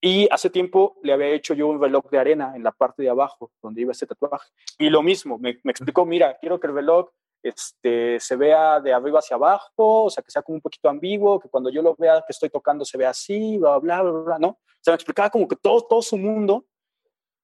Y 0.00 0.28
hace 0.30 0.50
tiempo 0.50 0.98
le 1.02 1.12
había 1.12 1.28
hecho 1.28 1.54
yo 1.54 1.68
un 1.68 1.80
reloj 1.80 2.10
de 2.10 2.18
arena 2.18 2.52
en 2.54 2.62
la 2.62 2.72
parte 2.72 3.02
de 3.02 3.08
abajo, 3.08 3.50
donde 3.62 3.80
iba 3.80 3.92
ese 3.92 4.06
tatuaje. 4.06 4.50
Y 4.78 4.90
lo 4.90 5.02
mismo, 5.02 5.38
me, 5.38 5.58
me 5.64 5.72
explicó, 5.72 6.04
mira, 6.04 6.36
quiero 6.38 6.60
que 6.60 6.66
el 6.66 6.74
reloj 6.74 7.10
este, 7.42 8.18
se 8.20 8.36
vea 8.36 8.80
de 8.80 8.92
arriba 8.92 9.20
hacia 9.20 9.36
abajo, 9.36 10.04
o 10.04 10.10
sea, 10.10 10.22
que 10.22 10.30
sea 10.30 10.42
como 10.42 10.56
un 10.56 10.60
poquito 10.60 10.88
ambiguo, 10.88 11.40
que 11.40 11.48
cuando 11.48 11.70
yo 11.70 11.80
lo 11.80 11.94
vea 11.96 12.22
que 12.26 12.32
estoy 12.32 12.50
tocando 12.50 12.84
se 12.84 12.98
vea 12.98 13.10
así, 13.10 13.56
bla, 13.58 13.78
bla, 13.78 14.02
bla, 14.02 14.12
bla, 14.12 14.38
¿no? 14.38 14.48
O 14.48 14.80
sea, 14.80 14.92
me 14.92 14.96
explicaba 14.96 15.30
como 15.30 15.48
que 15.48 15.56
todo, 15.56 15.82
todo 15.82 16.02
su 16.02 16.16
mundo 16.16 16.66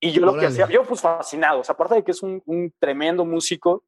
y 0.03 0.11
yo 0.11 0.21
lo 0.21 0.33
Órale. 0.33 0.41
que 0.49 0.53
hacía, 0.53 0.69
yo 0.69 0.83
pues 0.85 1.01
fascinado, 1.01 1.61
o 1.61 1.65
sea, 1.65 1.75
aparte 1.75 1.95
de 1.95 2.05
que 2.05 2.11
es 2.11 2.23
un, 2.23 2.43
un 2.45 2.75
tremendo 2.81 3.25
músico, 3.25 3.85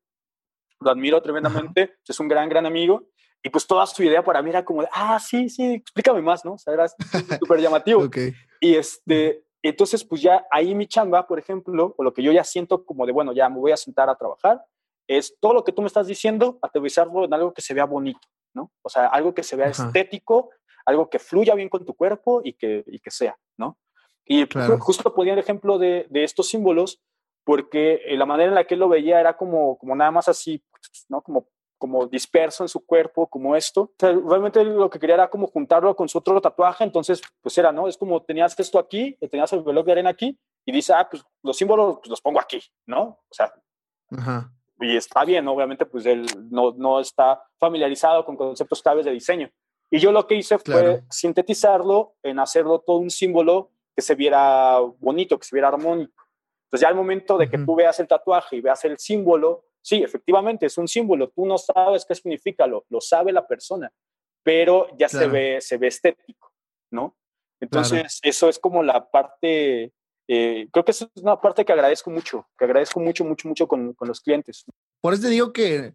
lo 0.81 0.91
admiro 0.91 1.21
tremendamente, 1.21 1.83
Ajá. 1.83 1.93
es 2.07 2.21
un 2.21 2.29
gran, 2.29 2.49
gran 2.49 2.67
amigo, 2.67 3.09
y 3.43 3.51
pues 3.51 3.67
toda 3.67 3.85
su 3.87 4.03
idea 4.05 4.23
para 4.23 4.41
mí 4.41 4.51
era 4.51 4.65
como 4.65 4.83
de, 4.83 4.89
ah, 4.93 5.19
sí, 5.19 5.49
sí, 5.51 5.75
explícame 5.75 6.23
más, 6.23 6.45
¿no? 6.45 6.53
O 6.55 6.59
sea, 6.59 6.73
era 6.73 6.87
súper 7.41 7.61
llamativo. 7.61 8.03
okay. 8.05 8.33
Y 8.61 8.77
este, 8.77 9.45
Entonces, 9.63 10.05
pues 10.05 10.23
ya 10.23 10.47
ahí 10.51 10.75
mi 10.75 10.87
chamba, 10.87 11.27
por 11.27 11.39
ejemplo, 11.39 11.95
o 11.99 12.05
lo 12.05 12.13
que 12.15 12.23
yo 12.23 12.31
ya 12.33 12.45
siento 12.45 12.85
como 12.85 13.07
de, 13.07 13.13
bueno, 13.13 13.33
ya 13.33 13.49
me 13.49 13.59
voy 13.59 13.73
a 13.73 13.77
sentar 13.77 14.09
a 14.09 14.15
trabajar, 14.17 14.65
es 15.09 15.37
todo 15.41 15.53
lo 15.53 15.65
que 15.65 15.73
tú 15.73 15.83
me 15.83 15.89
estás 15.89 16.07
diciendo, 16.07 16.59
aterrizarlo 16.63 17.25
en 17.25 17.35
algo 17.35 17.53
que 17.53 17.61
se 17.61 17.75
vea 17.75 17.85
bonito, 17.87 18.27
¿no? 18.55 18.71
O 18.83 18.89
sea, 18.89 19.07
algo 19.09 19.35
que 19.35 19.43
se 19.43 19.57
vea 19.57 19.69
Ajá. 19.69 19.87
estético, 19.87 20.51
algo 20.87 21.11
que 21.11 21.19
fluya 21.19 21.55
bien 21.55 21.69
con 21.69 21.85
tu 21.85 21.95
cuerpo 21.95 22.41
y 22.45 22.53
que, 22.55 22.85
y 22.87 23.01
que 23.01 23.11
sea, 23.11 23.37
¿no? 23.59 23.77
Y 24.27 24.47
Claro. 24.47 24.79
justo 24.81 25.15
ponía 25.15 25.33
el 25.35 25.39
ejemplo 25.39 25.79
de, 25.79 26.07
de 26.11 26.25
estos 26.25 26.49
símbolos 26.49 27.01
porque 27.45 28.01
eh, 28.07 28.17
la 28.17 28.25
manera 28.25 28.49
en 28.49 28.55
la 28.55 28.65
que 28.67 28.75
él 28.75 28.81
lo 28.81 28.89
veía 28.89 29.21
era 29.21 29.37
como, 29.37 29.77
como 29.77 29.95
nada 29.95 30.11
más 30.11 30.29
así, 30.29 30.63
¿no? 31.11 31.21
Como, 31.21 31.47
como 31.77 32.07
disperso 32.07 32.65
en 32.65 32.69
su 32.69 32.85
cuerpo, 32.87 33.27
como 33.27 33.55
esto. 33.55 33.83
O 33.83 33.93
sea, 33.99 34.13
realmente 34.13 34.65
lo 34.65 34.89
que 34.89 34.99
quería 34.99 35.17
era 35.17 35.29
como 35.29 35.47
juntarlo 35.49 35.95
con 35.95 36.09
su 36.09 36.17
otro 36.19 36.41
tatuaje, 36.41 36.85
entonces, 36.85 37.21
pues 37.43 37.59
era, 37.59 37.71
¿no? 37.71 37.87
Es 37.87 37.99
como 37.99 38.23
tenías 38.23 38.59
esto 38.59 38.79
aquí, 38.79 39.15
tenías 39.31 39.53
el 39.53 39.63
reloj 39.65 39.85
de 39.85 39.93
arena 39.93 40.11
aquí, 40.11 40.39
y 40.65 40.73
dice, 40.73 40.95
ah, 40.95 41.07
pues 41.11 41.23
los 41.43 41.55
símbolos 41.59 41.99
pues, 41.99 42.09
los 42.09 42.23
pongo 42.23 42.41
aquí, 42.41 42.63
¿no? 42.87 43.03
O 43.29 43.35
sea, 43.35 43.53
Ajá. 44.11 44.51
y 44.81 44.97
está 44.97 45.25
bien, 45.27 45.47
obviamente, 45.47 45.85
pues 45.85 46.07
él 46.07 46.25
no, 46.51 46.73
no 46.79 47.01
está 47.01 47.43
familiarizado 47.59 48.25
con 48.25 48.37
conceptos 48.39 48.81
claves 48.83 49.05
de 49.05 49.11
diseño. 49.11 49.51
Y 49.91 49.99
yo 49.99 50.11
lo 50.13 50.27
que 50.27 50.37
hice 50.37 50.57
fue 50.59 50.65
Claro. 50.65 51.01
sintetizarlo 51.11 52.15
en 52.23 52.39
hacerlo 52.39 52.79
todo 52.81 52.97
un 52.97 53.11
símbolo 53.11 53.71
que 53.95 54.03
se 54.03 54.15
viera 54.15 54.79
bonito, 54.99 55.39
que 55.39 55.47
se 55.47 55.55
viera 55.55 55.69
armónico. 55.69 56.25
Entonces 56.67 56.83
ya 56.83 56.89
al 56.89 56.97
momento 56.97 57.39
de 57.39 57.49
que 57.49 57.59
tú 57.59 57.77
veas 57.77 57.99
el 58.01 58.09
tatuaje 58.09 58.57
y 58.57 58.61
veas 58.61 58.85
el 58.85 58.99
símbolo, 58.99 59.67
sí, 59.81 60.03
efectivamente 60.03 60.67
es 60.67 60.77
un 60.79 60.89
símbolo, 60.89 61.29
tú 61.29 61.47
no 61.47 61.57
sabes 61.59 62.05
qué 62.05 62.15
significa, 62.15 62.67
lo, 62.67 62.85
lo 62.89 63.01
sabe 63.01 63.33
la 63.33 63.47
persona, 63.47 63.93
pero 64.43 64.89
ya 64.99 65.09
se, 65.09 65.19
Claro. 65.19 65.33
ve, 65.33 65.61
se 65.61 65.77
ve 65.77 65.87
estético, 65.87 66.53
¿no? 66.91 67.17
Entonces 67.61 68.19
eso 68.23 68.49
es 68.49 68.59
como 68.59 68.83
la 68.83 69.09
parte, 69.09 69.93
eh, 70.29 70.69
creo 70.73 70.85
que 70.85 70.91
eso 70.91 71.09
es 71.15 71.23
una 71.23 71.41
parte 71.41 71.65
que 71.65 71.73
agradezco 71.73 72.11
mucho, 72.11 72.49
que 72.59 72.65
agradezco 72.65 72.99
mucho, 73.01 73.25
mucho, 73.25 73.49
mucho 73.49 73.69
con, 73.69 73.95
con 73.95 74.09
los 74.09 74.21
clientes. 74.21 74.65
Por 75.01 75.15
eso 75.15 75.23
te 75.23 75.29
digo 75.29 75.53
que, 75.53 75.95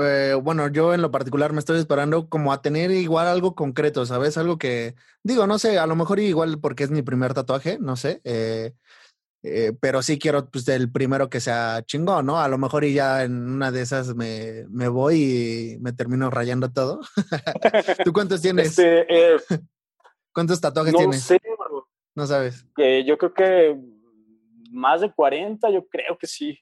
eh, 0.00 0.34
bueno, 0.42 0.68
yo 0.68 0.94
en 0.94 1.02
lo 1.02 1.10
particular 1.10 1.52
me 1.52 1.58
estoy 1.58 1.78
esperando 1.78 2.28
como 2.28 2.52
a 2.52 2.62
tener 2.62 2.90
igual 2.90 3.26
algo 3.26 3.54
concreto, 3.54 4.06
¿sabes? 4.06 4.36
Algo 4.38 4.58
que, 4.58 4.94
digo, 5.22 5.46
no 5.46 5.58
sé, 5.58 5.78
a 5.78 5.86
lo 5.86 5.96
mejor 5.96 6.20
igual 6.20 6.58
porque 6.60 6.84
es 6.84 6.90
mi 6.90 7.02
primer 7.02 7.34
tatuaje, 7.34 7.78
no 7.80 7.96
sé, 7.96 8.20
eh, 8.24 8.72
eh, 9.46 9.72
pero 9.78 10.02
sí 10.02 10.18
quiero 10.18 10.48
pues 10.48 10.66
el 10.68 10.90
primero 10.90 11.28
que 11.28 11.38
sea 11.38 11.82
chingón, 11.84 12.24
¿no? 12.24 12.40
A 12.40 12.48
lo 12.48 12.56
mejor 12.56 12.82
y 12.82 12.94
ya 12.94 13.24
en 13.24 13.46
una 13.46 13.70
de 13.70 13.82
esas 13.82 14.14
me, 14.14 14.64
me 14.70 14.88
voy 14.88 15.74
y 15.74 15.78
me 15.80 15.92
termino 15.92 16.30
rayando 16.30 16.72
todo. 16.72 17.00
¿Tú 18.04 18.14
cuántos 18.14 18.40
tienes? 18.40 18.68
Este, 18.68 19.06
eh, 19.08 19.36
¿Cuántos 20.32 20.62
tatuajes 20.62 20.94
no 20.94 20.98
tienes? 20.98 21.22
sé. 21.22 21.38
No 22.14 22.26
sabes. 22.26 22.66
Eh, 22.78 23.04
yo 23.06 23.18
creo 23.18 23.34
que 23.34 23.76
más 24.70 25.02
de 25.02 25.12
40, 25.12 25.68
yo 25.70 25.86
creo 25.88 26.16
que 26.16 26.26
sí. 26.26 26.58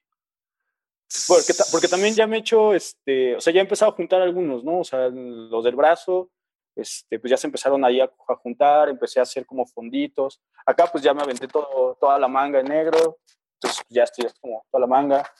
Porque, 1.28 1.52
porque 1.70 1.88
también 1.88 2.14
ya 2.14 2.26
me 2.26 2.36
he 2.36 2.40
hecho, 2.40 2.74
este, 2.74 3.36
o 3.36 3.40
sea, 3.40 3.52
ya 3.52 3.60
he 3.60 3.64
empezado 3.64 3.90
a 3.92 3.94
juntar 3.94 4.22
algunos, 4.22 4.64
¿no? 4.64 4.80
O 4.80 4.84
sea, 4.84 5.08
los 5.08 5.62
del 5.64 5.76
brazo, 5.76 6.30
este, 6.74 7.18
pues 7.18 7.30
ya 7.30 7.36
se 7.36 7.46
empezaron 7.46 7.84
ahí 7.84 8.00
a, 8.00 8.04
a 8.28 8.34
juntar, 8.36 8.88
empecé 8.88 9.20
a 9.20 9.24
hacer 9.24 9.44
como 9.44 9.66
fonditos. 9.66 10.40
Acá 10.64 10.86
pues 10.90 11.04
ya 11.04 11.12
me 11.12 11.22
aventé 11.22 11.48
todo, 11.48 11.96
toda 12.00 12.18
la 12.18 12.28
manga 12.28 12.60
en 12.60 12.66
negro, 12.66 13.18
entonces 13.54 13.84
ya 13.90 14.04
estoy 14.04 14.26
es 14.26 14.34
como 14.40 14.64
toda 14.70 14.80
la 14.80 14.86
manga. 14.86 15.30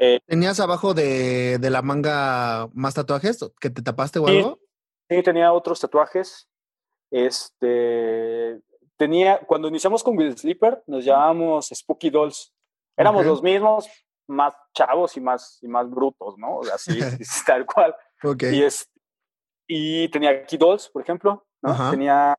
Eh, 0.00 0.20
¿Tenías 0.26 0.60
abajo 0.60 0.94
de, 0.94 1.58
de 1.58 1.70
la 1.70 1.82
manga 1.82 2.68
más 2.72 2.94
tatuajes 2.94 3.40
que 3.60 3.70
te 3.70 3.82
tapaste 3.82 4.20
o 4.20 4.26
Sí. 4.28 4.36
algo? 4.36 4.60
Sí, 5.10 5.22
tenía 5.24 5.52
otros 5.52 5.80
tatuajes. 5.80 6.48
Este, 7.10 8.60
tenía, 8.96 9.40
cuando 9.46 9.68
iniciamos 9.68 10.02
con 10.02 10.16
Will 10.16 10.36
Sleeper, 10.36 10.82
nos 10.86 11.04
llamábamos 11.04 11.70
Spooky 11.74 12.10
Dolls. 12.10 12.52
Éramos 12.96 13.22
Ok. 13.22 13.26
los 13.28 13.42
mismos, 13.42 13.88
más 14.28 14.54
chavos 14.74 15.16
y 15.16 15.20
más, 15.20 15.58
y 15.62 15.68
más 15.68 15.88
brutos, 15.90 16.36
¿no? 16.38 16.60
Así, 16.72 16.98
tal 17.46 17.66
cual. 17.66 17.94
Ok. 18.22 18.44
Y, 18.52 18.62
es, 18.62 18.90
y 19.66 20.08
tenía 20.10 20.30
aquí 20.30 20.56
Dolls, 20.56 20.88
por 20.88 21.02
ejemplo, 21.02 21.46
¿no? 21.62 21.90
Tenía, 21.90 22.36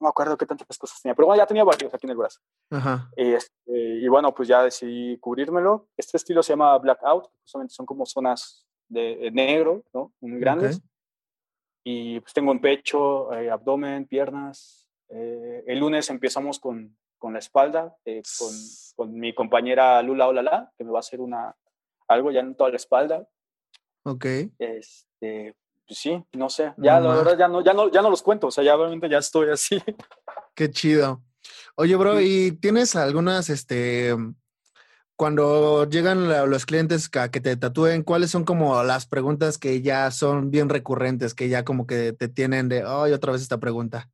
no 0.00 0.06
me 0.06 0.08
acuerdo 0.08 0.36
qué 0.36 0.46
tantas 0.46 0.78
cosas 0.78 1.00
tenía, 1.02 1.14
pero 1.14 1.26
bueno, 1.26 1.42
ya 1.42 1.46
tenía 1.46 1.64
varios 1.64 1.92
aquí 1.92 2.06
en 2.06 2.10
el 2.10 2.16
brazo. 2.16 2.40
Ajá. 2.70 3.10
Y, 3.16 3.32
este, 3.32 3.72
y 3.72 4.08
bueno, 4.08 4.34
pues 4.34 4.48
ya 4.48 4.62
decidí 4.62 5.18
cubrirmelo. 5.18 5.88
Este 5.96 6.16
estilo 6.16 6.42
se 6.42 6.52
llama 6.52 6.78
Blackout, 6.78 7.30
justamente 7.42 7.74
son 7.74 7.86
como 7.86 8.06
zonas 8.06 8.66
de, 8.88 9.16
de 9.16 9.30
negro, 9.30 9.82
¿no? 9.92 10.12
Muy 10.20 10.38
grandes. 10.38 10.76
Ok. 10.76 10.84
Y 11.86 12.20
pues 12.20 12.32
tengo 12.32 12.50
en 12.50 12.60
pecho, 12.60 13.32
eh, 13.34 13.50
abdomen, 13.50 14.06
piernas. 14.06 14.88
Eh, 15.10 15.64
el 15.66 15.78
lunes 15.78 16.08
empezamos 16.08 16.58
con, 16.58 16.96
con 17.24 17.32
la 17.32 17.38
espalda, 17.38 17.96
eh, 18.04 18.22
con, 18.38 18.50
con 18.96 19.18
mi 19.18 19.34
compañera 19.34 20.02
Lula 20.02 20.28
Olala, 20.28 20.70
que 20.76 20.84
me 20.84 20.90
va 20.90 20.98
a 20.98 21.00
hacer 21.00 21.22
una, 21.22 21.56
algo 22.06 22.30
ya 22.30 22.40
en 22.40 22.54
toda 22.54 22.68
la 22.68 22.76
espalda. 22.76 23.26
Ok. 24.02 24.26
Este, 24.58 25.56
pues 25.86 25.98
sí, 25.98 26.22
no 26.34 26.50
sé, 26.50 26.74
ya 26.76 27.00
No 27.00 27.08
la 27.08 27.14
verdad 27.14 27.38
ya 27.38 27.48
no, 27.48 27.64
ya, 27.64 27.72
no, 27.72 27.90
ya 27.90 28.02
no 28.02 28.10
los 28.10 28.22
cuento, 28.22 28.48
o 28.48 28.50
sea, 28.50 28.62
ya 28.62 28.76
obviamente 28.76 29.08
ya 29.08 29.16
estoy 29.16 29.48
así. 29.48 29.82
Qué 30.54 30.70
chido. 30.70 31.22
Oye, 31.76 31.96
bro, 31.96 32.20
¿y 32.20 32.52
tienes 32.52 32.94
algunas, 32.94 33.48
este, 33.48 34.14
cuando 35.16 35.88
llegan 35.88 36.28
los 36.50 36.66
clientes 36.66 37.08
a 37.14 37.30
que 37.30 37.40
te 37.40 37.56
tatúen, 37.56 38.02
cuáles 38.02 38.32
son 38.32 38.44
como 38.44 38.82
las 38.82 39.06
preguntas 39.06 39.56
que 39.56 39.80
ya 39.80 40.10
son 40.10 40.50
bien 40.50 40.68
recurrentes, 40.68 41.32
que 41.32 41.48
ya 41.48 41.64
como 41.64 41.86
que 41.86 42.12
te 42.12 42.28
tienen 42.28 42.68
de, 42.68 42.84
ay, 42.86 43.14
otra 43.14 43.32
vez 43.32 43.40
esta 43.40 43.56
pregunta? 43.56 44.10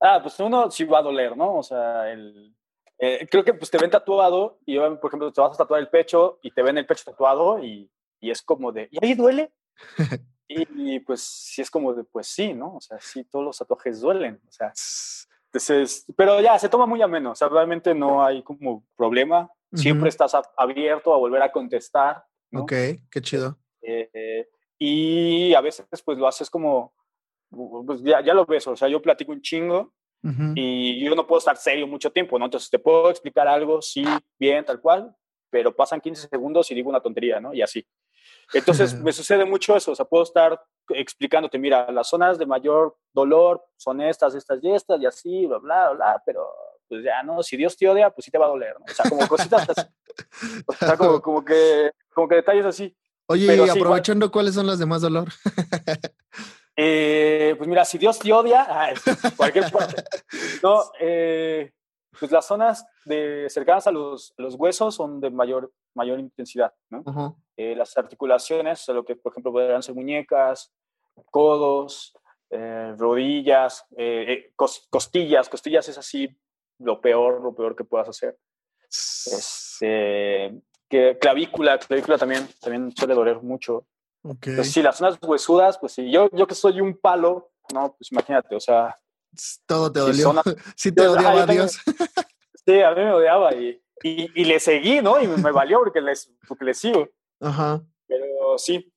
Ah, 0.00 0.20
pues 0.22 0.38
uno 0.40 0.70
sí 0.70 0.84
va 0.84 0.98
a 0.98 1.02
doler, 1.02 1.36
¿no? 1.36 1.56
O 1.56 1.62
sea, 1.62 2.10
el, 2.10 2.54
eh, 2.98 3.26
creo 3.30 3.44
que 3.44 3.54
pues 3.54 3.70
te 3.70 3.78
ven 3.78 3.90
tatuado 3.90 4.58
y 4.66 4.78
por 4.78 5.06
ejemplo, 5.08 5.32
te 5.32 5.40
vas 5.40 5.54
a 5.54 5.58
tatuar 5.58 5.80
el 5.80 5.88
pecho 5.88 6.38
y 6.42 6.50
te 6.50 6.62
ven 6.62 6.78
el 6.78 6.86
pecho 6.86 7.04
tatuado 7.04 7.62
y, 7.62 7.90
y 8.20 8.30
es 8.30 8.42
como 8.42 8.72
de, 8.72 8.88
¿y 8.90 9.04
ahí 9.04 9.14
duele? 9.14 9.52
y, 10.48 10.94
y, 10.94 11.00
pues 11.00 11.22
sí 11.22 11.62
es 11.62 11.70
como 11.70 11.94
de, 11.94 12.04
pues 12.04 12.26
sí, 12.26 12.54
¿no? 12.54 12.76
O 12.76 12.80
sea, 12.80 12.98
sí, 13.00 13.24
todos 13.24 13.44
los 13.44 13.58
tatuajes 13.58 14.00
duelen, 14.00 14.40
o 14.46 14.50
sea, 14.50 14.72
entonces, 15.46 16.04
pero 16.16 16.40
ya, 16.40 16.58
se 16.58 16.68
toma 16.68 16.86
muy 16.86 17.00
ameno, 17.00 17.32
o 17.32 17.34
sea, 17.34 17.48
realmente 17.48 17.94
no 17.94 18.24
hay 18.24 18.42
como 18.42 18.84
problema, 18.96 19.50
siempre 19.74 20.02
Ujú. 20.02 20.08
estás 20.08 20.34
a- 20.34 20.42
abierto 20.56 21.12
a 21.14 21.18
volver 21.18 21.42
a 21.42 21.50
contestar, 21.52 22.24
¿no? 22.50 22.62
Ok, 22.62 22.72
qué 23.10 23.20
chido. 23.22 23.58
Eh, 23.80 24.10
eh, 24.12 24.48
y 24.78 25.54
a 25.54 25.60
veces 25.60 25.86
pues 26.04 26.18
lo 26.18 26.26
haces 26.28 26.50
como, 26.50 26.92
pues 27.50 28.02
ya, 28.02 28.20
ya 28.22 28.34
lo 28.34 28.44
ves, 28.46 28.66
o 28.66 28.76
sea, 28.76 28.88
yo 28.88 29.00
platico 29.00 29.32
un 29.32 29.40
chingo 29.40 29.94
Ujú. 30.22 30.52
y 30.54 31.04
yo 31.04 31.14
no 31.14 31.26
puedo 31.26 31.38
estar 31.38 31.56
serio 31.56 31.86
mucho 31.86 32.10
tiempo, 32.10 32.38
¿no? 32.38 32.44
Entonces 32.46 32.68
te 32.70 32.78
puedo 32.78 33.10
explicar 33.10 33.48
algo, 33.48 33.80
sí, 33.80 34.04
bien, 34.38 34.64
tal 34.64 34.80
cual, 34.80 35.14
pero 35.50 35.74
pasan 35.74 36.00
15 36.00 36.28
segundos 36.28 36.70
y 36.70 36.74
digo 36.74 36.90
una 36.90 37.00
tontería, 37.00 37.40
¿no? 37.40 37.54
Y 37.54 37.62
así. 37.62 37.86
Entonces 38.52 38.94
me 39.02 39.12
sucede 39.12 39.44
mucho 39.44 39.76
eso, 39.76 39.92
o 39.92 39.94
sea, 39.94 40.04
puedo 40.04 40.24
estar 40.24 40.60
explicándote, 40.90 41.58
mira, 41.58 41.90
las 41.92 42.08
zonas 42.08 42.38
de 42.38 42.46
mayor 42.46 42.96
dolor 43.12 43.62
son 43.76 44.00
estas, 44.00 44.34
estas 44.34 44.62
y 44.62 44.70
estas, 44.70 45.00
y 45.00 45.06
así, 45.06 45.46
bla, 45.46 45.58
bla, 45.58 45.90
bla, 45.90 46.22
pero 46.24 46.46
pues 46.88 47.04
ya, 47.04 47.22
¿no? 47.22 47.42
Si 47.42 47.56
Dios 47.56 47.76
te 47.76 47.86
odia, 47.88 48.08
pues 48.10 48.24
sí 48.24 48.30
te 48.30 48.38
va 48.38 48.46
a 48.46 48.48
doler, 48.48 48.74
¿no? 48.78 48.86
O 48.86 48.94
sea, 48.94 49.08
como 49.08 49.28
cositas 49.28 49.68
así. 49.68 49.86
O 50.66 50.72
sea, 50.72 50.96
como, 50.96 51.20
como 51.22 51.44
que, 51.44 51.90
como 52.14 52.26
que 52.28 52.36
detalles 52.36 52.64
así. 52.64 52.96
Oye, 53.26 53.44
y 53.44 53.50
igual- 53.54 53.70
aprovechando, 53.70 54.30
¿cuáles 54.30 54.54
son 54.54 54.66
las 54.66 54.78
de 54.78 54.86
más 54.86 55.02
dolor? 55.02 55.28
Eh, 56.80 57.54
pues 57.58 57.68
mira, 57.68 57.84
si 57.84 57.98
Dios 57.98 58.20
te 58.20 58.32
odia, 58.32 58.64
ah, 58.68 58.92
cualquier 59.36 59.68
parte. 59.72 60.00
No, 60.62 60.80
eh, 61.00 61.72
pues 62.18 62.30
las 62.30 62.46
zonas 62.46 62.86
de, 63.04 63.46
cercanas 63.50 63.88
a 63.88 63.90
los, 63.90 64.32
los 64.36 64.54
huesos 64.54 64.94
son 64.94 65.20
de 65.20 65.28
mayor, 65.30 65.72
mayor 65.94 66.20
intensidad, 66.20 66.72
¿no? 66.88 67.02
Eh, 67.56 67.74
las 67.74 67.98
articulaciones, 67.98 68.86
lo 68.88 69.04
que 69.04 69.16
por 69.16 69.32
ejemplo 69.32 69.50
podrían 69.50 69.82
ser 69.82 69.96
muñecas, 69.96 70.72
codos, 71.32 72.14
eh, 72.50 72.94
rodillas, 72.96 73.84
eh, 73.96 74.24
eh, 74.28 74.52
cos- 74.56 74.86
costillas. 74.88 75.48
Costillas 75.48 75.88
es 75.88 75.98
así 75.98 76.28
lo 76.78 77.00
peor, 77.00 77.42
lo 77.42 77.54
peor 77.56 77.74
que 77.74 77.82
puedas 77.84 78.08
hacer. 78.08 78.38
Este, 78.88 80.60
que 80.88 81.18
clavícula, 81.18 81.78
clavícula 81.78 82.18
también, 82.18 82.48
también 82.60 82.94
suele 82.96 83.14
doler 83.14 83.42
mucho. 83.42 83.86
Ok. 84.30 84.46
Pues 84.56 84.72
sí, 84.72 84.82
las 84.82 84.96
zonas 84.96 85.18
huesudas, 85.22 85.78
pues 85.78 85.92
sí, 85.92 86.10
yo, 86.10 86.28
yo 86.32 86.46
que 86.46 86.54
soy 86.54 86.80
un 86.80 86.96
palo, 86.96 87.50
no, 87.72 87.94
pues 87.96 88.12
imagínate, 88.12 88.54
o 88.56 88.60
sea, 88.60 88.98
Todo 89.66 89.90
te 89.92 90.00
dolió. 90.00 90.22
zona- 90.24 90.42
Sí 90.76 90.92
te 90.92 91.06
odiaba 91.06 91.46
también- 91.46 91.60
Dios. 91.62 91.78
sí, 92.66 92.80
a 92.80 92.90
mí 92.90 93.02
me 93.02 93.12
odiaba 93.12 93.54
y, 93.54 93.82
y, 94.02 94.40
y 94.42 94.44
le 94.44 94.60
seguí, 94.60 95.00
¿no? 95.00 95.20
Y 95.20 95.26
me, 95.26 95.50
valió 95.52 95.78
porque, 95.78 96.00
les, 96.00 96.30
porque 96.46 96.64
le 96.64 96.74
sigo, 96.74 97.08
Ajá. 97.40 97.82
pero 98.06 98.58
sí. 98.58 98.92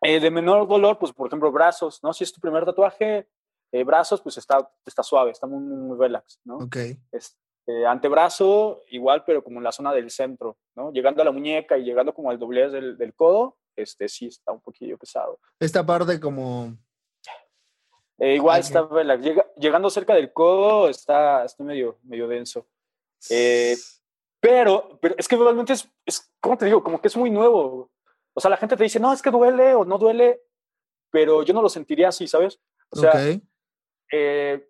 Eh, 0.00 0.20
de 0.20 0.30
menor 0.30 0.68
dolor, 0.68 0.96
pues 0.98 1.12
por 1.12 1.26
ejemplo, 1.26 1.50
brazos, 1.50 2.00
¿no? 2.04 2.12
Si 2.12 2.22
es 2.22 2.32
tu 2.32 2.40
primer 2.40 2.64
tatuaje, 2.64 3.28
eh, 3.72 3.84
brazos, 3.84 4.20
pues 4.22 4.38
está, 4.38 4.70
está 4.86 5.02
suave, 5.02 5.32
está 5.32 5.46
muy, 5.46 5.58
muy, 5.60 5.76
muy 5.76 5.98
relax, 5.98 6.38
¿no? 6.44 6.58
Ok. 6.58 6.76
Este, 7.10 7.84
antebrazo, 7.84 8.80
igual, 8.90 9.24
pero 9.26 9.42
como 9.42 9.58
en 9.58 9.64
la 9.64 9.72
zona 9.72 9.92
del 9.92 10.10
centro, 10.10 10.56
¿no? 10.76 10.92
Llegando 10.92 11.20
a 11.20 11.24
la 11.24 11.32
muñeca 11.32 11.76
y 11.76 11.82
llegando 11.84 12.14
como 12.14 12.30
al 12.30 12.38
doblez 12.38 12.70
del, 12.72 12.96
del 12.96 13.12
codo, 13.14 13.56
este 13.82 14.08
sí 14.08 14.26
está 14.26 14.52
un 14.52 14.60
poquillo 14.60 14.96
pesado. 14.98 15.38
Esta 15.60 15.84
parte 15.84 16.18
como 16.20 16.76
Eh, 18.18 18.34
igual 18.34 18.60
está. 18.60 18.82
Llega- 19.16 19.46
llegando 19.56 19.90
cerca 19.90 20.14
del 20.14 20.32
codo 20.32 20.88
está, 20.88 21.44
está 21.44 21.62
medio, 21.62 21.98
medio 22.02 22.26
denso. 22.26 22.66
Eh, 23.30 23.76
Pero, 24.40 24.98
pero 25.00 25.14
es 25.18 25.26
que 25.26 25.36
realmente 25.36 25.72
es, 25.72 25.88
es, 26.06 26.30
¿cómo 26.40 26.56
te 26.56 26.66
digo? 26.66 26.82
Como 26.82 27.00
que 27.00 27.08
es 27.08 27.16
muy 27.16 27.28
nuevo. 27.30 27.90
O 28.34 28.40
sea, 28.40 28.48
la 28.50 28.56
gente 28.56 28.76
te 28.76 28.84
dice, 28.84 29.00
no, 29.00 29.12
es 29.12 29.20
que 29.20 29.30
duele 29.32 29.74
o 29.74 29.84
no 29.84 29.98
duele, 29.98 30.40
pero 31.10 31.42
yo 31.42 31.52
no 31.52 31.60
lo 31.60 31.68
sentiría 31.68 32.08
así, 32.08 32.28
¿sabes? 32.28 32.60
O 32.90 32.96
sea, 32.96 33.10
ok. 33.10 33.42
eh, 34.12 34.68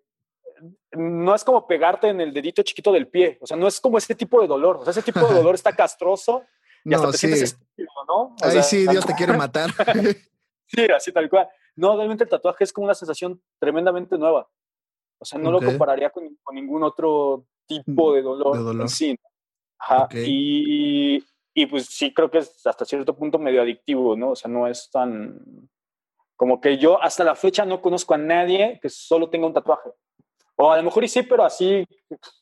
no 0.93 1.35
es 1.35 1.43
como 1.43 1.67
pegarte 1.67 2.07
en 2.07 2.19
el 2.19 2.33
dedito 2.33 2.63
chiquito 2.63 2.91
del 2.91 3.07
pie. 3.07 3.37
O 3.41 3.45
sea, 3.47 3.55
no 3.57 3.67
es 3.67 3.79
como 3.79 3.97
ese 3.99 4.15
tipo 4.15 4.41
de 4.41 4.47
dolor. 4.47 4.77
O 4.77 4.83
sea, 4.83 4.91
ese 4.91 5.03
tipo 5.03 5.19
de 5.27 5.33
dolor 5.51 5.53
está 5.55 5.75
castroso 5.75 6.43
y 6.85 6.93
hasta 6.93 7.05
No, 7.07 7.11
te 7.11 7.17
sí. 7.17 7.27
sientes 7.27 7.43
estúpido, 7.53 7.89
¿no? 8.07 8.13
O 8.15 8.35
Ahí 8.41 8.51
sea, 8.51 8.63
sí, 8.63 8.87
Dios 8.87 9.05
te 9.05 9.13
quiere 9.15 9.33
matar. 9.37 9.69
Sí, 10.67 10.85
así 10.95 11.11
tal 11.11 11.29
cual. 11.29 11.47
No, 11.75 11.95
realmente 11.95 12.23
el 12.25 12.29
tatuaje 12.29 12.63
es 12.63 12.73
como 12.73 12.85
una 12.85 12.93
sensación 12.93 13.41
tremendamente 13.59 14.17
nueva. 14.17 14.47
O 15.19 15.25
sea, 15.25 15.39
no 15.39 15.49
Ok. 15.49 15.61
lo 15.61 15.67
compararía 15.69 16.09
con, 16.09 16.37
con 16.43 16.55
ningún 16.55 16.83
otro 16.83 17.45
tipo 17.67 18.13
de 18.13 18.21
dolor, 18.21 18.57
De 18.57 18.63
dolor. 18.63 18.81
en 18.83 18.89
sí. 18.89 19.19
Ajá. 19.79 20.03
Ok. 20.05 20.15
Y, 20.25 21.23
y 21.53 21.65
pues 21.65 21.85
sí 21.87 22.13
creo 22.13 22.29
que 22.29 22.39
es 22.39 22.65
hasta 22.65 22.85
cierto 22.85 23.15
punto 23.15 23.37
medio 23.39 23.61
adictivo, 23.61 24.15
¿no? 24.15 24.31
O 24.31 24.35
sea, 24.35 24.49
no 24.51 24.67
es 24.67 24.89
tan... 24.91 25.39
Como 26.35 26.61
que 26.61 26.77
yo 26.77 27.01
hasta 27.01 27.23
la 27.25 27.35
fecha 27.35 27.65
no 27.65 27.81
conozco 27.81 28.13
a 28.13 28.17
nadie 28.17 28.79
que 28.81 28.89
solo 28.89 29.29
tenga 29.29 29.45
un 29.47 29.53
tatuaje. 29.53 29.89
O 30.55 30.71
a 30.71 30.77
lo 30.77 30.83
mejor 30.83 31.03
y 31.03 31.07
sí, 31.09 31.23
pero 31.23 31.43
así 31.43 31.85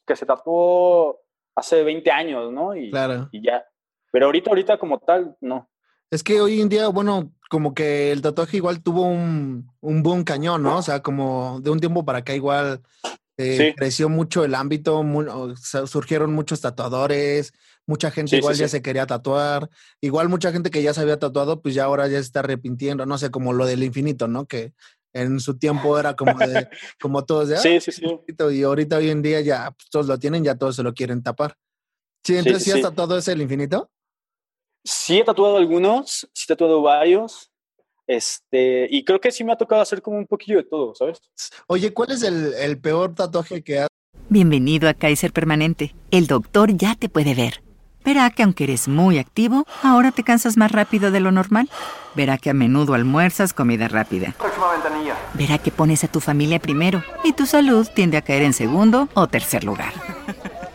que 0.05 0.15
se 0.15 0.25
tatuó 0.25 1.19
hace 1.55 1.83
20 1.83 2.11
años, 2.11 2.51
¿no? 2.51 2.75
Y, 2.75 2.91
Claro. 2.91 3.27
y 3.31 3.41
ya. 3.43 3.65
Pero 4.11 4.25
ahorita, 4.27 4.49
ahorita 4.49 4.77
como 4.77 4.99
tal, 4.99 5.35
no. 5.41 5.69
Es 6.09 6.23
que 6.23 6.39
hoy 6.39 6.61
en 6.61 6.69
día, 6.69 6.87
bueno, 6.87 7.33
como 7.49 7.73
que 7.73 8.11
el 8.11 8.21
tatuaje 8.21 8.57
igual 8.57 8.81
tuvo 8.81 9.03
un, 9.03 9.69
un 9.81 10.03
boom 10.03 10.23
cañón, 10.23 10.63
¿no? 10.63 10.77
O 10.77 10.81
sea, 10.81 11.01
como 11.01 11.59
de 11.61 11.69
un 11.69 11.79
tiempo 11.79 12.05
para 12.05 12.19
acá 12.19 12.33
igual 12.33 12.81
eh, 13.37 13.57
Sí. 13.57 13.73
creció 13.75 14.07
mucho 14.09 14.43
el 14.45 14.55
ámbito, 14.55 15.03
mu- 15.03 15.29
o 15.29 15.55
sea, 15.57 15.85
surgieron 15.85 16.33
muchos 16.33 16.61
tatuadores, 16.61 17.53
mucha 17.85 18.09
gente 18.09 18.31
Sí, 18.31 18.35
sí, 18.37 18.39
igual 18.39 18.55
ya 18.55 18.67
se 18.69 18.81
quería 18.81 19.05
tatuar, 19.05 19.69
igual 20.01 20.27
mucha 20.29 20.51
gente 20.51 20.71
que 20.71 20.81
ya 20.81 20.93
se 20.93 21.01
había 21.01 21.19
tatuado, 21.19 21.61
pues 21.61 21.75
ya 21.75 21.83
ahora 21.83 22.07
ya 22.07 22.13
se 22.17 22.21
está 22.21 22.39
arrepintiendo, 22.39 23.05
no 23.05 23.17
sé, 23.17 23.29
como 23.29 23.53
lo 23.53 23.65
del 23.65 23.83
infinito, 23.83 24.27
¿no? 24.27 24.45
Que 24.47 24.73
en 25.13 25.39
su 25.39 25.57
tiempo 25.57 25.99
era 25.99 26.15
como 26.15 26.39
de, 26.39 26.67
como 27.01 27.25
todos 27.25 27.49
de, 27.49 27.57
"Ah, 27.57 27.59
Sí, 27.59 27.79
sí, 27.81 27.91
sí. 27.91 28.05
infinito", 28.05 28.49
y 28.51 28.63
ahorita 28.63 28.97
hoy 28.97 29.09
en 29.09 29.21
día 29.21 29.41
ya 29.41 29.71
pues, 29.71 29.89
todos 29.89 30.07
lo 30.07 30.17
tienen, 30.17 30.43
ya 30.43 30.55
todos 30.55 30.75
se 30.77 30.83
lo 30.83 30.93
quieren 30.93 31.21
tapar. 31.21 31.55
Sí, 32.23 32.35
entonces 32.37 32.63
sí, 32.63 32.71
has 32.71 32.81
tatuado 32.81 33.17
ese 33.17 33.33
el 33.33 33.41
infinito. 33.41 33.89
Sí 34.87 35.19
he 35.19 35.23
tatuado 35.25 35.57
algunos, 35.57 36.29
sí 36.31 36.45
he 36.45 36.47
tatuado 36.47 36.81
varios, 36.81 37.51
este, 38.07 38.87
y 38.89 39.03
creo 39.03 39.19
que 39.19 39.33
sí 39.33 39.43
me 39.43 39.51
ha 39.51 39.57
tocado 39.57 39.81
hacer 39.81 40.01
como 40.01 40.17
un 40.17 40.25
poquillo 40.25 40.59
de 40.59 40.63
todo, 40.63 40.95
¿sabes? 40.95 41.21
Oye, 41.67 41.91
¿cuál 41.91 42.11
es 42.11 42.23
el, 42.23 42.53
el 42.53 42.79
peor 42.79 43.13
tatuaje 43.13 43.61
que 43.61 43.79
has 43.79 43.89
Bienvenido 44.29 44.87
a 44.87 44.93
Kaiser 44.93 45.33
Permanente. 45.33 45.93
El 46.09 46.27
doctor 46.27 46.71
ya 46.71 46.95
te 46.95 47.09
puede 47.09 47.35
ver. 47.35 47.61
Verá 48.05 48.29
que 48.29 48.43
aunque 48.43 48.63
eres 48.63 48.87
muy 48.87 49.17
activo, 49.17 49.65
ahora 49.83 50.13
te 50.13 50.23
cansas 50.23 50.55
más 50.55 50.71
rápido 50.71 51.11
de 51.11 51.19
lo 51.19 51.33
normal. 51.33 51.69
Verá 52.15 52.37
que 52.37 52.51
a 52.51 52.53
menudo 52.53 52.93
almuerzas 52.93 53.51
comida 53.51 53.89
rápida. 53.89 54.35
Verá 55.33 55.57
que 55.57 55.71
pones 55.71 56.05
a 56.05 56.07
tu 56.07 56.21
familia 56.21 56.59
primero 56.59 57.03
y 57.25 57.33
tu 57.33 57.45
salud 57.45 57.85
tiende 57.93 58.15
a 58.15 58.21
caer 58.21 58.43
en 58.43 58.53
segundo 58.53 59.09
o 59.15 59.27
tercer 59.27 59.65
lugar. 59.65 59.91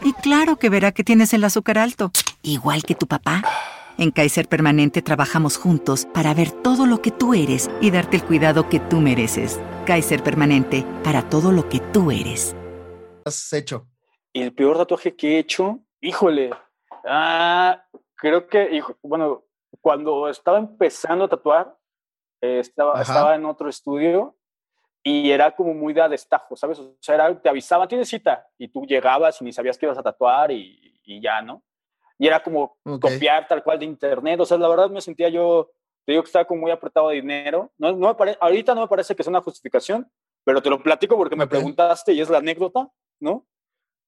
Y 0.03 0.13
claro 0.13 0.57
que 0.57 0.69
verá 0.69 0.93
que 0.93 1.03
tienes 1.03 1.33
el 1.33 1.45
azúcar 1.45 1.79
alto, 1.79 2.11
igual 2.43 2.83
que 2.83 2.95
tu 2.95 3.07
papá. 3.07 3.43
En 4.03 4.11
Kaiser 4.11 4.49
Permanente 4.49 5.01
trabajamos 5.01 5.57
juntos 5.57 6.07
para 6.13 6.35
ver 6.35 6.51
todo 6.51 6.87
lo 6.87 7.01
que 7.01 7.13
tú 7.13 7.35
eres 7.35 7.71
y 7.81 7.93
darte 7.93 8.17
el 8.17 8.25
cuidado 8.25 8.69
que 8.69 8.81
tú 8.81 8.97
mereces. 8.97 9.61
Kaiser 9.87 10.25
Permanente, 10.25 10.85
para 11.05 11.29
todo 11.29 11.53
lo 11.53 11.69
que 11.69 11.79
tú 11.79 12.11
eres. 12.11 12.57
has 13.25 13.53
hecho? 13.53 13.87
Y 14.33 14.43
el 14.43 14.53
peor 14.53 14.77
tatuaje 14.77 15.15
que 15.15 15.37
he 15.37 15.39
hecho, 15.39 15.79
híjole, 16.01 16.51
ah, 17.07 17.81
creo 18.17 18.49
que, 18.49 18.75
hijo, 18.75 18.97
bueno, 19.05 19.45
cuando 19.81 20.29
estaba 20.29 20.59
empezando 20.59 21.27
a 21.27 21.29
tatuar, 21.29 21.73
eh, 22.41 22.59
estaba, 22.59 22.95
Ajá. 22.95 23.03
estaba 23.03 23.35
en 23.37 23.45
otro 23.45 23.69
estudio 23.69 24.37
y 25.05 25.31
era 25.31 25.55
como 25.55 25.75
muy 25.75 25.93
de 25.93 26.03
a 26.03 26.09
destajo, 26.09 26.57
¿sabes? 26.57 26.81
O 26.81 26.97
sea, 26.99 27.15
era, 27.15 27.41
te 27.41 27.49
avisaban, 27.49 27.87
tienes 27.87 28.09
cita, 28.09 28.49
y 28.59 28.67
tú 28.67 28.85
llegabas 28.85 29.41
y 29.41 29.45
ni 29.45 29.53
sabías 29.53 29.79
que 29.79 29.87
ibas 29.87 29.99
a 29.99 30.03
tatuar 30.03 30.51
y, 30.51 31.01
y 31.05 31.21
ya, 31.21 31.41
¿no? 31.41 31.63
Y 32.19 32.27
era 32.27 32.43
como 32.43 32.77
Ok. 32.85 33.01
copiar 33.01 33.47
tal 33.49 33.63
cual 33.63 33.79
de 33.79 33.85
internet, 33.87 34.39
o 34.41 34.47
sea, 34.47 34.59
la 34.59 34.69
verdad 34.69 34.91
me 34.91 35.01
sentía 35.01 35.29
yo, 35.29 35.71
te 36.05 36.13
digo 36.13 36.23
que 36.23 36.29
estaba 36.29 36.45
como 36.45 36.63
muy 36.63 36.71
apretado 36.71 37.09
de 37.09 37.17
dinero, 37.17 37.73
no, 37.79 37.93
no 37.93 38.09
me 38.09 38.15
pare- 38.15 38.37
ahorita 38.41 38.75
no 38.75 38.83
me 38.83 38.89
parece 38.89 39.15
que 39.17 39.23
sea 39.23 39.31
una 39.31 39.41
justificación, 39.43 40.11
pero 40.45 40.63
te 40.63 40.71
lo 40.71 40.83
platico 40.83 41.17
porque 41.17 41.37
me 41.37 41.47
preguntaste 41.47 42.13
y 42.13 42.21
es 42.21 42.29
la 42.31 42.39
anécdota, 42.39 42.91
¿no? 43.21 43.47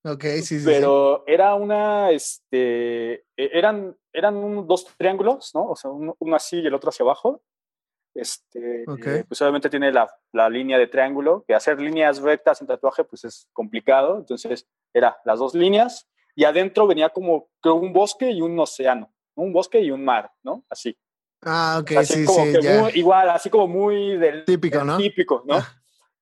Ok, 0.04 0.22
sí, 0.22 0.42
sí. 0.42 0.58
sí. 0.60 0.64
pero 0.66 1.24
era 1.26 1.54
una, 1.54 2.10
este, 2.10 3.14
e- 3.14 3.24
eran, 3.52 3.96
eran 4.12 4.36
un- 4.36 4.66
dos 4.66 4.84
triángulos, 4.98 5.52
¿no? 5.54 5.68
O 5.70 5.76
sea, 5.76 5.90
uno, 5.90 6.14
uno 6.18 6.36
así 6.36 6.60
y 6.60 6.66
el 6.66 6.74
otro 6.74 6.90
hacia 6.90 7.04
abajo. 7.04 7.40
Este, 8.14 8.84
Ok. 8.86 9.06
eh, 9.06 9.24
pues 9.26 9.40
obviamente 9.42 9.68
tiene 9.70 9.90
la, 9.92 10.08
la 10.32 10.48
línea 10.48 10.78
de 10.78 10.86
triángulo, 10.86 11.44
que 11.48 11.54
hacer 11.54 11.80
líneas 11.80 12.20
rectas 12.22 12.60
en 12.60 12.66
tatuaje, 12.68 13.02
pues 13.04 13.24
es 13.24 13.48
complicado. 13.52 14.18
Entonces, 14.18 14.68
era 14.92 15.16
las 15.24 15.38
dos 15.38 15.54
líneas 15.54 16.08
y 16.34 16.44
adentro 16.44 16.86
venía 16.86 17.08
como, 17.10 17.48
creo, 17.60 17.74
un 17.76 17.92
bosque 17.92 18.30
y 18.30 18.40
un 18.42 18.58
océano, 18.58 19.12
¿no? 19.36 19.42
un 19.44 19.52
bosque 19.52 19.80
y 19.80 19.90
un 19.90 20.04
mar, 20.04 20.30
¿no? 20.42 20.64
Así. 20.68 20.96
Ah, 21.42 21.78
ok, 21.80 21.92
así 21.98 22.14
sí, 22.20 22.24
como 22.24 22.44
sí, 22.46 22.52
que 22.52 22.62
ya. 22.62 22.80
muy- 22.80 22.92
igual, 22.94 23.30
así 23.30 23.50
como 23.50 23.66
muy 23.68 24.16
del 24.16 24.44
Típico, 24.44 24.78
del 24.78 24.86
¿no? 24.86 24.96
Típico, 24.96 25.42
¿no? 25.46 25.56
Ah. 25.56 25.68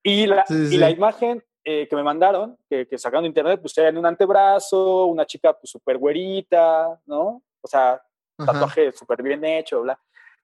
Y 0.03 0.27
la, 0.27 0.45
Sí, 0.47 0.67
sí, 0.69 0.75
y 0.75 0.79
la 0.79 0.91
imagen 0.91 1.43
eh, 1.65 1.87
que 1.89 1.95
me 1.95 2.03
mandaron, 2.03 2.59
que, 2.69 2.89
que 2.89 2.99
sacaron 2.99 3.23
de 3.23 3.29
internet, 3.29 3.61
pues 3.61 3.77
era 3.79 3.89
en 3.89 3.97
un 3.99 4.07
antebrazo, 4.07 5.07
una 5.07 5.25
chica 5.25 5.53
pues 5.57 5.71
súper 5.71 5.97
güerita, 5.97 7.01
¿no? 7.07 7.43
O 7.61 7.69
sea, 7.69 8.03
tatuaje 8.37 8.91
súper 8.91 9.23
bien 9.23 9.45
hecho, 9.45 9.83
bla. 9.83 9.97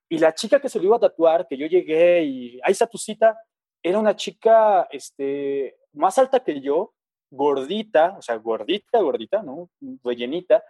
Y 0.09 0.19
la 0.19 0.33
chica 0.33 0.61
que 0.61 0.69
se 0.69 0.79
lo 0.79 0.85
iba 0.85 0.97
a 0.97 1.01
tatuar, 1.01 1.47
que 1.49 1.57
yo 1.57 1.67
llegué 1.67 2.23
y 2.23 2.61
ahí 2.63 2.71
está 2.73 2.87
tu 2.87 2.97
cita, 2.99 3.37
era 3.83 3.99
una 3.99 4.15
chica 4.15 4.87
este, 4.93 5.77
más 5.93 6.17
alta 6.19 6.39
que 6.41 6.61
yo, 6.61 6.95
gordita, 7.31 8.17
o 8.19 8.23
sea, 8.23 8.37
gordita, 8.37 9.01
gordita, 9.01 9.43
¿no? 9.43 9.69
Rellenita. 10.05 10.63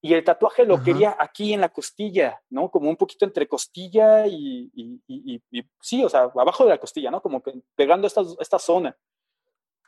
Y 0.00 0.14
el 0.14 0.22
tatuaje 0.22 0.64
lo 0.64 0.76
Ajá. 0.76 0.84
quería 0.84 1.16
aquí 1.18 1.52
en 1.52 1.60
la 1.60 1.70
costilla, 1.70 2.40
¿no? 2.50 2.70
Como 2.70 2.88
un 2.88 2.96
poquito 2.96 3.24
entre 3.24 3.48
costilla 3.48 4.26
y, 4.28 4.70
y- 4.74 5.00
y- 5.08 5.42
y- 5.50 5.64
sí, 5.80 6.04
o 6.04 6.08
sea, 6.08 6.30
abajo 6.34 6.64
de 6.64 6.70
la 6.70 6.78
costilla, 6.78 7.10
¿no? 7.10 7.20
Como 7.20 7.42
que 7.42 7.52
pegando 7.74 8.06
esta, 8.06 8.22
esta 8.40 8.58
zona. 8.60 8.96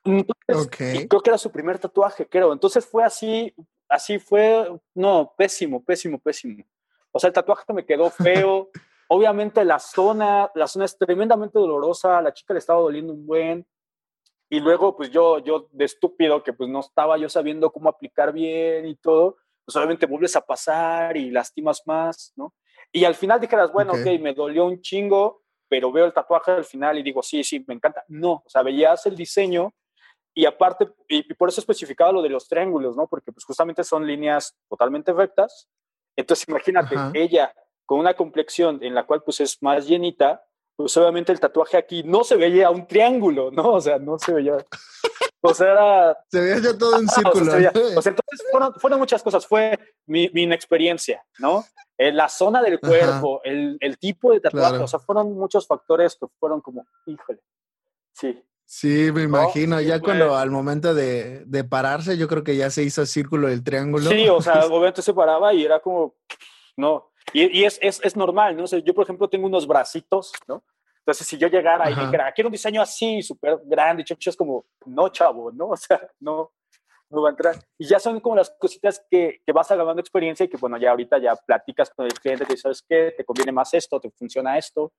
Entonces, 0.05 0.67
Ok. 0.67 0.81
y 0.95 1.09
creo 1.09 1.21
que 1.23 1.31
era 1.31 1.39
su 1.39 1.51
primer 1.53 1.79
tatuaje, 1.79 2.27
creo. 2.27 2.53
Entonces 2.53 2.85
fue 2.87 3.05
así, 3.05 3.55
así 3.89 4.19
fue, 4.19 4.69
no, 4.95 5.33
pésimo, 5.37 5.83
pésimo, 5.85 6.19
pésimo. 6.19 6.65
O 7.13 7.19
sea, 7.19 7.29
el 7.29 7.35
tatuaje 7.35 7.73
me 7.73 7.85
quedó 7.85 8.11
feo. 8.11 8.71
Obviamente 9.09 9.65
la 9.65 9.79
zona, 9.79 10.51
la 10.55 10.67
zona 10.67 10.85
es 10.87 10.97
tremendamente 10.97 11.59
dolorosa, 11.59 12.19
a 12.19 12.23
la 12.23 12.33
chica 12.33 12.55
le 12.55 12.59
estaba 12.59 12.81
doliendo 12.81 13.13
un 13.13 13.27
buen. 13.27 13.67
Y 14.53 14.59
luego, 14.61 14.97
pues 14.97 15.11
yo, 15.11 15.39
yo 15.39 15.69
de 15.71 15.85
estúpido, 15.85 16.43
que 16.43 16.53
pues 16.53 16.69
no 16.69 16.81
estaba 16.81 17.17
yo 17.17 17.29
sabiendo 17.29 17.71
cómo 17.71 17.89
aplicar 17.89 18.33
bien 18.33 18.85
y 18.85 18.97
todo, 18.97 19.37
pues 19.65 19.77
obviamente 19.77 20.07
vuelves 20.07 20.35
a 20.35 20.41
pasar 20.45 21.17
y 21.17 21.31
lastimas 21.31 21.83
más, 21.87 22.33
¿no? 22.37 22.53
Y 22.93 23.05
al 23.05 23.15
final 23.15 23.41
dijeras, 23.41 23.71
bueno, 23.73 23.93
Ok. 23.93 24.01
ok, 24.01 24.21
me 24.21 24.35
dolió 24.35 24.65
un 24.67 24.81
chingo, 24.83 25.43
pero 25.69 25.93
veo 25.93 26.05
el 26.05 26.13
tatuaje 26.13 26.51
al 26.51 26.65
final 26.65 26.99
y 26.99 27.05
digo, 27.05 27.23
sí, 27.23 27.45
sí, 27.45 27.65
me 27.69 27.75
encanta. 27.75 28.05
No, 28.09 28.43
o 28.45 28.49
sea, 28.49 28.63
veías 28.65 29.07
el 29.07 29.15
diseño 29.15 29.73
y 30.35 30.45
aparte, 30.47 30.89
y, 31.09 31.19
y 31.31 31.35
por 31.35 31.49
eso 31.49 31.61
especificaba 31.61 32.11
lo 32.11 32.21
de 32.21 32.31
los 32.31 32.49
triángulos, 32.49 32.97
¿no? 32.97 33.07
Porque 33.07 33.31
pues 33.31 33.45
justamente 33.45 33.85
son 33.85 34.05
líneas 34.05 34.57
totalmente 34.69 35.13
rectas. 35.13 35.69
Entonces 36.17 36.49
imagínate, 36.49 36.97
Ajá. 36.97 37.13
ella 37.15 37.55
con 37.87 38.01
una 38.01 38.15
complexión 38.15 38.81
en 38.83 38.97
la 38.97 39.05
cual 39.07 39.23
pues 39.23 39.39
es 39.41 39.63
más 39.63 39.87
llenita, 39.87 40.45
pues 40.83 40.97
obviamente 40.97 41.33
el 41.33 41.41
tatuaje 41.41 41.77
aquí 41.77 42.03
no 42.03 42.25
se 42.25 42.37
veía 42.37 42.71
un 42.71 42.87
triángulo, 42.87 43.51
¿no? 43.51 43.75
O 43.75 43.81
sea, 43.81 43.99
no 43.99 44.19
se 44.19 44.33
veía. 44.33 44.57
O 45.43 45.55
sea, 45.55 45.73
era. 45.73 46.19
Se 46.31 46.41
veía 46.41 46.59
ya 46.59 46.77
todo 46.79 46.99
en 47.01 47.07
Ah, 47.09 47.13
o 47.13 47.15
sea, 47.15 47.23
círculo. 47.33 47.51
se 47.53 47.57
veía- 47.59 47.73
¿no? 47.75 47.99
o 47.99 48.03
sea, 48.03 48.11
entonces 48.11 48.47
fueron, 48.51 48.75
fueron 48.75 48.99
muchas 48.99 49.23
cosas. 49.23 49.47
Fue 49.47 49.79
mi, 50.07 50.29
mi 50.35 50.43
inexperiencia, 50.43 51.25
¿no? 51.39 51.65
Eh, 51.99 52.13
la 52.13 52.29
zona 52.29 52.63
del 52.63 52.81
cuerpo, 52.81 53.41
el, 53.45 53.77
el 53.81 53.99
tipo 53.99 54.33
de 54.33 54.41
tatuaje, 54.41 54.69
Claro. 54.71 54.85
o 54.85 54.89
sea, 54.89 54.99
fueron 55.01 55.35
muchos 55.35 55.67
factores 55.67 56.17
que 56.17 56.27
fueron 56.39 56.61
como, 56.61 56.87
híjole. 57.07 57.41
Sí, 58.13 58.43
Sí, 58.65 59.11
me 59.13 59.23
imagino. 59.25 59.81
sí, 59.81 59.87
ya 59.87 59.99
cuando 60.01 60.37
al 60.37 60.51
momento 60.51 60.95
de, 60.95 61.45
de 61.45 61.65
pararse, 61.65 62.17
yo 62.17 62.29
creo 62.29 62.45
que 62.45 62.57
ya 62.57 62.71
se 62.71 62.85
hizo 62.85 63.05
círculo 63.05 63.49
del 63.49 63.65
triángulo. 63.65 64.09
Sí, 64.09 64.29
o 64.29 64.41
sea, 64.41 64.65
obviamente 64.67 65.03
se 65.03 65.13
paraba 65.13 65.53
y 65.53 65.65
era 65.65 65.81
como, 65.81 66.15
no. 66.77 67.10
Y, 67.33 67.61
y 67.61 67.65
es, 67.65 67.79
es, 67.83 68.01
es 68.03 68.17
normal, 68.17 68.57
¿no? 68.57 68.65
O 68.65 68.67
sea, 68.67 68.79
yo, 68.81 68.95
por 68.95 69.05
ejemplo, 69.05 69.29
tengo 69.29 69.47
unos 69.47 69.67
bracitos, 69.67 70.33
¿no? 70.49 70.65
Entonces, 70.99 71.27
si 71.27 71.39
yo 71.39 71.49
llegara 71.49 71.91
y 71.91 71.93
Ajá. 71.95 72.05
dijera, 72.05 72.33
quiero 72.33 72.49
un 72.49 72.53
diseño 72.53 72.83
así, 72.83 73.23
súper 73.23 73.59
grande, 73.65 74.05
es 74.07 74.37
como, 74.37 74.67
no, 74.87 75.09
chavo, 75.09 75.51
¿no? 75.51 75.69
O 75.71 75.77
sea, 75.77 76.01
no, 76.21 76.53
no 77.09 77.23
va 77.23 77.29
a 77.29 77.33
entrar. 77.33 77.57
Y 77.79 77.87
ya 77.87 77.99
son 77.99 78.21
como 78.21 78.37
las 78.37 78.51
cositas 78.59 79.05
que, 79.11 79.41
que 79.45 79.53
vas 79.53 79.71
agarrando 79.71 80.01
experiencia 80.01 80.45
y 80.45 80.49
que, 80.49 80.57
bueno, 80.57 80.77
ya 80.79 80.91
ahorita 80.91 81.19
ya 81.19 81.35
platicas 81.35 81.91
con 81.91 82.07
el 82.07 82.15
cliente, 82.15 82.47
que 82.47 82.57
sabes 82.57 82.85
qué, 82.89 83.15
te 83.17 83.25
conviene 83.25 83.53
más 83.53 83.75
esto, 83.75 84.01
te 84.01 84.11
funciona 84.11 84.57
esto, 84.59 84.93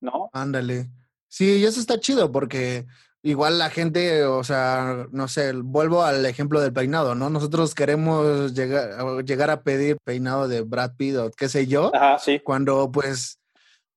¿no? 0.00 0.30
Ándale. 0.32 0.86
Sí, 1.28 1.60
y 1.60 1.64
eso 1.64 1.80
está 1.80 1.98
chido 1.98 2.30
porque 2.30 2.86
igual 3.22 3.58
la 3.58 3.70
gente, 3.70 4.24
o 4.24 4.42
sea, 4.44 5.06
no 5.12 5.28
sé, 5.28 5.52
vuelvo 5.52 6.02
al 6.02 6.26
ejemplo 6.26 6.60
del 6.60 6.72
peinado, 6.72 7.14
¿no? 7.14 7.30
Nosotros 7.30 7.74
queremos 7.74 8.52
llegar, 8.54 9.24
llegar 9.24 9.50
a 9.50 9.62
pedir 9.62 9.96
peinado 10.04 10.48
de 10.48 10.62
Brad 10.62 10.92
Pitt 10.96 11.16
o 11.16 11.30
qué 11.30 11.48
sé 11.48 11.66
yo, 11.66 11.94
Ajá, 11.94 12.18
sí. 12.18 12.40
cuando 12.40 12.90
pues 12.90 13.38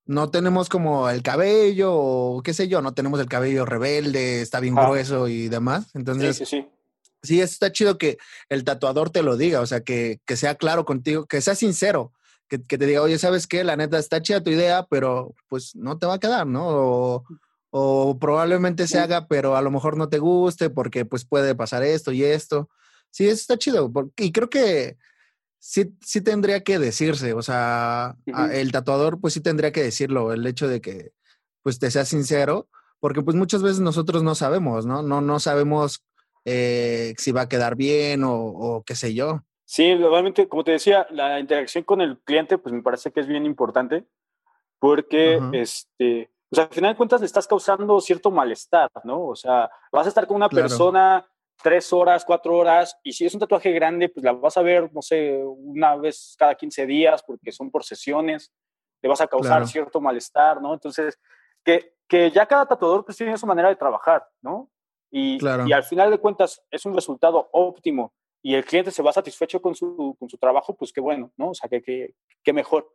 no 0.06 0.30
tenemos 0.30 0.70
como 0.70 1.10
el 1.10 1.24
cabello 1.24 1.92
o 1.96 2.44
qué 2.44 2.54
sé 2.54 2.68
yo, 2.68 2.82
no 2.82 2.94
tenemos 2.94 3.20
el 3.20 3.28
cabello 3.28 3.66
rebelde, 3.66 4.42
está 4.42 4.60
bien 4.60 4.78
Ah. 4.78 4.86
grueso 4.86 5.28
y 5.28 5.48
demás. 5.50 5.86
Sí, 5.86 5.92
Entonces, 5.96 6.38
sí, 6.38 6.46
sí. 6.46 6.68
sí, 7.24 7.42
eso 7.42 7.52
está 7.54 7.72
chido 7.72 7.98
que 7.98 8.18
el 8.50 8.64
tatuador 8.64 9.10
te 9.10 9.24
lo 9.24 9.36
diga, 9.38 9.62
o 9.62 9.66
sea, 9.66 9.82
que, 9.82 10.20
que 10.26 10.38
sea 10.38 10.54
claro 10.56 10.86
contigo, 10.86 11.26
que 11.26 11.42
sea 11.42 11.56
sincero, 11.56 12.12
que, 12.48 12.62
que 12.62 12.78
te 12.78 12.86
diga, 12.86 13.02
oye, 13.02 13.18
¿sabes 13.18 13.48
qué? 13.48 13.64
La 13.64 13.76
neta 13.76 13.98
está 13.98 14.22
chida 14.22 14.44
tu 14.44 14.52
idea, 14.52 14.86
pero 14.88 15.34
pues 15.50 15.76
no 15.76 15.98
te 15.98 16.06
va 16.06 16.14
a 16.14 16.20
quedar, 16.20 16.46
¿no? 16.46 16.68
O, 16.68 17.24
o 17.78 18.18
probablemente 18.18 18.88
se 18.88 19.00
haga, 19.00 19.28
pero 19.28 19.58
a 19.58 19.62
lo 19.62 19.70
mejor 19.70 19.98
no 19.98 20.08
te 20.08 20.18
guste 20.18 20.70
porque 20.70 21.04
pues 21.04 21.26
puede 21.26 21.56
pasar 21.56 21.84
esto 21.84 22.14
y 22.14 22.24
esto. 22.24 22.70
Sí, 23.12 23.26
eso 23.26 23.34
está 23.34 23.58
chido. 23.58 23.92
Y 24.16 24.32
creo 24.32 24.50
que 24.50 24.96
sí, 25.60 25.94
sí 26.00 26.22
tendría 26.22 26.64
que 26.64 26.80
decirse, 26.80 27.34
o 27.34 27.42
sea, 27.42 28.16
el 28.54 28.72
tatuador 28.72 29.20
pues 29.20 29.34
sí 29.34 29.42
tendría 29.42 29.74
que 29.74 29.84
decirlo, 29.84 30.32
el 30.32 30.48
hecho 30.48 30.70
de 30.70 30.80
que 30.80 31.12
pues 31.64 31.78
te 31.78 31.92
sea 31.92 32.06
sincero, 32.06 32.70
porque 33.02 33.22
pues 33.22 33.36
muchas 33.36 33.62
veces 33.62 33.82
nosotros 33.82 34.24
no 34.24 34.36
sabemos, 34.36 34.86
¿no? 34.86 35.02
No, 35.04 35.20
no 35.20 35.42
sabemos 35.42 36.02
eh, 36.46 37.14
si 37.18 37.34
va 37.34 37.42
a 37.42 37.50
quedar 37.50 37.76
bien 37.76 38.24
o, 38.24 38.36
o 38.36 38.84
qué 38.84 38.96
sé 38.96 39.14
yo. 39.14 39.42
Sí, 39.66 39.96
realmente, 39.96 40.48
como 40.48 40.64
te 40.64 40.72
decía, 40.72 41.08
la 41.10 41.42
interacción 41.42 41.84
con 41.84 42.00
el 42.00 42.20
cliente, 42.20 42.58
pues 42.58 42.74
me 42.74 42.82
parece 42.82 43.12
que 43.12 43.20
es 43.20 43.28
bien 43.28 43.46
importante, 43.46 44.06
porque, 44.80 45.42
este, 45.52 46.30
pues 46.56 46.68
al 46.68 46.74
final 46.74 46.94
de 46.94 46.98
cuentas 46.98 47.20
le 47.20 47.26
estás 47.28 47.48
causando 47.48 48.00
cierto 48.00 48.32
malestar, 48.32 48.90
¿no? 49.04 49.26
O 49.28 49.36
sea, 49.36 49.70
vas 49.92 50.06
a 50.06 50.10
estar 50.10 50.26
con 50.26 50.38
una 50.38 50.48
Claro. 50.50 50.64
persona 50.64 51.28
tres 51.62 51.92
horas, 51.94 52.24
cuatro 52.26 52.56
horas, 52.58 52.98
y 53.04 53.12
si 53.14 53.26
es 53.26 53.34
un 53.34 53.40
tatuaje 53.40 53.72
grande, 53.72 54.10
pues 54.10 54.24
la 54.24 54.34
vas 54.34 54.56
a 54.58 54.62
ver, 54.62 54.92
no 54.94 55.02
sé, 55.02 55.42
una 55.44 55.96
vez 55.96 56.36
cada 56.38 56.56
15 56.56 56.86
días, 56.86 57.24
porque 57.24 57.52
son 57.52 57.72
por 57.72 57.84
sesiones, 57.84 58.52
le 59.02 59.10
vas 59.10 59.20
a 59.22 59.28
causar 59.28 59.52
Claro. 59.58 59.68
cierto 59.68 60.02
malestar, 60.02 60.62
¿no? 60.62 60.74
Entonces, 60.74 61.20
que, 61.64 61.96
que 62.08 62.30
ya 62.32 62.46
cada 62.46 62.66
tatuador 62.66 63.04
pues 63.06 63.18
tiene 63.18 63.38
su 63.38 63.48
manera 63.48 63.70
de 63.70 63.76
trabajar, 63.78 64.26
¿no? 64.42 64.70
Y, 65.12 65.38
Claro. 65.40 65.66
y 65.68 65.74
al 65.74 65.84
final 65.84 66.10
de 66.12 66.20
cuentas 66.20 66.62
es 66.72 66.86
un 66.86 66.94
resultado 66.94 67.50
óptimo 67.52 68.14
y 68.42 68.54
el 68.56 68.64
cliente 68.66 68.92
se 68.92 69.02
va 69.02 69.12
satisfecho 69.14 69.62
con 69.62 69.74
su, 69.76 70.16
con 70.20 70.30
su 70.30 70.38
trabajo, 70.38 70.76
pues 70.76 70.92
qué 70.94 71.02
bueno, 71.02 71.32
¿no? 71.38 71.50
O 71.50 71.54
sea, 71.56 71.70
que, 71.70 71.82
que, 71.82 72.14
que 72.44 72.54
mejor. 72.54 72.90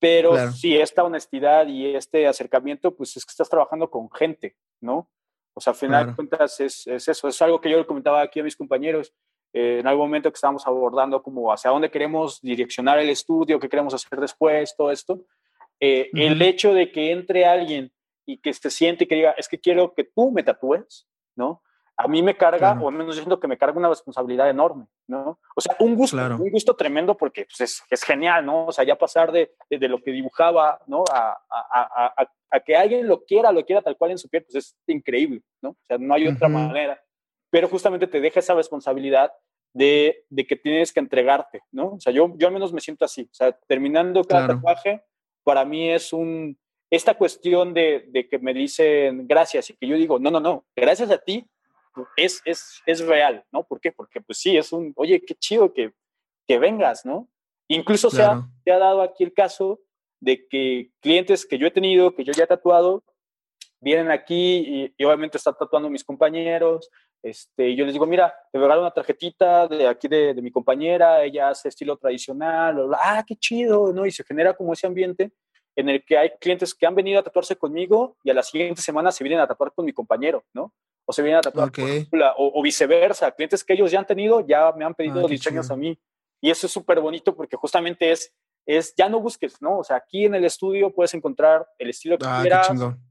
Pero 0.00 0.32
Claro. 0.32 0.52
si 0.52 0.76
esta 0.76 1.02
honestidad 1.04 1.66
y 1.66 1.94
este 1.94 2.26
acercamiento, 2.26 2.94
pues 2.94 3.16
es 3.16 3.24
que 3.24 3.30
estás 3.30 3.48
trabajando 3.50 3.90
con 3.90 4.10
gente, 4.10 4.56
¿no? 4.80 5.10
O 5.54 5.60
sea, 5.60 5.72
al 5.72 5.76
final 5.76 6.00
Claro. 6.04 6.10
de 6.10 6.14
cuentas 6.16 6.60
es, 6.60 6.86
es 6.86 7.08
eso, 7.08 7.26
es 7.28 7.42
algo 7.42 7.60
que 7.60 7.68
yo 7.70 7.78
le 7.78 7.86
comentaba 7.86 8.20
aquí 8.20 8.38
a 8.40 8.44
mis 8.44 8.56
compañeros 8.56 9.12
eh, 9.52 9.78
en 9.80 9.86
algún 9.86 10.06
momento 10.06 10.30
que 10.30 10.34
estábamos 10.36 10.66
abordando 10.66 11.22
como 11.22 11.50
hacia 11.52 11.70
dónde 11.70 11.90
queremos 11.90 12.40
direccionar 12.42 12.98
el 12.98 13.08
estudio, 13.08 13.58
qué 13.58 13.68
queremos 13.68 13.94
hacer 13.94 14.20
después, 14.20 14.74
todo 14.76 14.92
esto. 14.92 15.24
Eh, 15.80 16.10
El 16.12 16.34
Ujú. 16.34 16.44
hecho 16.44 16.74
de 16.74 16.92
que 16.92 17.10
entre 17.10 17.46
alguien 17.46 17.90
y 18.26 18.38
que 18.38 18.52
se 18.52 18.68
siente 18.70 19.04
y 19.04 19.06
que 19.06 19.14
diga, 19.14 19.30
es 19.38 19.48
que 19.48 19.58
quiero 19.58 19.94
que 19.94 20.04
tú 20.04 20.30
me 20.30 20.42
tatúes, 20.42 21.08
¿no? 21.34 21.62
A 22.00 22.06
mí 22.06 22.22
me 22.22 22.36
carga, 22.36 22.58
Claro. 22.72 22.82
o 22.84 22.88
al 22.88 22.94
menos 22.94 23.16
yo 23.16 23.22
siento 23.22 23.40
que 23.40 23.48
me 23.48 23.58
carga 23.58 23.76
una 23.78 23.88
responsabilidad 23.88 24.48
enorme, 24.48 24.86
¿no? 25.08 25.40
O 25.56 25.60
sea, 25.60 25.74
un 25.80 25.96
gusto, 25.96 26.16
Claro. 26.16 26.36
un 26.36 26.48
gusto 26.50 26.76
tremendo 26.76 27.16
porque 27.16 27.44
pues, 27.44 27.60
es, 27.60 27.82
es 27.90 28.04
genial, 28.04 28.46
¿no? 28.46 28.66
O 28.66 28.72
sea, 28.72 28.84
ya 28.84 28.96
pasar 28.96 29.32
de, 29.32 29.52
de, 29.68 29.78
de 29.78 29.88
lo 29.88 30.00
que 30.00 30.12
dibujaba, 30.12 30.80
¿no? 30.86 31.02
A, 31.12 31.30
a, 31.50 32.14
a, 32.22 32.30
a, 32.50 32.60
que 32.60 32.76
alguien 32.76 33.08
lo 33.08 33.24
quiera, 33.24 33.50
lo 33.50 33.64
quiera 33.66 33.82
tal 33.82 33.96
cual 33.96 34.12
en 34.12 34.18
su 34.18 34.28
piel, 34.28 34.44
pues 34.44 34.54
es 34.54 34.76
increíble, 34.86 35.42
¿no? 35.60 35.70
O 35.70 35.76
sea, 35.88 35.98
no 35.98 36.14
hay 36.14 36.28
otra 36.28 36.48
manera. 36.48 37.02
Pero 37.50 37.66
justamente 37.68 38.06
te 38.06 38.20
deja 38.20 38.38
esa 38.40 38.54
responsabilidad 38.54 39.32
de, 39.74 40.24
de 40.30 40.46
que 40.46 40.54
tienes 40.56 40.92
que 40.92 41.00
entregarte, 41.00 41.62
¿no? 41.72 41.94
O 41.94 42.00
sea, 42.00 42.12
yo, 42.12 42.32
yo 42.36 42.46
al 42.46 42.52
menos 42.54 42.72
me 42.72 42.80
siento 42.80 43.04
así. 43.04 43.22
O 43.22 43.34
sea, 43.34 43.52
terminando 43.66 44.22
cada 44.24 44.44
Claro. 44.46 44.54
tatuaje, 44.60 45.04
para 45.44 45.64
mí 45.64 45.90
es 45.90 46.12
un, 46.12 46.56
esta 46.90 47.14
cuestión 47.14 47.74
de, 47.74 48.04
de, 48.08 48.28
que 48.28 48.38
me 48.38 48.54
dicen 48.54 49.26
gracias 49.26 49.70
y 49.70 49.76
que 49.76 49.86
yo 49.88 49.96
digo, 49.96 50.18
no, 50.20 50.30
no, 50.30 50.38
no, 50.40 50.64
gracias 50.76 51.10
a 51.10 51.18
ti 51.18 51.44
es, 52.16 52.40
es, 52.44 52.82
es 52.86 53.00
real, 53.06 53.44
¿no? 53.52 53.64
¿Por 53.64 53.80
qué? 53.80 53.92
Porque 53.92 54.20
pues 54.20 54.38
sí, 54.38 54.56
es 54.56 54.72
un, 54.72 54.92
oye, 54.96 55.20
qué 55.24 55.34
chido 55.34 55.72
que, 55.72 55.92
que 56.46 56.58
vengas, 56.58 57.04
¿no? 57.04 57.28
Incluso 57.68 58.08
Claro. 58.10 58.24
se, 58.24 58.38
ha, 58.38 58.48
se 58.64 58.72
ha 58.72 58.78
dado 58.78 59.02
aquí 59.02 59.24
el 59.24 59.32
caso 59.32 59.80
de 60.20 60.46
que 60.48 60.90
clientes 61.00 61.46
que 61.46 61.58
yo 61.58 61.66
he 61.66 61.70
tenido, 61.70 62.14
que 62.14 62.24
yo 62.24 62.32
ya 62.32 62.44
he 62.44 62.46
tatuado, 62.46 63.04
vienen 63.80 64.10
aquí 64.10 64.56
y, 64.66 64.94
y 64.96 65.04
obviamente 65.04 65.36
están 65.38 65.54
tatuando 65.58 65.88
mis 65.88 66.02
compañeros, 66.04 66.90
este, 67.22 67.68
y 67.70 67.76
yo 67.76 67.84
les 67.84 67.92
digo, 67.94 68.06
mira, 68.06 68.34
te 68.52 68.58
regalo 68.58 68.80
una 68.80 68.90
tarjetita 68.92 69.66
de 69.68 69.86
aquí 69.86 70.08
de, 70.08 70.34
de 70.34 70.42
mi 70.42 70.50
compañera, 70.50 71.22
ella 71.24 71.48
hace 71.48 71.68
estilo 71.68 71.96
tradicional, 71.96 72.74
bla, 72.74 72.84
bla, 72.84 72.98
ah, 73.02 73.24
qué 73.26 73.36
chido, 73.36 73.92
¿no? 73.92 74.06
Y 74.06 74.10
se 74.10 74.24
genera 74.24 74.54
como 74.54 74.72
ese 74.72 74.86
ambiente 74.86 75.32
en 75.78 75.88
el 75.88 76.04
que 76.04 76.18
hay 76.18 76.30
clientes 76.40 76.74
que 76.74 76.86
han 76.86 76.94
venido 76.96 77.20
a 77.20 77.22
tatuarse 77.22 77.54
conmigo 77.56 78.16
y 78.24 78.30
a 78.30 78.34
la 78.34 78.42
siguiente 78.42 78.82
semana 78.82 79.12
se 79.12 79.22
vienen 79.22 79.40
a 79.40 79.46
tatuar 79.46 79.72
con 79.72 79.84
mi 79.84 79.92
compañero, 79.92 80.44
¿no? 80.52 80.74
O 81.06 81.12
se 81.12 81.22
vienen 81.22 81.38
a 81.38 81.42
tatuar 81.42 81.70
con 81.72 82.18
la- 82.18 82.32
o, 82.32 82.58
o 82.58 82.62
viceversa, 82.62 83.30
clientes 83.30 83.62
que 83.62 83.74
ellos 83.74 83.90
ya 83.92 84.00
han 84.00 84.06
tenido, 84.06 84.40
ya 84.46 84.72
me 84.72 84.84
han 84.84 84.94
pedido 84.94 85.20
Ah, 85.24 85.28
diseños 85.28 85.70
a 85.70 85.76
mí. 85.76 85.96
Y 86.40 86.50
eso 86.50 86.66
es 86.66 86.72
súper 86.72 87.00
bonito 87.00 87.34
porque 87.34 87.56
justamente 87.56 88.10
es, 88.10 88.34
es, 88.66 88.92
ya 88.96 89.08
no 89.08 89.20
busques, 89.20 89.62
¿no? 89.62 89.78
O 89.78 89.84
sea, 89.84 89.96
aquí 89.96 90.24
en 90.24 90.34
el 90.34 90.44
estudio 90.44 90.92
puedes 90.92 91.14
encontrar 91.14 91.66
el 91.78 91.90
estilo 91.90 92.18
que 92.18 92.26
Ah, 92.26 92.40
quieras, 92.40 92.70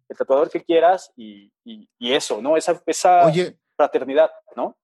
el 0.10 0.18
tatuador 0.18 0.50
que 0.50 0.62
quieras 0.62 1.12
y, 1.16 1.52
y, 1.64 1.90
y 1.98 2.14
eso, 2.14 2.42
¿no? 2.42 2.58
Esa, 2.58 2.82
esa 2.86 3.26
Oye, 3.26 3.58
fraternidad, 3.78 4.30
¿no? 4.58 4.78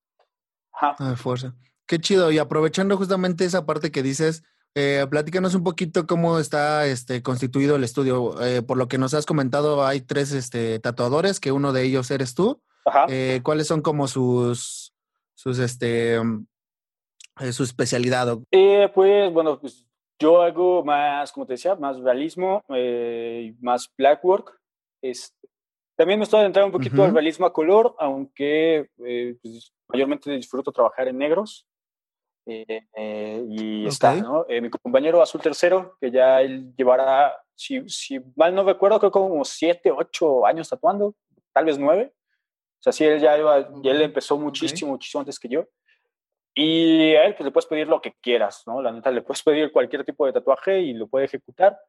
Ajá. 0.71 0.95
ah, 0.99 1.15
fuerza. 1.17 1.53
Qué 1.85 1.99
chido. 1.99 2.31
Y 2.31 2.37
aprovechando 2.39 2.95
justamente 2.97 3.43
esa 3.45 3.65
parte 3.65 3.91
que 3.91 4.01
dices, 4.01 4.41
eh, 4.75 5.05
platícanos 5.09 5.55
un 5.55 5.63
poquito 5.63 6.07
cómo 6.07 6.39
está 6.39 6.85
este, 6.85 7.21
constituido 7.21 7.75
el 7.75 7.83
estudio. 7.83 8.41
Eh, 8.41 8.61
por 8.61 8.77
lo 8.77 8.87
que 8.87 8.97
nos 8.97 9.13
has 9.13 9.25
comentado, 9.25 9.85
hay 9.85 10.01
tres 10.01 10.31
este, 10.31 10.79
tatuadores, 10.79 11.39
que 11.39 11.51
uno 11.51 11.73
de 11.73 11.83
ellos 11.83 12.11
eres 12.11 12.35
tú. 12.35 12.61
Ajá. 12.85 13.05
Eh, 13.09 13.41
¿Cuáles 13.43 13.67
son 13.67 13.81
como 13.81 14.07
sus, 14.07 14.93
sus 15.35 15.59
este, 15.59 16.21
mm, 16.21 16.45
eh, 17.41 17.51
su 17.51 17.63
especialidad? 17.63 18.37
Eh, 18.51 18.89
pues 18.93 19.31
bueno, 19.31 19.59
pues 19.59 19.85
yo 20.19 20.41
hago 20.41 20.83
más, 20.83 21.31
como 21.31 21.45
te 21.45 21.53
decía, 21.53 21.75
más 21.75 21.99
realismo, 21.99 22.63
más 23.61 23.91
blackwork. 23.97 24.59
Es, 25.01 25.35
también 25.95 26.19
me 26.19 26.23
estoy 26.23 26.39
adentrando 26.39 26.67
un 26.67 26.71
poquito 26.71 27.03
al 27.03 27.13
realismo 27.13 27.45
a 27.45 27.53
color, 27.53 27.95
aunque 27.99 28.89
eh, 29.05 29.35
pues, 29.41 29.73
mayormente 29.87 30.31
disfruto 30.31 30.71
trabajar 30.71 31.07
en 31.07 31.17
negros. 31.17 31.67
Eh, 32.45 32.81
eh, 32.95 33.45
y 33.47 33.87
está, 33.87 34.13
Ok. 34.13 34.21
¿no? 34.21 34.45
Eh, 34.49 34.61
mi 34.61 34.69
compañero 34.69 35.21
Azul 35.21 35.41
Tercero, 35.41 35.97
que 35.99 36.11
ya 36.11 36.41
él 36.41 36.73
llevará, 36.75 37.37
si, 37.55 37.87
si 37.87 38.19
mal 38.35 38.53
no 38.53 38.63
recuerdo, 38.63 38.99
creo 38.99 39.11
como 39.11 39.43
siete, 39.45 39.91
ocho 39.91 40.45
años 40.45 40.69
tatuando, 40.69 41.15
tal 41.53 41.65
vez 41.65 41.77
nueve. 41.79 42.13
O 42.79 42.83
sea, 42.83 42.91
sí, 42.91 43.05
él 43.05 43.21
ya 43.21 43.37
iba, 43.37 43.69
y 43.81 43.87
él 43.87 44.01
empezó 44.01 44.37
muchísimo, 44.37 44.91
muchísimo 44.91 45.21
antes 45.21 45.39
que 45.39 45.47
yo. 45.47 45.65
Y 46.55 47.15
a 47.15 47.25
él 47.25 47.35
pues 47.35 47.45
le 47.45 47.51
puedes 47.51 47.65
pedir 47.65 47.87
lo 47.87 48.01
que 48.01 48.13
quieras, 48.21 48.63
¿no? 48.67 48.81
La 48.81 48.91
neta, 48.91 49.09
le 49.09 49.21
puedes 49.21 49.41
pedir 49.41 49.71
cualquier 49.71 50.03
tipo 50.03 50.25
de 50.25 50.33
tatuaje 50.33 50.81
y 50.81 50.93
lo 50.93 51.07
puede 51.07 51.25
ejecutar. 51.25 51.79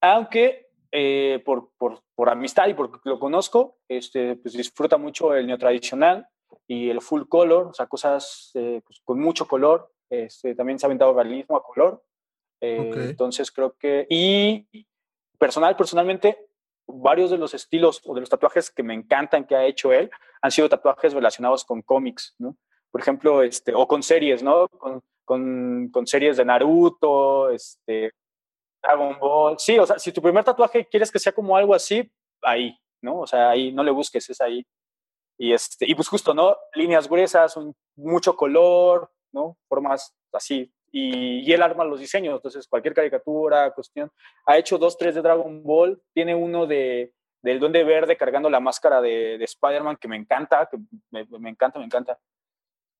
Aunque 0.00 0.68
eh, 0.92 1.42
por, 1.44 1.72
por, 1.76 2.00
por, 2.14 2.30
amistad 2.30 2.68
y 2.68 2.74
porque 2.74 2.98
lo 3.04 3.18
conozco, 3.18 3.78
este, 3.88 4.36
pues 4.36 4.54
disfruta 4.54 4.96
mucho 4.96 5.34
el 5.34 5.46
neotradicional 5.46 6.26
y 6.66 6.88
el 6.88 7.00
full 7.00 7.24
color, 7.28 7.66
o 7.66 7.74
sea, 7.74 7.86
cosas 7.86 8.52
eh, 8.54 8.80
pues, 8.86 9.00
con 9.04 9.20
mucho 9.20 9.46
color. 9.46 9.92
Este, 10.10 10.54
también 10.54 10.78
se 10.78 10.86
ha 10.86 10.88
aventado 10.88 11.14
realismo 11.14 11.56
a 11.56 11.62
color. 11.62 12.02
Eh, 12.60 12.90
Ok. 12.90 12.96
Entonces 12.96 13.50
creo 13.50 13.76
que... 13.76 14.06
Y 14.08 14.86
personal, 15.38 15.76
personalmente, 15.76 16.38
varios 16.86 17.30
de 17.30 17.38
los 17.38 17.54
estilos 17.54 18.00
o 18.04 18.14
de 18.14 18.20
los 18.20 18.30
tatuajes 18.30 18.70
que 18.70 18.82
me 18.82 18.94
encantan 18.94 19.44
que 19.44 19.56
ha 19.56 19.66
hecho 19.66 19.92
él 19.92 20.10
han 20.40 20.50
sido 20.50 20.68
tatuajes 20.68 21.12
relacionados 21.12 21.64
con 21.64 21.82
cómics, 21.82 22.34
¿no? 22.38 22.56
Por 22.90 23.00
ejemplo, 23.00 23.42
este, 23.42 23.74
o 23.74 23.86
con 23.86 24.02
series, 24.02 24.42
¿no? 24.42 24.68
Con, 24.68 25.02
con, 25.24 25.90
con 25.90 26.06
series 26.06 26.36
de 26.36 26.44
Naruto, 26.44 27.50
este, 27.50 28.12
Dragon 28.82 29.18
Ball. 29.18 29.58
Sí, 29.58 29.78
o 29.78 29.84
sea, 29.86 29.98
si 29.98 30.12
tu 30.12 30.22
primer 30.22 30.44
tatuaje 30.44 30.86
quieres 30.86 31.10
que 31.10 31.18
sea 31.18 31.32
como 31.32 31.56
algo 31.56 31.74
así, 31.74 32.10
ahí, 32.42 32.78
¿no? 33.02 33.20
O 33.20 33.26
sea, 33.26 33.50
ahí 33.50 33.72
no 33.72 33.82
le 33.82 33.90
busques, 33.90 34.30
es 34.30 34.40
ahí. 34.40 34.64
Y, 35.38 35.52
este, 35.52 35.84
y 35.90 35.94
pues 35.94 36.08
justo, 36.08 36.32
¿no? 36.32 36.56
Líneas 36.74 37.08
gruesas, 37.08 37.56
un, 37.56 37.74
mucho 37.96 38.36
color, 38.36 39.10
¿no? 39.36 39.56
Formas 39.68 40.16
así. 40.32 40.72
Y, 40.90 41.40
y, 41.40 41.52
él 41.52 41.62
arma 41.62 41.84
los 41.84 42.00
diseños, 42.00 42.34
entonces 42.34 42.66
cualquier 42.66 42.94
caricatura, 42.94 43.70
cuestión. 43.72 44.10
Ha 44.46 44.56
hecho 44.56 44.78
dos, 44.78 44.96
tres 44.96 45.14
de 45.14 45.22
Dragon 45.22 45.62
Ball, 45.62 46.00
tiene 46.14 46.34
uno 46.34 46.66
de 46.66 47.12
del 47.42 47.60
Duende 47.60 47.84
Verde 47.84 48.16
cargando 48.16 48.50
la 48.50 48.58
máscara 48.58 49.00
de, 49.00 49.38
de 49.38 49.44
Spider-Man 49.44 49.98
que 50.00 50.08
me 50.08 50.16
encanta, 50.16 50.68
que 50.68 50.78
me, 51.10 51.24
me, 51.38 51.50
encanta, 51.50 51.78
me 51.78 51.84
encanta. 51.84 52.18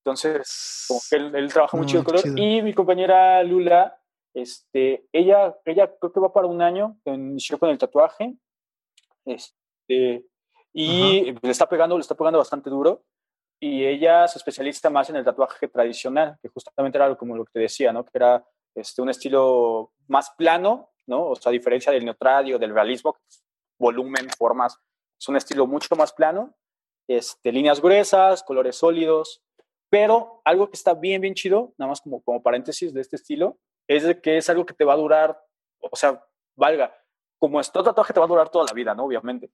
Entonces, 0.04 0.84
como 0.86 1.00
que 1.10 1.16
él, 1.16 1.34
él 1.34 1.52
trabaja 1.52 1.76
No, 1.76 1.82
mucho 1.82 1.98
el 1.98 2.04
color. 2.04 2.22
chido. 2.22 2.36
Y 2.36 2.62
mi 2.62 2.72
compañera 2.72 3.42
Lula, 3.42 3.98
este, 4.34 5.08
ella, 5.10 5.56
ella 5.64 5.92
creo 5.98 6.12
que 6.12 6.20
va 6.20 6.32
para 6.32 6.46
un 6.46 6.62
año, 6.62 6.96
inició 7.06 7.58
con 7.58 7.70
el 7.70 7.78
tatuaje. 7.78 8.36
Este, 9.24 10.24
y 10.72 11.32
le 11.42 11.50
está 11.50 11.68
pegando, 11.68 11.96
le 11.96 12.02
está 12.02 12.14
pegando 12.14 12.38
bastante 12.38 12.70
duro. 12.70 13.02
Y 13.60 13.84
ella 13.84 14.28
se 14.28 14.38
especializa 14.38 14.90
más 14.90 15.08
en 15.10 15.16
el 15.16 15.24
tatuaje 15.24 15.68
tradicional, 15.68 16.36
que 16.42 16.48
justamente 16.48 16.98
era 16.98 17.14
como 17.16 17.36
lo 17.36 17.44
que 17.44 17.52
te 17.52 17.60
decía, 17.60 17.92
¿no? 17.92 18.04
Que 18.04 18.12
era 18.14 18.46
este, 18.74 19.00
un 19.00 19.08
estilo 19.08 19.92
más 20.08 20.30
plano, 20.36 20.90
¿no? 21.06 21.30
O 21.30 21.36
sea, 21.36 21.50
a 21.50 21.52
diferencia 21.52 21.90
del 21.92 22.04
neotradio, 22.04 22.58
del 22.58 22.74
realismo, 22.74 23.16
volumen, 23.78 24.28
formas, 24.36 24.78
es 25.18 25.28
un 25.28 25.36
estilo 25.36 25.66
mucho 25.66 25.96
más 25.96 26.12
plano, 26.12 26.54
este, 27.08 27.52
líneas 27.52 27.80
gruesas, 27.80 28.42
colores 28.42 28.76
sólidos, 28.76 29.42
pero 29.88 30.42
algo 30.44 30.68
que 30.68 30.76
está 30.76 30.94
bien, 30.94 31.20
bien 31.20 31.34
chido, 31.34 31.72
nada 31.78 31.90
más 31.90 32.00
como, 32.00 32.22
como 32.22 32.42
paréntesis 32.42 32.92
de 32.92 33.00
este 33.00 33.16
estilo, 33.16 33.58
es 33.88 34.16
que 34.20 34.36
es 34.36 34.50
algo 34.50 34.66
que 34.66 34.74
te 34.74 34.84
va 34.84 34.94
a 34.94 34.96
durar, 34.96 35.40
o 35.80 35.96
sea, 35.96 36.22
valga, 36.56 36.92
como 37.38 37.60
es 37.60 37.70
todo 37.70 37.84
tatuaje 37.84 38.12
te 38.12 38.20
va 38.20 38.26
a 38.26 38.28
durar 38.28 38.48
toda 38.48 38.64
la 38.64 38.72
vida, 38.72 38.94
¿no? 38.94 39.04
Obviamente. 39.04 39.50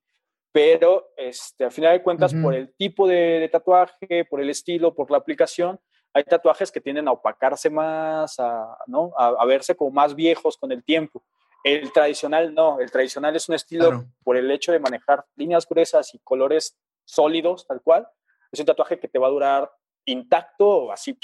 Pero 0.52 1.12
este, 1.16 1.64
al 1.64 1.72
final 1.72 1.92
de 1.92 2.02
cuentas, 2.02 2.34
por 2.34 2.54
el 2.54 2.74
tipo 2.74 3.08
de, 3.08 3.48
tatuaje, 3.50 4.26
por 4.26 4.40
el 4.40 4.50
estilo, 4.50 4.94
por 4.94 5.10
la 5.10 5.16
aplicación, 5.16 5.80
hay 6.12 6.24
tatuajes 6.24 6.70
que 6.70 6.80
tienden 6.80 7.08
a 7.08 7.12
opacarse 7.12 7.70
más, 7.70 8.38
a, 8.38 8.76
¿no? 8.86 9.12
a, 9.16 9.44
verse 9.46 9.74
como 9.74 9.90
más 9.90 10.14
viejos 10.14 10.58
con 10.58 10.70
el 10.70 10.84
tiempo. 10.84 11.24
El 11.64 11.90
tradicional 11.92 12.52
no, 12.54 12.80
el 12.80 12.90
tradicional 12.90 13.34
es 13.34 13.48
un 13.48 13.54
estilo 13.54 14.04
por 14.22 14.36
el 14.36 14.50
hecho 14.50 14.72
de 14.72 14.78
manejar 14.78 15.24
líneas 15.36 15.66
gruesas 15.66 16.14
y 16.14 16.18
colores 16.18 16.78
sólidos, 17.06 17.66
tal 17.66 17.80
cual. 17.80 18.06
Es 18.50 18.60
un 18.60 18.66
tatuaje 18.66 18.98
que 18.98 19.08
te 19.08 19.18
va 19.18 19.28
a 19.28 19.30
durar 19.30 19.72
intacto, 20.04 20.92
así, 20.92 21.18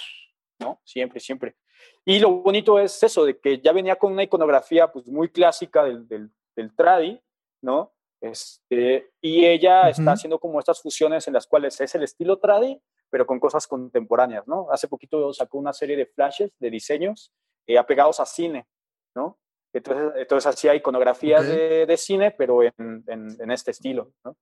¿no? 0.59 0.81
Siempre, 0.85 1.20
siempre. 1.20 1.57
Y 2.05 2.18
lo 2.18 2.31
bonito 2.31 2.79
es 2.79 3.03
eso, 3.03 3.26
de 3.26 3.39
que 3.39 3.59
ya 3.59 3.72
venía 3.72 3.97
con 3.97 4.12
una 4.12 4.22
iconografía 4.22 4.91
pues, 4.91 5.07
muy 5.07 5.29
clásica 5.29 5.85
del, 5.85 6.09
del, 6.09 6.31
del 6.57 6.74
tradi, 6.74 7.20
¿no? 7.61 7.93
Este, 8.21 9.11
y 9.21 9.47
ella 9.47 9.89
está 9.89 10.12
haciendo 10.12 10.39
como 10.39 10.59
estas 10.59 10.83
fusiones 10.83 11.29
en 11.29 11.35
las 11.35 11.47
cuales 11.47 11.81
es 11.81 11.95
el 11.95 12.03
estilo 12.03 12.39
tradi, 12.39 12.81
pero 13.11 13.27
con 13.27 13.39
cosas 13.39 13.66
contemporáneas, 13.66 14.47
¿no? 14.47 14.66
Hace 14.71 14.89
poquito 14.89 15.33
sacó 15.33 15.59
una 15.59 15.73
serie 15.73 15.97
de 15.97 16.07
flashes, 16.07 16.53
de 16.59 16.71
diseños 16.71 17.33
eh, 17.66 17.79
apegados 17.79 18.21
a 18.21 18.27
cine, 18.27 18.66
¿no? 19.14 19.39
Entonces, 19.73 20.12
entonces 20.16 20.47
hacía 20.47 20.75
iconografías 20.75 21.47
de, 21.47 21.87
de, 21.87 21.97
cine, 21.97 22.31
pero 22.31 22.62
en, 22.62 23.05
en, 23.07 23.51
este 23.51 23.71
estilo, 23.71 24.12
¿no? 24.25 24.37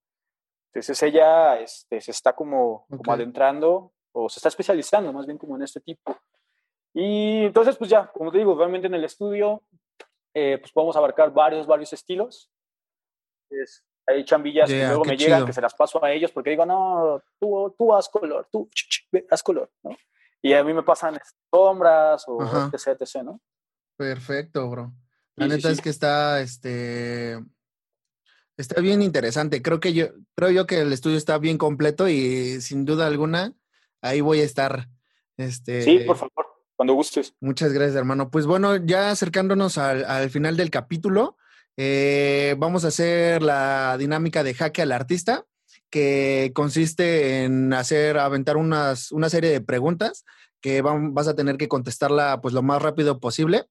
Entonces 0.72 1.02
ella 1.02 1.58
este, 1.58 2.00
se 2.00 2.10
está 2.10 2.34
como, 2.34 2.86
como 2.88 3.12
adentrando 3.12 3.92
o 4.12 4.28
se 4.28 4.38
está 4.38 4.48
especializando 4.48 5.12
más 5.12 5.26
bien 5.26 5.38
como 5.38 5.56
en 5.56 5.62
este 5.62 5.80
tipo. 5.80 6.16
Y 6.94 7.44
entonces, 7.44 7.76
pues 7.76 7.90
ya, 7.90 8.06
como 8.06 8.30
te 8.30 8.38
digo, 8.38 8.56
realmente 8.56 8.86
en 8.86 8.94
el 8.94 9.04
estudio, 9.04 9.62
eh, 10.32 10.58
pues 10.58 10.72
podemos 10.72 10.96
abarcar 10.96 11.32
varios, 11.32 11.66
varios 11.66 11.92
estilos. 11.92 12.50
Es, 13.50 13.84
hay 14.06 14.24
chambillas 14.24 14.68
que 14.68 14.86
luego 14.86 15.04
me 15.04 15.16
llegan 15.16 15.46
que 15.46 15.52
se 15.52 15.60
las 15.60 15.74
paso 15.74 16.02
a 16.04 16.12
ellos 16.12 16.30
porque 16.32 16.50
digo, 16.50 16.66
no, 16.66 17.22
tú, 17.38 17.74
tú 17.76 17.94
haz 17.94 18.08
color, 18.08 18.48
tú 18.50 18.68
haz 19.30 19.42
color, 19.42 19.70
¿no? 19.82 19.96
Y 20.42 20.52
a 20.52 20.62
mí 20.62 20.72
me 20.72 20.82
pasan 20.82 21.18
sombras 21.50 22.24
o 22.28 22.40
etc, 22.42 23.00
etc, 23.00 23.22
¿no? 23.24 23.40
Perfecto, 23.96 24.68
bro. 24.68 24.92
La 25.36 25.48
neta 25.48 25.70
es 25.70 25.80
que 25.80 25.90
está, 25.90 26.40
este, 26.40 27.38
está 28.56 28.80
bien 28.80 29.02
interesante. 29.02 29.60
Creo 29.60 29.80
que 29.80 29.92
yo, 29.92 30.06
creo 30.34 30.50
yo 30.50 30.66
que 30.66 30.80
el 30.80 30.92
estudio 30.92 31.16
está 31.16 31.38
bien 31.38 31.58
completo 31.58 32.08
y 32.08 32.60
sin 32.60 32.84
duda 32.84 33.06
alguna 33.06 33.54
ahí 34.00 34.20
voy 34.20 34.40
a 34.40 34.44
estar. 34.44 34.88
Este, 35.36 35.82
sí, 35.82 35.98
por 36.00 36.16
favor, 36.16 36.46
cuando 36.74 36.94
gustes. 36.94 37.34
Muchas 37.40 37.72
gracias, 37.72 37.96
hermano. 37.96 38.30
Pues 38.30 38.46
bueno, 38.46 38.76
ya 38.76 39.10
acercándonos 39.10 39.78
al, 39.78 40.30
final 40.30 40.56
del 40.56 40.70
capítulo, 40.70 41.36
eh, 41.76 42.54
vamos 42.58 42.84
a 42.84 42.88
hacer 42.88 43.42
la 43.42 43.96
dinámica 43.98 44.42
de 44.42 44.54
jaque 44.54 44.82
al 44.82 44.92
artista, 44.92 45.44
que 45.90 46.52
consiste 46.54 47.44
en 47.44 47.72
hacer, 47.72 48.18
aventar 48.18 48.56
unas, 48.56 49.12
una 49.12 49.28
serie 49.28 49.50
de 49.50 49.60
preguntas 49.60 50.24
que 50.60 50.82
vas 50.82 51.28
a 51.28 51.36
tener 51.36 51.58
que 51.58 51.68
contestarla 51.68 52.40
pues 52.40 52.54
lo 52.54 52.62
más 52.62 52.82
rápido 52.82 53.20
posible. 53.20 53.66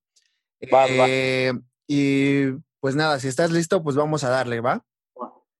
Eh, 0.61 1.51
y 1.87 2.51
pues 2.79 2.95
nada, 2.95 3.19
si 3.19 3.27
estás 3.27 3.51
listo, 3.51 3.83
pues 3.83 3.95
vamos 3.95 4.23
a 4.23 4.29
darle, 4.29 4.61
¿va? 4.61 4.83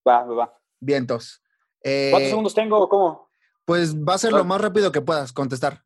Va, 0.07 0.23
va, 0.23 0.35
va. 0.35 0.59
Vientos. 0.79 1.41
¿Cuántos 1.81 2.21
eh, 2.21 2.29
segundos 2.29 2.53
tengo? 2.53 2.87
¿Cómo? 2.87 3.29
Pues 3.65 3.95
va 3.95 4.13
a 4.13 4.19
ser 4.19 4.31
lo 4.31 4.45
más 4.45 4.61
rápido 4.61 4.91
que 4.91 5.01
puedas 5.01 5.33
contestar. 5.33 5.83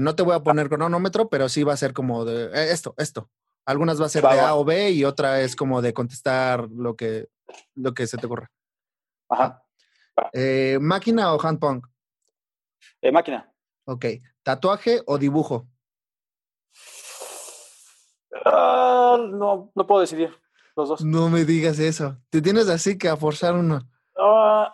No 0.00 0.14
te 0.14 0.22
voy 0.22 0.34
a 0.34 0.42
poner 0.42 0.70
cronómetro, 0.70 1.28
pero 1.28 1.50
sí 1.50 1.62
va 1.62 1.74
a 1.74 1.76
ser 1.76 1.92
como 1.92 2.24
de 2.24 2.72
esto, 2.72 2.94
esto. 2.96 3.28
Algunas 3.68 4.00
va 4.00 4.06
a 4.06 4.08
ser 4.08 4.22
de 4.22 4.40
A 4.40 4.54
o 4.54 4.64
B 4.64 4.92
y 4.92 5.04
otra 5.04 5.42
es 5.42 5.54
como 5.54 5.82
de 5.82 5.92
contestar 5.92 6.70
lo 6.70 6.96
que, 6.96 7.28
lo 7.74 7.92
que 7.92 8.06
se 8.06 8.16
te 8.16 8.24
ocurra. 8.24 8.50
Ajá. 9.28 9.62
Eh, 10.32 10.78
¿Máquina 10.80 11.34
o 11.34 11.38
handpong? 11.38 11.82
máquina. 13.12 13.52
Ok. 13.84 14.06
¿Tatuaje 14.42 15.02
o 15.04 15.18
dibujo? 15.18 15.68
Ah, 18.46 19.18
no, 19.18 19.70
no 19.74 19.86
puedo 19.86 20.00
decidir. 20.00 20.34
Los 20.74 20.88
dos. 20.88 21.04
No 21.04 21.28
me 21.28 21.44
digas 21.44 21.78
eso. 21.78 22.16
Te 22.30 22.40
tienes 22.40 22.70
así 22.70 22.96
que 22.96 23.10
a 23.10 23.18
forzar 23.18 23.54
uno. 23.54 23.86
Uh, 24.16 24.64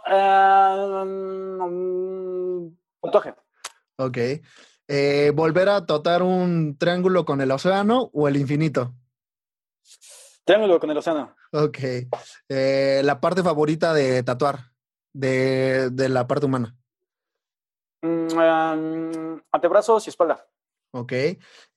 um, 1.65 2.77
tatuaje. 3.03 3.35
Ok. 3.97 4.19
Eh, 4.87 5.33
¿Volver 5.35 5.71
a 5.71 5.87
totar 5.87 6.23
un 6.23 6.77
triángulo 6.79 7.25
con 7.25 7.41
el 7.41 7.51
océano 7.51 8.11
o 8.13 8.29
el 8.29 8.37
infinito? 8.37 8.95
Triángulo 10.45 10.79
con 10.79 10.91
el 10.91 10.99
océano. 10.99 11.35
Ok. 11.53 11.79
Eh, 12.49 13.01
¿La 13.03 13.21
parte 13.21 13.43
favorita 13.43 13.95
de 13.95 14.23
tatuar? 14.23 14.73
De, 15.13 15.91
de 15.91 16.09
la 16.09 16.27
parte 16.27 16.47
humana. 16.47 16.77
Mm, 18.03 18.37
um, 18.37 19.41
antebrazos 19.51 20.07
y 20.07 20.11
espalda. 20.11 20.47
Ok. 20.91 21.13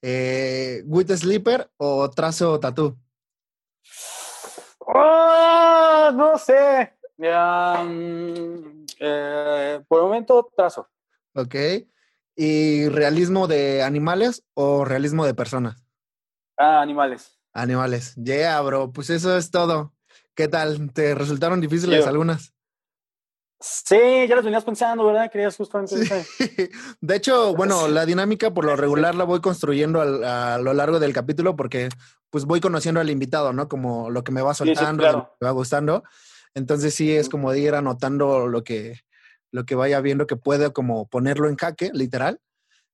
Eh, 0.01 0.83
¿With 0.85 1.11
Sleeper 1.15 1.71
o 1.77 2.09
trazo 2.09 2.59
tatú? 2.59 2.97
Ah, 4.87 6.11
no 6.13 6.37
sé. 6.37 6.93
Eh, 8.99 9.81
por 9.87 9.99
el 9.99 10.05
momento, 10.05 10.51
trazo. 10.55 10.89
Ok. 11.33 11.55
¿Y 12.39 12.87
realismo 12.89 13.47
de 13.47 13.81
animales 13.81 14.43
o 14.53 14.85
realismo 14.85 15.25
de 15.25 15.33
personas? 15.33 15.83
Ah, 16.55 16.81
animales. 16.81 17.39
Animales. 17.51 18.13
Yeah, 18.15 18.61
bro. 18.61 18.91
Pues 18.91 19.09
eso 19.09 19.35
es 19.35 19.49
todo. 19.49 19.95
¿Qué 20.35 20.47
tal? 20.47 20.93
¿Te 20.93 21.15
resultaron 21.15 21.59
difíciles 21.59 22.05
algunas? 22.05 22.53
Sí, 23.59 23.97
ya 24.29 24.35
las 24.35 24.45
venías 24.45 24.63
pensando, 24.63 25.03
¿verdad? 25.03 25.31
Querías 25.31 25.57
justamente. 25.57 25.95
De 27.01 27.15
hecho, 27.15 27.55
bueno, 27.55 27.87
la 27.87 28.05
dinámica 28.05 28.53
por 28.53 28.65
lo 28.65 28.75
regular 28.75 29.15
la 29.15 29.23
voy 29.23 29.41
construyendo 29.41 29.99
a 29.99 30.59
lo 30.59 30.73
largo 30.75 30.99
del 30.99 31.13
capítulo 31.13 31.55
porque 31.55 31.89
pues 32.29 32.45
voy 32.45 32.61
conociendo 32.61 33.01
al 33.01 33.09
invitado, 33.09 33.51
¿no? 33.51 33.67
Como 33.67 34.11
lo 34.11 34.23
que 34.23 34.31
me 34.31 34.43
va 34.43 34.53
soltando, 34.53 35.03
lo 35.11 35.23
que 35.23 35.37
me 35.41 35.45
va 35.47 35.51
gustando. 35.51 36.03
Entonces 36.53 36.93
sí 36.93 37.15
es 37.15 37.29
como 37.29 37.51
de 37.51 37.61
ir 37.61 37.73
anotando 37.73 38.47
lo 38.47 38.63
que, 38.63 38.99
lo 39.57 39.65
que 39.65 39.73
vaya 39.73 39.99
viendo 40.01 40.27
que 40.27 40.35
puede 40.35 40.71
como 40.71 41.09
ponerlo 41.09 41.49
en 41.49 41.55
jaque, 41.55 41.89
literal. 41.91 42.39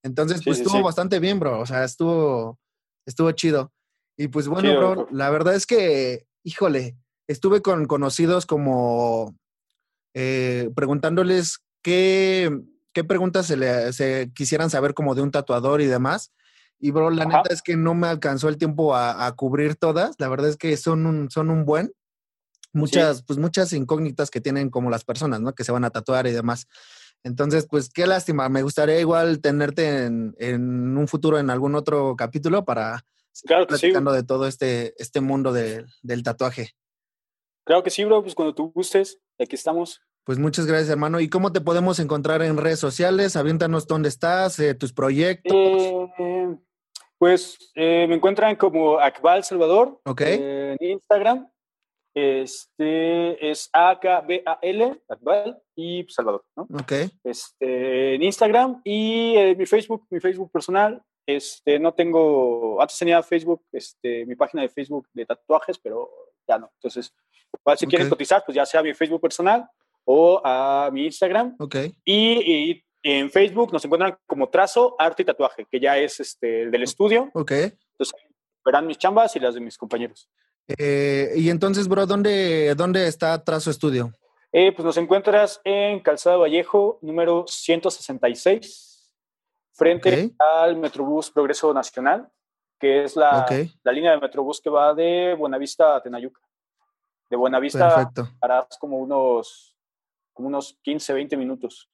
Entonces, 0.02 0.42
pues 0.44 0.60
estuvo 0.60 0.82
bastante 0.82 1.20
bien, 1.20 1.38
bro. 1.38 1.60
O 1.60 1.66
sea, 1.66 1.84
estuvo, 1.84 2.58
estuvo 3.06 3.30
chido. 3.34 3.74
Y 4.18 4.30
pues 4.30 4.48
bueno, 4.48 4.78
bro, 4.78 5.08
la 5.12 5.30
verdad 5.30 5.56
es 5.56 5.66
que, 5.66 6.26
híjole, 6.44 6.96
estuve 7.28 7.62
con 7.62 7.86
conocidos 7.86 8.46
como 8.46 9.36
eh, 10.14 10.70
preguntándoles 10.74 11.60
qué, 11.82 12.62
qué 12.94 13.04
preguntas 13.04 13.46
se, 13.46 13.58
le, 13.58 13.92
se 13.92 14.32
quisieran 14.34 14.70
saber 14.70 14.94
como 14.94 15.16
de 15.16 15.22
un 15.22 15.32
tatuador 15.32 15.82
y 15.82 15.88
demás. 15.88 16.32
Y 16.80 16.92
bro, 16.92 17.10
la 17.10 17.26
neta 17.26 17.50
es 17.50 17.62
que 17.62 17.76
no 17.76 17.94
me 17.94 18.08
alcanzó 18.08 18.48
el 18.48 18.58
tiempo 18.58 18.96
a, 18.96 19.26
a, 19.26 19.36
cubrir 19.36 19.76
todas. 19.76 20.16
La 20.18 20.30
verdad 20.30 20.50
es 20.50 20.56
que 20.56 20.78
son 20.78 21.06
un, 21.06 21.30
son 21.30 21.50
un 21.50 21.66
buen 21.66 21.92
muchas, 22.74 23.24
pues 23.24 23.40
muchas 23.40 23.72
incógnitas 23.74 24.30
que 24.30 24.42
tienen 24.42 24.70
como 24.70 24.90
las 24.90 25.04
personas, 25.06 25.42
¿no? 25.42 25.54
Que 25.54 25.64
se 25.64 25.72
van 25.72 25.86
a 25.86 25.92
tatuar 25.92 26.28
y 26.28 26.32
demás. 26.32 26.68
Entonces, 27.24 27.68
pues 27.70 27.90
qué 27.90 28.06
lástima. 28.06 28.50
Me 28.50 28.64
gustaría 28.64 29.00
igual 29.00 29.40
tenerte 29.40 30.06
en, 30.06 30.36
en 30.40 30.98
un 30.98 31.08
futuro 31.08 31.40
en 31.40 31.50
algún 31.50 31.76
otro 31.76 32.16
capítulo 32.18 32.66
para 32.66 33.06
claro 33.46 33.66
que 33.66 33.70
platicando 33.70 34.12
de 34.12 34.24
todo 34.24 34.48
este, 34.48 34.94
este 35.02 35.22
mundo 35.22 35.54
de, 35.54 35.86
del 36.02 36.24
tatuaje. 36.24 36.72
Claro 37.66 37.84
que 37.84 37.90
sí, 37.90 38.04
bro. 38.04 38.22
Pues 38.22 38.36
cuando 38.36 38.54
tú 38.54 38.72
gustes, 38.74 39.20
aquí 39.40 39.56
estamos. 39.56 40.02
Pues 40.26 40.38
muchas 40.38 40.66
gracias, 40.66 40.90
hermano. 40.90 41.20
¿Y 41.20 41.30
cómo 41.30 41.52
te 41.52 41.62
podemos 41.62 42.00
encontrar 42.00 42.42
en 42.42 42.58
redes 42.58 42.80
sociales? 42.80 43.36
Aviéntanos 43.36 43.88
dónde 43.88 44.10
estás, 44.10 44.60
eh, 44.60 44.74
tus 44.74 44.94
proyectos. 44.94 45.54
Eh, 45.54 46.58
pues 47.18 47.58
eh, 47.76 48.06
me 48.08 48.16
encuentran 48.16 48.56
como 48.58 49.00
Akbal 49.00 49.44
Salvador 49.44 50.02
okay. 50.04 50.40
en 50.42 50.78
Instagram 50.80 51.50
este 52.14 53.50
es 53.50 53.70
A-K-B-A-L, 53.74 55.02
y 55.76 56.06
Salvador, 56.10 56.46
¿no? 56.56 56.68
Ok. 56.80 56.94
Este, 57.24 58.16
en 58.16 58.24
Instagram 58.24 58.82
y 58.84 59.36
en 59.36 59.58
mi 59.58 59.66
Facebook, 59.66 60.06
mi 60.10 60.20
Facebook 60.20 60.52
personal. 60.52 61.02
Este, 61.26 61.80
no 61.80 61.94
tengo, 61.94 62.82
antes 62.82 62.98
tenía 62.98 63.24
Facebook, 63.24 63.64
este, 63.72 64.26
mi 64.26 64.36
página 64.36 64.62
de 64.62 64.70
Facebook 64.70 65.08
de 65.14 65.26
tatuajes, 65.26 65.80
pero 65.80 66.10
ya 66.48 66.58
no. 66.58 66.70
Entonces, 66.76 67.14
si 67.78 67.88
quieren 67.88 68.10
cotizar, 68.10 68.44
pues 68.46 68.56
ya 68.56 68.66
sea 68.66 68.84
mi 68.84 68.94
Facebook 68.94 69.22
personal 69.22 69.68
o 70.06 70.42
a 70.44 70.90
mi 70.92 71.06
Instagram. 71.06 71.56
Ok. 71.60 71.76
Y, 72.04 72.72
y 72.72 72.84
en 73.04 73.32
Facebook 73.32 73.72
nos 73.72 73.84
encuentran 73.86 74.18
como 74.26 74.50
Trazo, 74.50 74.96
Arte 75.00 75.24
y 75.24 75.26
Tatuaje, 75.26 75.66
que 75.70 75.80
ya 75.80 75.98
es 75.98 76.20
este, 76.20 76.64
el 76.64 76.72
del 76.72 76.84
estudio. 76.84 77.32
Ok. 77.34 77.52
Entonces 77.52 78.14
verán 78.66 78.88
mis 78.88 78.98
chambas 78.98 79.36
y 79.36 79.40
las 79.40 79.56
de 79.56 79.62
mis 79.62 79.78
compañeros. 79.78 80.30
Eh, 80.68 81.34
y 81.36 81.50
entonces, 81.50 81.88
bro, 81.88 82.06
¿dónde, 82.06 82.74
dónde 82.76 83.08
está 83.08 83.44
Trazo 83.44 83.70
Estudio? 83.70 84.12
Eh, 84.52 84.72
pues 84.72 84.86
nos 84.86 84.98
encuentras 84.98 85.60
en 85.64 86.00
Calzada 86.00 86.38
Vallejo, 86.38 87.00
número 87.02 87.46
166, 87.48 89.12
frente 89.74 90.32
al 90.38 90.78
Metrobús 90.78 91.32
Progreso 91.32 91.74
Nacional, 91.74 92.30
que 92.80 93.04
es 93.04 93.16
la, 93.16 93.46
la 93.84 93.92
línea 93.92 94.12
de 94.12 94.20
Metrobús 94.20 94.62
que 94.62 94.70
va 94.70 94.94
de 94.94 95.36
Buenavista 95.38 95.96
a 95.96 96.04
Tenayuca. 96.04 96.40
De 97.30 97.36
Buenavista 97.36 98.12
harás 98.42 98.78
como 98.80 99.00
unos, 99.00 99.76
como 100.34 100.50
unos 100.50 100.78
15, 100.84 101.14
20 101.14 101.38
minutos. 101.38 101.90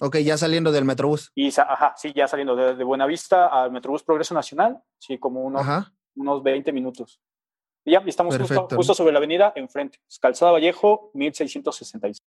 Ok, 0.00 0.16
ya 0.18 0.38
saliendo 0.38 0.72
del 0.72 0.86
Metrobús. 0.86 1.30
y 1.34 1.48
ajá, 1.48 1.92
sí, 1.98 2.10
ya 2.14 2.26
saliendo 2.26 2.56
de, 2.56 2.74
de 2.74 2.84
Buenavista 2.84 3.48
al 3.48 3.70
Metrobús 3.70 4.02
Progreso 4.02 4.32
Nacional, 4.32 4.82
sí, 4.98 5.18
como 5.18 5.42
unos, 5.42 5.60
Ajá. 5.60 5.92
unos 6.14 6.42
20 6.42 6.72
minutos. 6.72 7.20
Y 7.84 7.92
ya, 7.92 8.02
y 8.04 8.08
estamos 8.08 8.36
justo, 8.38 8.68
justo 8.74 8.94
sobre 8.94 9.12
la 9.12 9.18
avenida, 9.18 9.52
enfrente. 9.56 9.98
Calzada 10.20 10.52
Vallejo, 10.52 11.10
1666. 11.14 12.22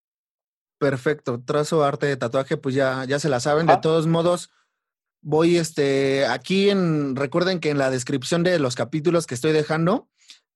Perfecto. 0.77 1.41
Trazo 1.43 1.83
arte 1.83 2.05
de 2.05 2.17
tatuaje, 2.17 2.57
pues 2.57 2.75
ya, 2.75 3.05
ya 3.05 3.19
se 3.19 3.29
la 3.29 3.39
saben. 3.39 3.65
De 3.65 3.73
Ajá. 3.73 3.81
todos 3.81 4.05
modos, 4.05 4.51
voy 5.21 5.57
este 5.57 6.25
aquí 6.27 6.69
en. 6.69 7.15
Recuerden 7.15 7.59
que 7.59 7.71
en 7.71 7.79
la 7.79 7.89
descripción 7.89 8.43
de 8.43 8.59
los 8.59 8.75
capítulos 8.75 9.25
que 9.25 9.35
estoy 9.35 9.51
dejando, 9.51 10.07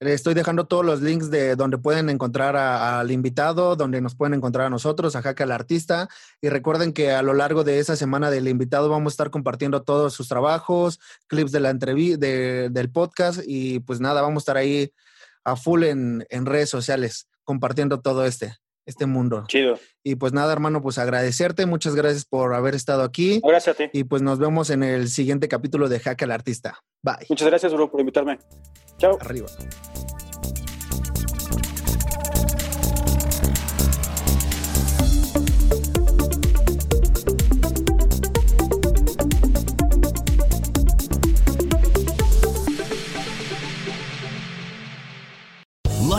estoy 0.10 0.34
dejando 0.34 0.66
todos 0.66 0.84
los 0.84 1.02
links 1.02 1.30
de 1.30 1.56
donde 1.56 1.78
pueden 1.78 2.10
encontrar 2.10 2.56
al 2.56 3.12
invitado, 3.12 3.76
donde 3.76 4.02
nos 4.02 4.16
pueden 4.16 4.34
encontrar 4.34 4.68
a 4.68 4.70
nosotros, 4.70 5.16
a 5.16 5.22
Jaca 5.22 5.43
el 5.43 5.52
artista. 5.52 6.10
Y 6.41 6.49
recuerden 6.49 6.91
que 6.91 7.12
a 7.12 7.22
lo 7.22 7.34
largo 7.34 7.64
de 7.64 7.80
esa 7.80 7.95
semana 7.95 8.32
del 8.32 8.47
invitado 8.47 8.89
vamos 8.89 9.12
a 9.12 9.14
estar 9.14 9.30
compartiendo 9.30 9.84
todos 9.84 10.14
sus 10.14 10.28
trabajos, 10.28 10.99
clips 11.28 11.52
de 11.52 11.60
la 11.60 11.70
entrevista, 11.70 12.26
del 12.26 12.91
podcast. 12.91 13.41
Y 13.45 13.80
pues 13.82 13.99
nada, 13.99 14.22
vamos 14.22 14.41
a 14.41 14.43
estar 14.43 14.58
ahí 14.58 14.91
a 15.43 15.56
full 15.56 15.84
en, 15.84 16.26
en 16.30 16.45
redes 16.45 16.70
sociales, 16.70 17.28
compartiendo 17.43 18.02
todo 18.02 18.26
este, 18.26 18.58
este 18.86 19.05
mundo. 19.05 19.45
Chido. 19.47 19.79
Y 20.03 20.15
pues 20.15 20.34
nada, 20.34 20.51
hermano, 20.51 20.82
pues 20.82 20.97
agradecerte. 20.97 21.65
Muchas 21.65 21.95
gracias 21.95 22.25
por 22.25 22.53
haber 22.53 22.75
estado 22.75 23.03
aquí. 23.03 23.41
Gracias 23.43 23.75
a 23.75 23.77
ti. 23.77 23.89
Y 23.93 24.03
pues 24.03 24.21
nos 24.21 24.39
vemos 24.39 24.69
en 24.69 24.84
el 24.84 25.09
siguiente 25.09 25.47
capítulo 25.47 25.89
de 25.89 25.99
Hack 25.99 26.23
al 26.23 26.32
Artista. 26.32 26.79
Bye. 27.01 27.25
Muchas 27.29 27.47
gracias, 27.47 27.73
bro, 27.73 27.89
por 27.89 27.99
invitarme. 27.99 28.39
Chao. 28.97 29.17
Arriba. 29.21 29.47